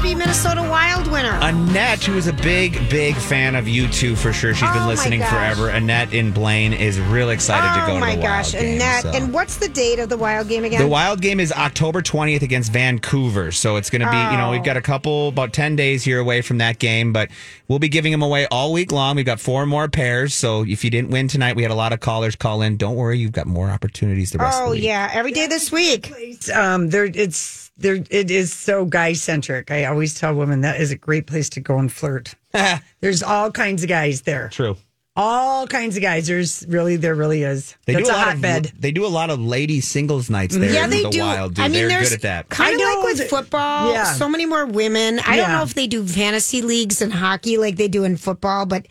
Who 0.04 0.10
is 0.10 0.14
happy 0.16 0.20
Minnesota 0.20 0.62
Wild 0.70 1.08
winner? 1.10 1.38
Annette, 1.42 2.04
who 2.04 2.18
is 2.18 2.28
a 2.28 2.34
big, 2.34 2.74
big 2.90 3.16
fan 3.16 3.56
of 3.56 3.70
you 3.70 3.88
two 3.88 4.18
for 4.18 4.34
sure. 4.34 4.54
She's 4.54 4.68
Oh, 4.70 4.74
been 4.74 4.82
my 4.82 4.88
listening 4.88 5.22
forever. 5.22 5.70
Annette 5.70 6.14
in 6.14 6.32
Blaine 6.32 6.74
is 6.74 7.00
real 7.00 7.30
excited 7.30 7.70
to 7.80 7.88
go 7.88 7.94
oh 7.94 7.96
to 7.96 8.00
my 8.02 8.16
the 8.18 8.22
gosh, 8.22 8.54
Wild 8.54 8.66
game. 8.66 8.76
Annette. 8.76 9.02
so. 9.04 9.12
And 9.12 9.34
what's 9.34 9.56
the 9.58 9.70
date 9.70 10.00
of 10.00 10.10
the 10.10 10.18
Wild 10.18 10.50
game 10.50 10.66
again? 10.66 10.82
The 10.82 10.88
Wild 10.90 11.22
game 11.22 11.40
is 11.40 11.54
October 11.54 12.02
20th 12.02 12.42
against 12.42 12.74
Vancouver. 12.74 13.54
So 13.54 13.78
it's 13.78 13.90
going 13.90 14.02
to 14.02 14.12
be, 14.12 14.18
you 14.18 14.38
know, 14.38 14.52
we've 14.52 14.64
got 14.64 14.76
a 14.76 14.82
couple, 14.82 15.30
about 15.30 15.54
10 15.54 15.78
days 15.78 16.04
here 16.04 16.20
away 16.20 16.42
from 16.42 16.58
that 16.58 16.80
game, 16.80 17.14
but 17.14 17.30
we'll 17.70 17.80
be 17.80 17.88
giving 17.90 18.12
them 18.12 18.22
away 18.24 18.46
all 18.48 18.74
week 18.74 18.92
long. 18.92 19.16
We've 19.16 19.26
got 19.26 19.40
four 19.40 19.66
more 19.66 19.88
pairs. 19.88 20.34
So 20.34 20.66
if 20.66 20.84
you 20.84 20.90
didn't 20.90 21.12
win 21.12 21.30
tonight, 21.30 21.56
we 21.56 21.62
had 21.62 21.72
a 21.72 21.76
lot 21.76 21.94
of 21.94 22.02
callers 22.02 22.36
call 22.36 22.62
in. 22.62 22.76
Don't 22.76 22.96
worry, 22.96 23.20
you've 23.20 23.32
got 23.32 23.48
more 23.48 23.70
opportunities 23.70 24.32
the 24.32 24.40
rest 24.40 24.58
of 24.60 24.64
Oh 24.64 24.70
the 24.72 24.72
week. 24.76 24.84
yeah, 24.84 25.10
every 25.14 25.32
day 25.32 25.48
this 25.48 25.72
week. 25.72 26.12
Um, 26.54 26.90
there, 26.90 27.06
it's 27.06 27.72
there. 27.78 27.96
It 28.10 28.30
is 28.32 28.54
so 28.54 28.86
guy 28.86 29.14
centric. 29.14 29.72
I 29.72 29.86
always 29.86 30.14
tell 30.14 30.34
women 30.36 30.62
that 30.62 30.80
is 30.80 30.92
a 30.92 30.96
great 30.98 31.28
place 31.28 31.50
to 31.52 31.60
go 31.60 31.78
and 31.80 31.92
flirt. 31.92 32.36
There's 33.02 33.24
all 33.24 33.52
kinds 33.52 33.84
of 33.84 33.90
guys 33.90 34.22
there. 34.24 34.50
True. 34.50 34.78
All 35.16 35.68
kinds 35.68 35.96
of 35.96 36.02
guys. 36.02 36.26
There's 36.26 36.66
really, 36.68 36.96
there 36.96 37.14
really 37.14 37.44
is. 37.44 37.76
They 37.86 37.94
That's 37.94 38.08
do 38.10 38.14
a, 38.14 38.16
a 38.16 38.18
lot 38.18 38.28
hotbed. 38.30 38.66
of 38.66 38.82
they 38.82 38.92
do 38.92 39.06
a 39.06 39.08
lot 39.08 39.30
of 39.30 39.40
lady 39.40 39.80
singles 39.80 40.28
nights 40.28 40.58
there. 40.58 40.72
Yeah, 40.74 40.88
they 40.88 41.04
the 41.04 41.10
do. 41.12 41.20
Wild 41.20 41.54
do. 41.54 41.62
I 41.62 41.68
mean, 41.68 41.88
They're 41.88 42.02
good 42.02 42.14
at 42.14 42.22
that. 42.22 42.50
kind 42.50 42.74
of 42.74 42.82
like 42.82 43.04
with 43.04 43.18
that- 43.20 43.30
football. 43.30 43.92
yeah. 43.94 44.14
So 44.14 44.28
many 44.28 44.48
more 44.48 44.66
women. 44.66 45.20
I 45.20 45.36
don't 45.36 45.52
know 45.52 45.62
if 45.62 45.76
they 45.76 45.86
do 45.86 46.04
fantasy 46.08 46.64
leagues 46.64 47.00
and 47.00 47.14
hockey 47.14 47.58
like 47.60 47.76
they 47.76 47.88
do 47.88 48.04
in 48.04 48.18
football, 48.18 48.66
but 48.66 48.88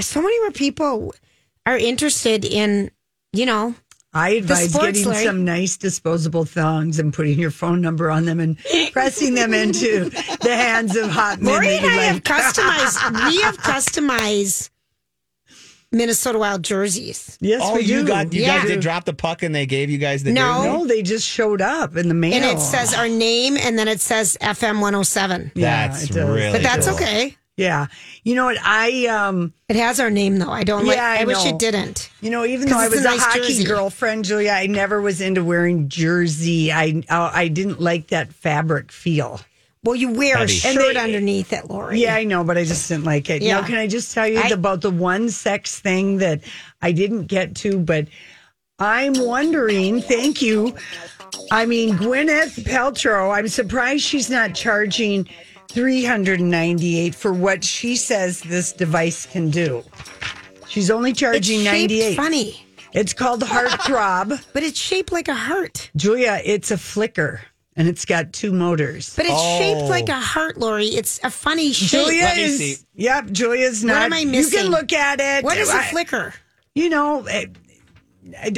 so 0.00 0.22
many 0.22 0.38
more 0.40 0.52
people 0.52 1.12
are 1.66 1.76
interested 1.76 2.44
in, 2.44 2.92
you 3.32 3.44
know, 3.46 3.74
I 4.14 4.30
advise 4.30 4.72
getting 4.74 5.04
Larry. 5.06 5.24
some 5.24 5.44
nice 5.44 5.76
disposable 5.76 6.44
thongs 6.44 6.98
and 6.98 7.12
putting 7.12 7.38
your 7.38 7.50
phone 7.50 7.80
number 7.80 8.10
on 8.10 8.24
them 8.24 8.38
and 8.40 8.56
pressing 8.92 9.34
them 9.34 9.52
into 9.52 10.08
the 10.10 10.54
hands 10.56 10.96
of 10.96 11.10
hot 11.10 11.40
men. 11.42 11.52
Lori 11.52 11.76
and 11.76 11.84
you 11.84 11.90
I 11.90 12.02
have 12.04 12.22
customized. 12.22 13.26
we 13.30 13.40
have 13.42 13.56
customized 13.58 14.70
Minnesota 15.92 16.38
Wild 16.38 16.62
jerseys. 16.64 17.38
Yes, 17.40 17.60
Oh, 17.64 17.74
we 17.76 17.82
you 17.82 18.00
do. 18.02 18.06
got 18.06 18.32
you 18.32 18.42
Yeah. 18.42 18.58
guys 18.58 18.68
did 18.68 18.80
drop 18.80 19.04
the 19.04 19.14
puck 19.14 19.42
and 19.42 19.54
they 19.54 19.64
gave 19.66 19.90
you 19.90 19.98
guys 19.98 20.24
the 20.24 20.32
No. 20.32 20.58
jersey? 20.58 20.68
No, 20.68 20.86
they 20.86 21.02
just 21.02 21.26
showed 21.26 21.60
up 21.62 21.96
in 21.96 22.08
the 22.08 22.14
mail. 22.14 22.34
And 22.34 22.44
it 22.44 22.60
says 22.60 22.94
our 22.94 23.08
name 23.08 23.56
and 23.56 23.78
then 23.78 23.86
it 23.86 24.00
says 24.00 24.36
FM 24.40 24.80
107. 24.80 25.52
Yeah, 25.54 25.88
That's 25.88 26.04
it 26.04 26.14
really 26.16 26.52
But 26.52 26.62
that's 26.62 26.86
cool. 26.88 26.96
okay. 26.96 27.36
Yeah, 27.56 27.86
you 28.24 28.34
know 28.34 28.46
what? 28.46 28.58
I 28.60 29.06
um, 29.06 29.52
It 29.68 29.76
has 29.76 30.00
our 30.00 30.10
name 30.10 30.38
though. 30.38 30.50
I 30.50 30.64
don't 30.64 30.86
like 30.86 30.96
Yeah, 30.96 31.06
I 31.18 31.20
I, 31.20 31.24
wish 31.24 31.44
know. 31.44 31.50
it 31.50 31.58
didn't. 31.60 32.10
you 32.20 32.30
know, 32.30 32.44
even 32.44 32.68
though 32.68 32.78
I 32.78 32.86
it's 32.86 32.94
a 32.94 32.96
was 32.96 33.04
a, 33.04 33.08
nice 33.10 33.22
hockey 33.24 33.38
jersey. 33.40 33.64
girlfriend, 33.64 34.24
Julia, 34.24 34.50
I 34.50 34.66
never 34.66 35.00
was 35.00 35.20
into 35.20 35.44
wearing 35.44 35.88
jersey. 35.88 36.72
I 36.72 37.02
uh, 37.08 37.30
I 37.32 37.46
didn't 37.48 37.80
like 37.80 38.08
that 38.08 38.32
fabric 38.32 38.90
feel. 38.90 39.40
Well, 39.84 39.94
you 39.94 40.12
wear 40.14 40.38
Heavy. 40.38 40.52
a 40.52 40.56
shirt 40.56 40.94
they- 40.94 41.00
underneath 41.00 41.52
it, 41.52 41.68
Lori. 41.70 42.00
Yeah, 42.00 42.14
I 42.16 42.24
know, 42.24 42.42
but 42.42 42.56
I 42.58 42.64
just 42.64 42.88
didn't 42.88 43.04
like 43.04 43.28
it. 43.30 43.42
Yeah. 43.42 43.60
Now, 43.60 43.66
can 43.66 43.76
I 43.76 43.86
just 43.86 44.12
tell 44.14 44.26
you 44.26 44.40
I- 44.40 44.48
about 44.48 44.80
the 44.80 44.90
one 44.90 45.28
sex 45.30 45.78
thing 45.78 46.16
that 46.18 46.40
I 46.82 46.90
didn't 46.90 47.26
get 47.26 47.54
to, 47.56 47.78
but 47.78 48.08
I'm 48.80 49.12
wondering, 49.14 50.00
thank 50.00 50.42
you. 50.42 50.74
I 51.52 51.66
mean, 51.66 51.96
Gwyneth 51.98 52.64
Paltrow, 52.64 53.32
I'm 53.36 53.46
surprised 53.46 54.02
she's 54.02 54.28
not 54.30 54.54
charging 54.54 55.28
398 55.74 57.14
for 57.16 57.32
what 57.32 57.64
she 57.64 57.96
says 57.96 58.40
this 58.42 58.72
device 58.72 59.26
can 59.26 59.50
do. 59.50 59.82
She's 60.68 60.90
only 60.90 61.12
charging 61.12 61.60
shaped 61.64 61.90
98. 61.90 62.16
funny, 62.16 62.66
It's 62.92 63.12
called 63.12 63.42
heart 63.42 63.68
Heartthrob. 63.70 64.40
but 64.52 64.62
it's 64.62 64.78
shaped 64.78 65.10
like 65.12 65.26
a 65.28 65.34
heart. 65.34 65.90
Julia, 65.96 66.40
it's 66.44 66.70
a 66.70 66.78
flicker 66.78 67.40
and 67.76 67.88
it's 67.88 68.04
got 68.04 68.32
two 68.32 68.52
motors. 68.52 69.14
But 69.16 69.24
it's 69.26 69.34
Oh. 69.36 69.58
shaped 69.58 69.90
like 69.90 70.08
a 70.08 70.20
heart, 70.20 70.58
Lori. 70.58 70.86
It's 70.86 71.18
a 71.24 71.30
funny 71.30 71.72
shape. 71.72 71.90
Julia 72.06 72.22
Let 72.22 72.36
me 72.36 72.42
is, 72.44 72.58
see. 72.58 72.76
yep, 72.94 73.26
Julia's 73.32 73.82
not. 73.82 73.94
What 73.94 74.02
am 74.02 74.12
I 74.12 74.24
missing? 74.24 74.52
You 74.58 74.64
can 74.64 74.70
look 74.70 74.92
at 74.92 75.18
it. 75.20 75.44
What 75.44 75.58
is 75.58 75.70
a 75.70 75.82
flicker? 75.82 76.34
You 76.76 76.88
know, 76.88 77.24
eh, 77.26 77.46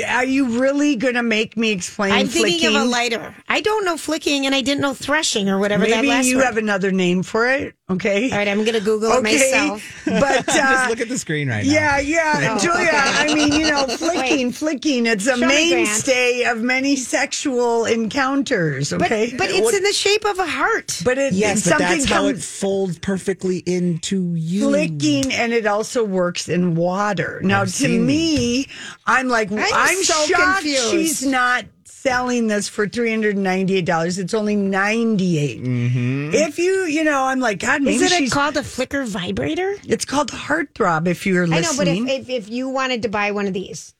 are 0.09 0.25
you 0.25 0.61
really 0.61 0.97
going 0.97 1.15
to 1.15 1.23
make 1.23 1.57
me 1.57 1.71
explain 1.71 2.13
I'm 2.13 2.27
thinking 2.27 2.59
flicking? 2.61 2.77
of 2.77 2.83
a 2.83 2.85
lighter. 2.85 3.35
I 3.49 3.61
don't 3.61 3.85
know 3.85 3.97
flicking, 3.97 4.47
and 4.47 4.55
I 4.55 4.61
didn't 4.61 4.81
know 4.81 4.95
threshing 4.95 5.49
or 5.49 5.59
whatever 5.59 5.85
that 5.87 5.91
Maybe 5.97 6.09
last 6.09 6.27
you 6.27 6.39
word. 6.39 6.45
have 6.45 6.57
another 6.57 6.91
name 6.91 7.23
for 7.23 7.49
it. 7.49 7.76
Okay. 7.89 8.33
All 8.33 8.37
right, 8.39 8.49
I'm 8.49 8.65
going 8.65 8.73
to 8.75 8.81
Google 8.81 9.13
it 9.13 9.23
myself. 9.23 9.83
But 10.07 10.49
uh, 10.49 10.53
Just 10.53 10.89
look 10.91 11.01
at 11.01 11.09
the 11.09 11.19
screen 11.19 11.49
right 11.49 11.65
now. 11.65 11.73
yeah, 11.73 11.99
yeah, 12.01 12.59
Julia. 12.61 12.91
I 12.93 13.33
mean, 13.33 13.53
you 13.53 13.71
know, 13.71 13.87
flicking, 13.87 14.51
flicking. 14.53 15.07
It's 15.07 15.27
a 15.27 15.37
Show 15.37 15.47
mainstay 15.47 16.45
of 16.45 16.63
many 16.63 16.97
sexual 16.97 17.85
encounters. 17.85 18.93
Okay, 18.93 19.33
but 19.37 19.49
it's 19.51 19.73
in 19.77 19.83
the 19.85 19.93
shape 19.93 20.25
of 20.25 20.39
a 20.41 20.47
heart. 20.47 21.01
but 21.05 21.19
it, 21.19 21.33
Yes, 21.33 21.63
but 21.65 21.71
something 21.71 21.87
that's 21.99 22.05
how 22.07 22.27
it 22.27 22.33
comes 22.35 22.59
folds 22.61 22.99
perfectly 22.99 23.59
into 23.67 24.35
you. 24.35 24.69
flicking, 24.69 25.33
and 25.33 25.53
it 25.53 25.67
also 25.67 26.05
works 26.05 26.49
in 26.49 26.75
water. 26.75 27.41
Now, 27.45 27.61
I've 27.63 27.69
to 27.69 27.73
seen- 27.73 28.07
me, 28.07 28.67
I'm 29.07 29.29
like, 29.29 29.51
I'm, 29.53 30.03
so 30.03 30.27
shocked 30.27 30.61
confused. 30.63 30.91
she's 30.91 31.27
not 31.27 31.65
selling 32.07 32.47
this 32.47 32.69
for 32.69 32.87
three 32.87 33.11
hundred 33.11 33.35
and 33.35 33.45
ninety 33.45 33.77
eight 33.77 33.85
dollars. 33.85 34.19
It's 34.19 34.35
only 34.35 34.57
98 34.57 35.63
mm-hmm. 35.63 36.31
If 36.33 36.59
you, 36.59 36.85
you 36.85 37.03
know, 37.05 37.25
I'm 37.25 37.41
like, 37.41 37.59
God, 37.59 37.83
maybe 37.83 37.97
Isn't 37.97 38.13
it 38.13 38.19
she's 38.19 38.33
called 38.33 38.57
a 38.57 38.63
flicker 38.63 39.05
vibrator? 39.05 39.75
It's 39.85 40.05
called 40.05 40.31
Heartthrob. 40.31 41.09
If 41.09 41.27
you're 41.27 41.45
I 41.45 41.61
know, 41.61 41.73
but 41.77 41.89
if, 41.89 42.09
if 42.09 42.29
if 42.29 42.49
you 42.49 42.69
wanted 42.69 43.03
to 43.03 43.09
buy 43.09 43.33
one 43.33 43.47
of 43.47 43.53
these, 43.53 43.95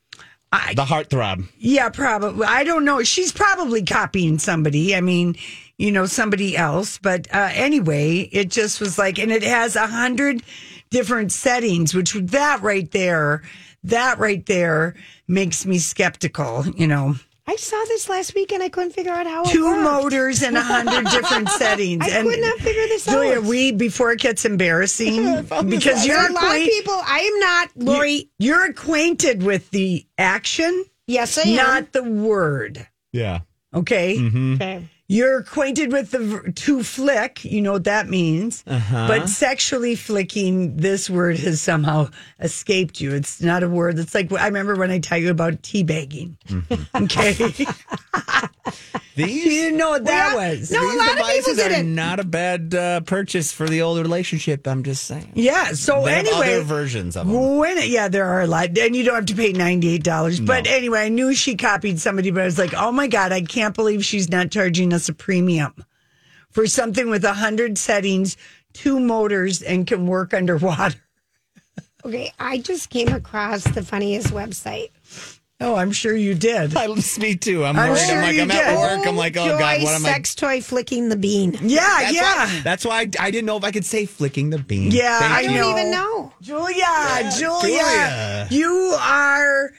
I, 0.53 0.75
the 0.75 0.85
heartthrob. 0.85 1.49
Yeah, 1.59 1.89
probably. 1.89 2.47
I 2.47 2.65
don't 2.65 2.85
know. 2.85 3.03
She's 3.03 3.33
probably 3.33 3.85
copying 3.85 4.39
somebody. 4.39 4.95
I 4.95 5.01
mean, 5.01 5.37
you 5.77 5.91
know, 5.91 6.07
somebody 6.07 6.57
else. 6.57 6.99
But 6.99 7.27
uh, 7.35 7.51
anyway, 7.53 8.29
it 8.33 8.51
just 8.51 8.81
was 8.81 8.99
like, 8.99 9.19
and 9.19 9.33
it 9.33 9.43
has 9.43 9.77
a 9.77 9.87
hundred 9.87 10.43
different 10.91 11.33
settings, 11.33 11.95
which 11.95 12.13
that 12.13 12.63
right 12.63 12.91
there, 12.93 13.43
that 13.85 14.19
right 14.19 14.45
there 14.47 14.95
makes 15.27 15.67
me 15.67 15.79
skeptical. 15.79 16.65
You 16.69 16.87
know, 16.87 17.17
I 17.49 17.55
saw 17.57 17.77
this 17.87 18.09
last 18.09 18.35
week 18.35 18.53
and 18.53 18.61
I 18.63 18.69
couldn't 18.69 18.91
figure 18.93 19.13
out 19.13 19.27
how. 19.27 19.43
it 19.43 19.51
two 19.51 19.65
worked. 19.67 19.83
motors 19.83 20.43
and 20.43 20.57
a 20.57 20.63
hundred 20.63 21.05
different 21.11 21.49
settings. 21.51 22.05
I 22.05 22.19
and 22.19 22.29
could 22.29 22.41
not 22.41 22.59
figure 22.59 22.87
this 22.89 23.07
out. 23.07 23.13
Julia, 23.13 23.41
we 23.41 23.71
before 23.71 24.11
it 24.13 24.21
gets 24.21 24.45
embarrassing 24.45 25.43
because 25.69 26.05
you're 26.05 26.17
There 26.17 26.27
are 26.27 26.31
a 26.31 26.33
lot 26.33 26.57
of 26.57 26.63
people. 26.65 27.01
I 27.07 27.19
am 27.21 27.39
not 27.41 27.71
Lori. 27.77 28.31
You, 28.39 28.55
are 28.55 28.65
acquainted 28.67 29.45
with 29.45 29.71
the 29.71 30.05
action. 30.19 30.85
Yes, 31.07 31.39
I 31.39 31.43
am. 31.43 31.57
Not 31.57 31.93
the 31.93 32.03
word. 32.03 32.87
Yeah. 33.13 33.41
Okay. 33.73 34.17
Mm-hmm. 34.17 34.55
Okay. 34.55 34.89
You're 35.09 35.39
acquainted 35.39 35.93
with 35.93 36.11
the 36.11 36.53
to 36.55 36.83
flick. 36.83 37.45
You 37.45 37.63
know 37.63 37.73
what 37.75 37.85
that 37.85 38.09
means. 38.09 38.65
Uh-huh. 38.67 39.07
But 39.07 39.29
sexually 39.29 39.95
flicking, 39.95 40.77
this 40.77 41.09
word 41.09 41.39
has 41.39 41.61
somehow 41.61 42.09
escaped 42.41 43.01
you. 43.01 43.15
It's 43.15 43.41
not 43.41 43.63
a 43.63 43.69
word. 43.69 43.99
It's 43.99 44.15
like 44.15 44.33
I 44.33 44.47
remember 44.47 44.75
when 44.75 44.91
I 44.91 44.99
tell 44.99 45.19
you 45.19 45.31
about 45.31 45.63
teabagging. 45.63 46.37
Okay. 46.97 47.35
These 49.17 49.45
you 49.45 49.51
didn't 49.51 49.79
know 49.79 49.91
what 49.91 50.05
that 50.05 50.35
Well, 50.37 50.51
was. 50.59 50.71
no, 50.71 50.79
a 50.79 50.83
These 50.91 50.99
lot 50.99 51.09
of 51.09 51.15
people 51.17 51.27
devices 51.29 51.59
are 51.59 51.69
didn't. 51.71 51.95
not 51.95 52.21
a 52.21 52.25
bad 52.25 52.75
uh, 52.75 53.01
purchase 53.01 53.51
for 53.51 53.69
the 53.69 53.83
old 53.83 53.99
relationship. 53.99 54.67
I'm 54.69 54.83
just 54.85 55.05
saying. 55.05 55.33
Yeah. 55.35 55.73
So 55.73 56.05
They 56.05 56.13
have 56.15 56.27
anyway, 56.27 56.55
other 56.57 56.63
versions 56.65 57.17
of 57.17 57.27
them. 57.27 57.57
When 57.57 57.79
yeah, 57.91 58.09
there 58.09 58.27
are 58.27 58.43
a 58.43 58.47
lot, 58.47 58.77
and 58.79 58.95
you 58.95 59.03
don't 59.05 59.15
have 59.17 59.27
to 59.27 59.35
pay 59.35 59.53
ninety 59.53 59.89
eight 59.89 60.05
dollars. 60.05 60.39
But 60.39 60.67
anyway, 60.67 61.01
I 61.01 61.09
knew 61.09 61.35
she 61.35 61.57
copied 61.57 61.99
somebody, 62.01 62.31
but 62.31 62.43
I 62.43 62.45
was 62.47 62.59
like, 62.59 62.75
oh 62.75 62.93
my 62.93 63.09
god, 63.09 63.33
I 63.33 63.41
can't 63.43 63.75
believe 63.75 64.05
she's 64.05 64.29
not 64.31 64.51
charging 64.51 64.93
us 64.93 65.09
a 65.09 65.13
premium 65.15 65.75
for 66.51 66.67
something 66.67 67.11
with 67.11 67.25
a 67.25 67.33
hundred 67.35 67.77
settings, 67.79 68.37
two 68.73 69.01
motors, 69.01 69.63
and 69.63 69.87
can 69.87 70.07
work 70.07 70.33
underwater. 70.35 70.95
Okay, 72.05 72.33
I 72.39 72.59
just 72.59 72.89
came 72.91 73.09
across 73.09 73.65
the 73.65 73.83
funniest 73.83 74.29
website. 74.29 74.91
Oh, 75.59 75.75
I'm 75.75 75.91
sure 75.91 76.15
you 76.15 76.35
did. 76.35 76.77
I, 76.77 76.87
me 77.19 77.35
too. 77.35 77.65
I'm, 77.65 77.79
I'm 77.79 77.89
worried. 77.91 78.01
sure 78.01 78.17
I'm 78.17 78.23
like, 78.23 78.35
you 78.37 78.43
I'm 78.43 78.51
at 78.51 78.77
work. 78.77 79.07
I'm 79.07 79.17
like, 79.17 79.37
oh 79.39 79.47
Joy 79.49 79.59
god, 79.59 79.83
what 79.83 79.95
am 79.95 80.05
I? 80.05 80.11
sex 80.13 80.35
toy 80.35 80.61
flicking 80.61 81.09
the 81.09 81.17
bean. 81.17 81.57
Yeah, 81.63 81.81
That's 81.81 82.13
yeah. 82.15 82.23
Why, 82.47 82.61
that's 82.63 82.85
why 82.85 82.97
I, 83.01 83.11
I 83.21 83.31
didn't 83.31 83.47
know 83.47 83.57
if 83.57 83.65
I 83.65 83.71
could 83.71 83.87
say 83.87 84.05
flicking 84.05 84.51
the 84.51 84.59
bean. 84.59 84.91
Yeah, 84.91 85.19
Thank 85.19 85.33
I 85.33 85.41
you. 85.43 85.59
Don't 85.59 85.79
even 85.79 85.91
know. 85.91 86.33
Julia, 86.43 87.31
Julia, 87.39 87.61
Julia. 87.63 88.47
you 88.51 88.97
are 89.01 89.71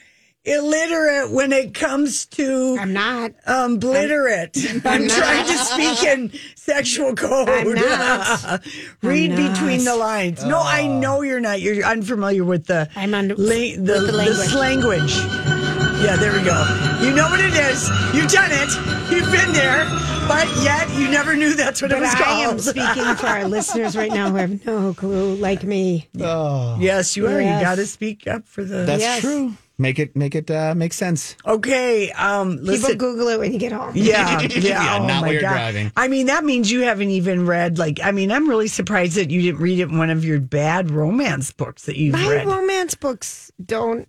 illiterate 0.44 1.30
when 1.30 1.52
it 1.52 1.74
comes 1.74 2.24
to 2.26 2.76
I'm 2.80 2.92
not. 2.92 3.32
um 3.46 3.74
obliterate. 3.74 4.56
I'm, 4.84 5.06
not. 5.06 5.16
trying 5.16 5.46
to 5.46 5.58
speak 5.58 6.02
in 6.02 6.32
sexual 6.56 7.14
code. 7.14 7.48
I'm 7.48 7.74
not. 7.74 8.66
Read 9.02 9.30
I'm 9.32 9.44
not. 9.44 9.52
between 9.54 9.84
the 9.84 9.94
lines. 9.94 10.44
No, 10.44 10.58
I 10.60 10.88
know 10.88 11.22
you're 11.22 11.38
not. 11.40 11.60
You're 11.60 11.84
unfamiliar 11.84 12.44
with 12.44 12.66
the 12.66 12.88
I'm 12.96 13.14
under 13.14 13.36
la- 13.36 13.48
the, 13.48 13.76
with 13.76 13.86
the 13.86 14.00
the 14.00 14.12
language. 14.12 14.54
language. 14.54 15.57
Yeah, 16.00 16.16
there 16.16 16.32
we 16.32 16.42
go. 16.44 16.54
You 17.02 17.12
know 17.14 17.28
what 17.28 17.40
it 17.40 17.52
is. 17.54 17.88
You've 18.14 18.30
done 18.30 18.50
it. 18.52 18.70
You've 19.10 19.30
been 19.32 19.52
there, 19.52 19.84
but 20.28 20.46
yet 20.62 20.88
you 20.96 21.08
never 21.10 21.34
knew 21.34 21.54
that's 21.54 21.82
what 21.82 21.90
it 21.90 21.94
But 21.94 22.02
was 22.02 22.14
I 22.14 22.18
called. 22.18 22.52
am 22.54 22.58
speaking 22.60 23.14
for 23.16 23.26
our 23.26 23.44
listeners 23.48 23.96
right 23.96 24.10
now 24.12 24.30
who 24.30 24.36
have 24.36 24.64
no 24.64 24.94
clue, 24.94 25.34
like 25.34 25.64
me. 25.64 26.08
Oh. 26.20 26.76
Yes, 26.80 27.16
you 27.16 27.26
are. 27.26 27.40
Yes. 27.40 27.60
You 27.60 27.66
got 27.66 27.74
to 27.76 27.86
speak 27.86 28.26
up 28.28 28.46
for 28.46 28.62
the. 28.64 28.84
That's 28.84 29.02
Yes. 29.02 29.20
true. 29.22 29.54
Make 29.80 29.98
it 30.00 30.16
make 30.16 30.34
it 30.34 30.50
uh, 30.50 30.74
make 30.76 30.92
sense. 30.92 31.36
Okay. 31.46 32.10
Um, 32.12 32.52
People 32.52 32.64
listen. 32.66 32.98
Google 32.98 33.28
it 33.28 33.38
when 33.38 33.52
you 33.52 33.58
get 33.60 33.70
home. 33.72 33.92
Yeah, 33.94 34.40
yeah. 34.42 34.48
Yeah, 34.58 34.98
oh 35.00 35.06
not 35.06 35.22
my 35.22 35.32
God. 35.34 35.40
driving. 35.40 35.92
I 35.96 36.08
mean, 36.08 36.26
that 36.26 36.44
means 36.44 36.70
you 36.70 36.80
haven't 36.82 37.10
even 37.10 37.46
read. 37.46 37.78
Like, 37.78 38.00
I 38.02 38.10
mean, 38.10 38.32
I'm 38.32 38.48
really 38.48 38.66
surprised 38.68 39.14
that 39.16 39.30
you 39.30 39.40
didn't 39.40 39.60
read 39.60 39.78
it 39.78 39.88
in 39.88 39.96
one 39.98 40.10
of 40.10 40.24
your 40.24 40.40
bad 40.40 40.90
romance 40.90 41.52
books 41.52 41.84
that 41.86 41.96
you've 41.96 42.14
My 42.14 42.28
read. 42.28 42.46
romance 42.46 42.94
books 42.96 43.52
don't. 43.64 44.08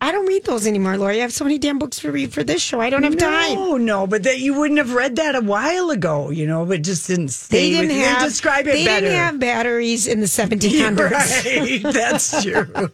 I 0.00 0.12
don't 0.12 0.26
read 0.26 0.44
those 0.44 0.66
anymore, 0.66 0.96
Lori. 0.96 1.18
I 1.18 1.22
have 1.22 1.32
so 1.32 1.44
many 1.44 1.58
damn 1.58 1.78
books 1.78 1.98
to 2.00 2.10
read 2.10 2.32
for 2.32 2.42
this 2.42 2.62
show. 2.62 2.80
I 2.80 2.88
don't 2.90 3.02
have 3.02 3.16
time. 3.18 3.54
No, 3.54 3.76
no, 3.76 4.06
but 4.06 4.22
that 4.22 4.38
you 4.38 4.54
wouldn't 4.54 4.78
have 4.78 4.94
read 4.94 5.16
that 5.16 5.34
a 5.34 5.40
while 5.40 5.90
ago, 5.90 6.30
you 6.30 6.46
know, 6.46 6.64
but 6.64 6.82
just 6.82 7.06
didn't 7.06 7.28
stay 7.28 7.70
They 7.72 7.76
didn't 7.82 7.96
with 7.96 8.06
have. 8.06 8.22
describe 8.28 8.66
it 8.66 8.72
they 8.72 8.84
better. 8.86 9.06
didn't 9.06 9.18
have 9.18 9.38
batteries 9.40 10.06
in 10.06 10.20
the 10.20 10.26
1700s. 10.26 11.10
Right, 11.10 11.82
that's 11.92 12.42
true. 12.42 12.88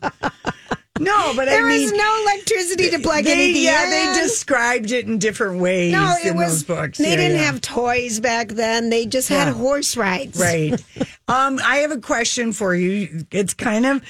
No, 1.01 1.33
but 1.35 1.47
There 1.47 1.65
I 1.67 1.69
mean, 1.69 1.83
was 1.83 1.93
no 1.93 2.23
electricity 2.23 2.91
to 2.91 3.01
plug 3.01 3.25
they, 3.25 3.33
anything 3.33 3.63
yeah, 3.65 3.85
in. 3.85 4.15
they 4.15 4.21
described 4.23 4.93
it 4.93 5.07
in 5.07 5.19
different 5.19 5.61
ways 5.61 5.93
no, 5.93 6.15
it 6.23 6.29
in 6.29 6.37
was. 6.37 6.51
those 6.51 6.63
books. 6.65 6.99
They 6.99 7.11
Yeah, 7.11 7.17
didn't 7.17 7.39
yeah. 7.39 7.45
have 7.47 7.61
toys 7.61 8.21
back 8.21 8.49
then. 8.51 8.91
They 8.91 9.05
just 9.07 9.29
had 9.29 9.49
horse 9.53 9.97
rides. 9.97 10.39
Right. 10.39 10.73
um, 11.29 11.59
I 11.65 11.79
have 11.79 11.91
a 11.91 11.99
question 12.01 12.53
for 12.53 12.75
you. 12.77 13.27
It's 13.33 13.55
kind 13.55 13.87
of 13.87 14.03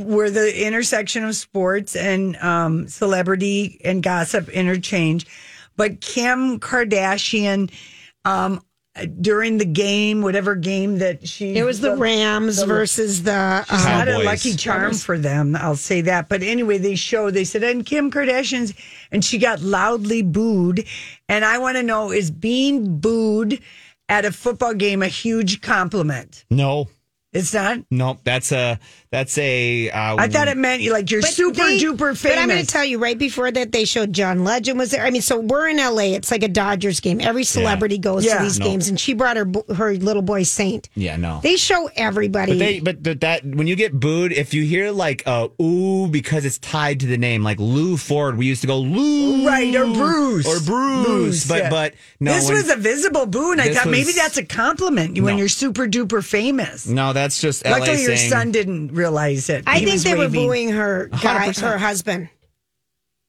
where 0.00 0.30
the 0.30 0.66
intersection 0.66 1.24
of 1.24 1.34
sports 1.36 1.94
and 1.96 2.36
um, 2.38 2.88
celebrity 2.88 3.80
and 3.84 4.02
gossip 4.02 4.48
interchange. 4.48 5.26
But 5.76 6.00
Kim 6.00 6.58
Kardashian, 6.60 7.70
um, 8.24 8.60
during 9.20 9.58
the 9.58 9.64
game, 9.64 10.20
whatever 10.20 10.54
game 10.56 10.98
that 10.98 11.26
she, 11.26 11.56
It 11.56 11.62
was 11.64 11.80
the 11.80 11.96
Rams 11.96 12.56
the- 12.58 12.66
versus 12.66 13.22
the. 13.22 13.60
It's 13.62 13.72
Um, 13.72 13.84
not 13.84 14.08
a 14.08 14.18
lucky 14.18 14.54
charm 14.56 14.94
for 14.94 15.16
them, 15.16 15.56
I'll 15.56 15.76
say 15.76 16.00
that. 16.02 16.28
But 16.28 16.42
anyway, 16.42 16.76
they 16.78 16.96
show, 16.96 17.30
they 17.30 17.44
said, 17.44 17.62
and 17.62 17.86
Kim 17.86 18.10
Kardashian's, 18.10 18.74
and 19.12 19.24
she 19.24 19.38
got 19.38 19.62
loudly 19.62 20.22
booed. 20.22 20.84
And 21.28 21.44
I 21.44 21.58
want 21.58 21.76
to 21.76 21.82
know 21.82 22.10
is 22.10 22.30
being 22.32 22.98
booed 22.98 23.60
at 24.08 24.24
a 24.24 24.32
football 24.32 24.74
game 24.74 25.02
a 25.02 25.08
huge 25.08 25.60
compliment? 25.60 26.44
No, 26.50 26.88
It's 27.32 27.54
not? 27.54 27.78
no, 27.92 28.18
that's 28.24 28.50
a 28.50 28.80
that's 29.12 29.38
a. 29.38 29.88
Uh, 29.90 30.16
I 30.18 30.26
thought 30.28 30.48
it 30.48 30.56
meant 30.56 30.82
you 30.82 30.92
like 30.92 31.10
you're 31.12 31.22
super 31.22 31.62
they- 31.64 31.78
duper 31.78 32.16
famous. 32.16 32.22
But 32.22 32.38
I'm 32.38 32.48
going 32.48 32.60
to 32.60 32.66
tell 32.66 32.84
you, 32.84 32.98
right 32.98 33.16
before 33.18 33.50
that, 33.52 33.70
they 33.70 33.84
showed 33.84 34.12
John 34.12 34.42
Legend 34.42 34.78
was 34.78 34.90
there. 34.90 35.04
I 35.04 35.10
mean, 35.10 35.22
so 35.22 35.38
we're 35.38 35.68
in 35.68 35.76
LA. 35.76 36.14
It's 36.16 36.30
like 36.32 36.42
a 36.42 36.48
Dodgers 36.48 36.98
game. 36.98 37.20
Every 37.20 37.44
celebrity 37.44 37.98
goes 37.98 38.24
Yeah. 38.24 38.38
to 38.38 38.42
these 38.44 38.58
No. 38.58 38.66
games, 38.66 38.88
and 38.88 38.98
she 38.98 39.14
brought 39.14 39.36
her 39.36 39.48
her 39.76 39.94
little 39.94 40.22
boy 40.22 40.42
Saint. 40.42 40.88
Yeah, 40.96 41.16
no. 41.16 41.38
They 41.42 41.54
show 41.56 41.88
everybody. 41.94 42.52
But 42.52 42.58
they, 42.58 42.80
but 43.04 43.20
that 43.20 43.44
when 43.44 43.68
you 43.68 43.76
get 43.76 43.92
booed, 43.98 44.32
if 44.32 44.52
you 44.52 44.64
hear 44.64 44.90
like 44.90 45.22
uh 45.26 45.48
ooh 45.62 46.08
because 46.08 46.44
it's 46.44 46.58
tied 46.58 46.98
to 47.00 47.06
the 47.06 47.18
name, 47.18 47.44
like 47.44 47.60
Lou 47.60 47.96
Ford, 47.96 48.38
we 48.38 48.46
used 48.46 48.60
to 48.62 48.66
go 48.66 48.78
Lou, 48.78 49.46
Right, 49.46 49.72
or 49.76 49.86
Bruce. 49.86 50.46
or 50.46 50.58
Bruce, 50.64 51.06
Bruce, 51.06 51.46
but 51.48 51.58
yeah. 51.62 51.70
but 51.70 51.94
no, 52.18 52.32
this 52.34 52.46
when- 52.46 52.54
was 52.54 52.70
a 52.70 52.76
visible 52.76 53.26
boo, 53.26 53.52
and 53.52 53.60
I 53.60 53.68
This 53.68 53.76
thought 53.78 53.88
maybe 53.88 54.12
that's 54.12 54.36
a 54.36 54.44
compliment 54.44 55.20
when 55.20 55.38
you're 55.38 55.48
super 55.48 55.86
duper 55.86 56.24
famous. 56.24 56.86
no, 56.88 57.12
that's 57.22 57.40
just 57.40 57.64
LA 57.64 57.72
Luckily, 57.78 58.02
your 58.02 58.16
saying, 58.16 58.30
son 58.30 58.50
didn't 58.52 58.88
realize 58.92 59.48
it. 59.48 59.64
I 59.66 59.78
He 59.78 59.84
think 59.84 59.94
was 59.94 60.02
they 60.04 60.14
were 60.14 60.20
waving. 60.24 60.46
booing 60.46 60.68
her 60.70 61.06
guy, 61.22 61.48
100%. 61.48 61.60
her 61.62 61.78
husband. 61.78 62.28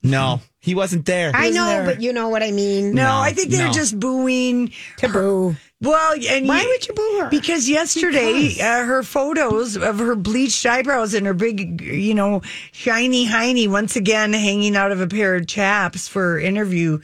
No, 0.04 0.42
he 0.60 0.74
wasn't 0.74 1.06
there. 1.06 1.32
I 1.36 1.52
know, 1.52 1.66
there. 1.68 1.86
but 1.86 2.02
you 2.02 2.12
know 2.12 2.30
what 2.30 2.42
I 2.42 2.50
mean. 2.52 2.96
No, 2.96 3.04
No, 3.04 3.18
I 3.20 3.34
think 3.34 3.52
they 3.52 3.60
were 3.60 3.68
no. 3.68 3.72
just 3.74 4.00
booing 4.00 4.72
To 4.98 5.10
boo. 5.10 5.56
Well, 5.80 6.14
and 6.28 6.48
Why 6.48 6.64
would 6.66 6.88
you 6.88 6.94
boo 6.96 7.20
her? 7.22 7.30
Because 7.30 7.70
yesterday, 7.70 8.50
Because. 8.50 8.60
Uh, 8.60 8.84
her 8.86 9.04
photos 9.04 9.78
of 9.78 10.00
her 10.00 10.16
bleached 10.16 10.66
eyebrows 10.66 11.14
and 11.14 11.26
her 11.28 11.34
big, 11.36 11.82
you 11.82 12.16
know, 12.16 12.42
shiny 12.72 13.28
hiney 13.28 13.68
once 13.68 13.96
again 13.96 14.34
hanging 14.34 14.76
out 14.76 14.92
of 14.92 15.02
a 15.02 15.08
pair 15.08 15.36
of 15.36 15.46
chaps 15.48 16.08
for 16.08 16.40
interview 16.40 17.00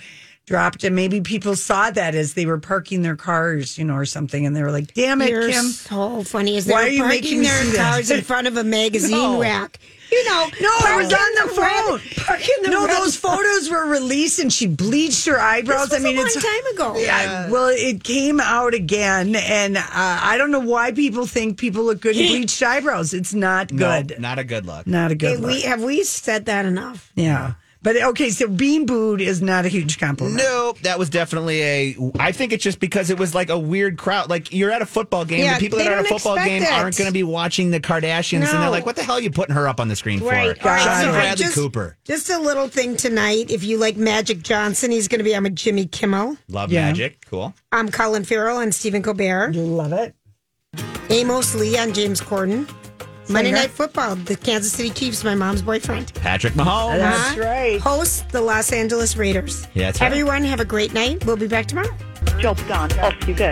dropped, 0.48 0.84
and 0.86 0.96
maybe 0.96 1.22
people 1.22 1.56
saw 1.56 1.92
that 1.92 2.16
as 2.16 2.34
they 2.34 2.46
were 2.46 2.58
parking 2.58 3.02
their 3.04 3.18
cars, 3.18 3.78
you 3.78 3.84
know, 3.84 3.96
or 3.96 4.06
something, 4.06 4.46
and 4.46 4.56
they 4.56 4.64
were 4.64 4.72
like, 4.72 4.94
"Damn 4.96 5.22
it, 5.22 5.30
You're 5.30 5.50
Kim!" 5.50 5.66
so 5.66 6.24
funny. 6.24 6.56
Is 6.58 6.66
they 6.66 6.74
Why 6.74 6.84
were 6.84 6.88
are 6.88 6.92
you 6.92 7.04
parking 7.04 7.42
making 7.42 7.42
their 7.44 7.76
cars 7.76 8.10
in 8.10 8.22
front 8.24 8.48
of 8.48 8.58
a 8.58 8.64
magazine 8.64 9.12
No. 9.12 9.40
rack. 9.42 9.78
You 10.10 10.24
know, 10.26 10.48
No, 10.62 10.70
it 10.70 10.96
was 10.96 11.14
on 11.14 11.48
the 11.48 11.54
phone. 11.54 12.00
red- 12.30 12.42
the 12.64 12.70
no, 12.70 12.88
red- 12.88 12.96
those 12.98 13.18
photos 13.18 13.70
were 13.70 13.86
released, 13.88 14.40
and 14.40 14.52
she 14.54 14.66
bleached 14.66 15.26
her 15.26 15.38
eyebrows. 15.38 15.90
This 15.90 16.00
was 16.00 16.06
I 16.06 16.08
mean, 16.08 16.18
a 16.18 16.22
it's 16.22 16.36
long 16.36 16.44
time 16.46 16.74
ago. 16.94 16.98
Yeah, 16.98 17.50
well, 17.50 17.68
it 17.68 18.06
came 18.06 18.40
out 18.40 18.74
again, 18.74 19.36
and 19.36 19.76
uh, 19.76 19.82
I 19.94 20.38
don't 20.38 20.50
know 20.52 20.62
why 20.62 20.94
people 20.94 21.28
think 21.28 21.58
people 21.58 21.84
look 21.84 22.00
good 22.00 22.16
in 22.16 22.26
bleached 22.32 22.64
eyebrows. 22.64 23.14
It's 23.14 23.34
not 23.34 23.74
No, 23.74 24.02
good. 24.02 24.18
not 24.18 24.40
a 24.40 24.46
good 24.46 24.66
look. 24.66 24.88
Not 24.88 25.12
a 25.12 25.16
good 25.16 25.34
Okay, 25.34 25.42
look. 25.42 25.52
we 25.52 25.62
have 25.64 25.84
we 25.84 26.04
said 26.06 26.46
that 26.46 26.66
enough. 26.66 27.12
yeah. 27.16 27.56
But 27.88 27.96
okay, 28.04 28.32
so 28.32 28.50
being 28.50 28.86
booed 28.86 29.22
is 29.22 29.42
not 29.42 29.64
a 29.64 29.70
huge 29.70 29.98
compliment. 29.98 30.36
Nope, 30.44 30.80
that 30.80 31.00
was 31.00 31.10
definitely 31.10 31.62
a. 31.64 31.98
I 32.20 32.34
think 32.34 32.52
it's 32.52 32.62
just 32.62 32.82
because 32.82 33.10
it 33.10 33.18
was 33.18 33.34
like 33.34 33.50
a 33.50 33.58
weird 33.58 33.98
crowd. 33.98 34.30
Like 34.30 34.52
you're 34.52 34.72
at 34.72 34.82
a 34.82 34.86
football 34.86 35.24
game, 35.24 35.46
Yeah, 35.46 35.54
the 35.54 35.60
people 35.62 35.78
that 35.78 35.86
they 35.86 35.90
are 35.92 35.94
at 35.94 36.00
a 36.06 36.10
don't 36.10 36.18
football 36.20 36.34
expect 36.36 36.50
game 36.50 36.64
it. 36.64 36.70
aren't 36.74 36.98
going 36.98 37.08
to 37.08 37.14
be 37.14 37.24
watching 37.24 37.72
the 37.72 37.80
Kardashians, 37.80 38.50
and 38.52 38.62
they're 38.62 38.70
like, 38.70 38.86
"What 38.86 38.98
the 38.98 39.04
hell 39.04 39.16
are 39.16 39.22
you 39.22 39.32
putting 39.32 39.56
her 39.56 39.70
up 39.70 39.80
on 39.80 39.88
the 39.88 39.96
screen 39.96 40.20
Right. 40.20 40.58
for?" 40.62 40.68
All 40.68 40.76
right, 40.76 40.84
Sean 40.84 41.02
so 41.06 41.12
Bradley 41.14 41.44
just- 41.46 41.56
Cooper, 41.56 41.96
Just 42.04 42.30
a 42.30 42.38
little 42.38 42.68
thing 42.68 42.98
tonight. 42.98 43.50
If 43.52 43.64
you 43.64 43.78
like 43.78 43.96
Magic 43.96 44.42
Johnson, 44.44 44.92
he's 44.92 45.08
going 45.08 45.20
to 45.20 45.24
be 45.24 45.34
on 45.34 45.44
with 45.44 45.56
Jimmy 45.56 45.86
Kimmel. 45.86 46.36
love 46.50 46.70
Yeah. 46.74 46.88
magic, 46.88 47.26
cool. 47.30 47.54
I'm 47.72 47.88
Colin 47.90 48.26
Farrell 48.26 48.60
and 48.60 48.76
Stephen 48.76 49.02
Colbert. 49.02 49.54
Love 49.56 49.94
it. 49.94 50.14
Amos 51.10 51.56
Lee 51.56 51.78
on 51.78 51.94
James 51.94 52.20
Corden. 52.20 52.68
Monday 53.30 53.52
Night 53.52 53.72
Football, 53.72 54.16
the 54.16 54.36
Kansas 54.36 54.72
City 54.72 54.90
Chiefs, 54.90 55.24
my 55.24 55.36
mom's 55.36 55.62
boyfriend. 55.62 56.14
Patrick 56.16 56.54
Mahomes. 56.54 56.98
That's 56.98 57.32
uh-huh. 57.32 57.42
right. 57.42 57.82
Hosts 57.82 58.24
the 58.32 58.42
Los 58.42 58.72
Angeles 58.72 59.18
Raiders. 59.18 59.68
Yeah, 59.74 59.88
that's 59.88 60.02
right. 60.02 60.12
Everyone 60.12 60.44
have 60.44 60.60
a 60.60 60.66
great 60.66 60.94
night. 60.94 61.26
We'll 61.26 61.38
be 61.38 61.48
back 61.48 61.68
tomorrow. 61.68 61.94
Job 62.40 62.58
done. 62.68 62.92
Off 63.00 63.28
you 63.28 63.36
go. 63.36 63.52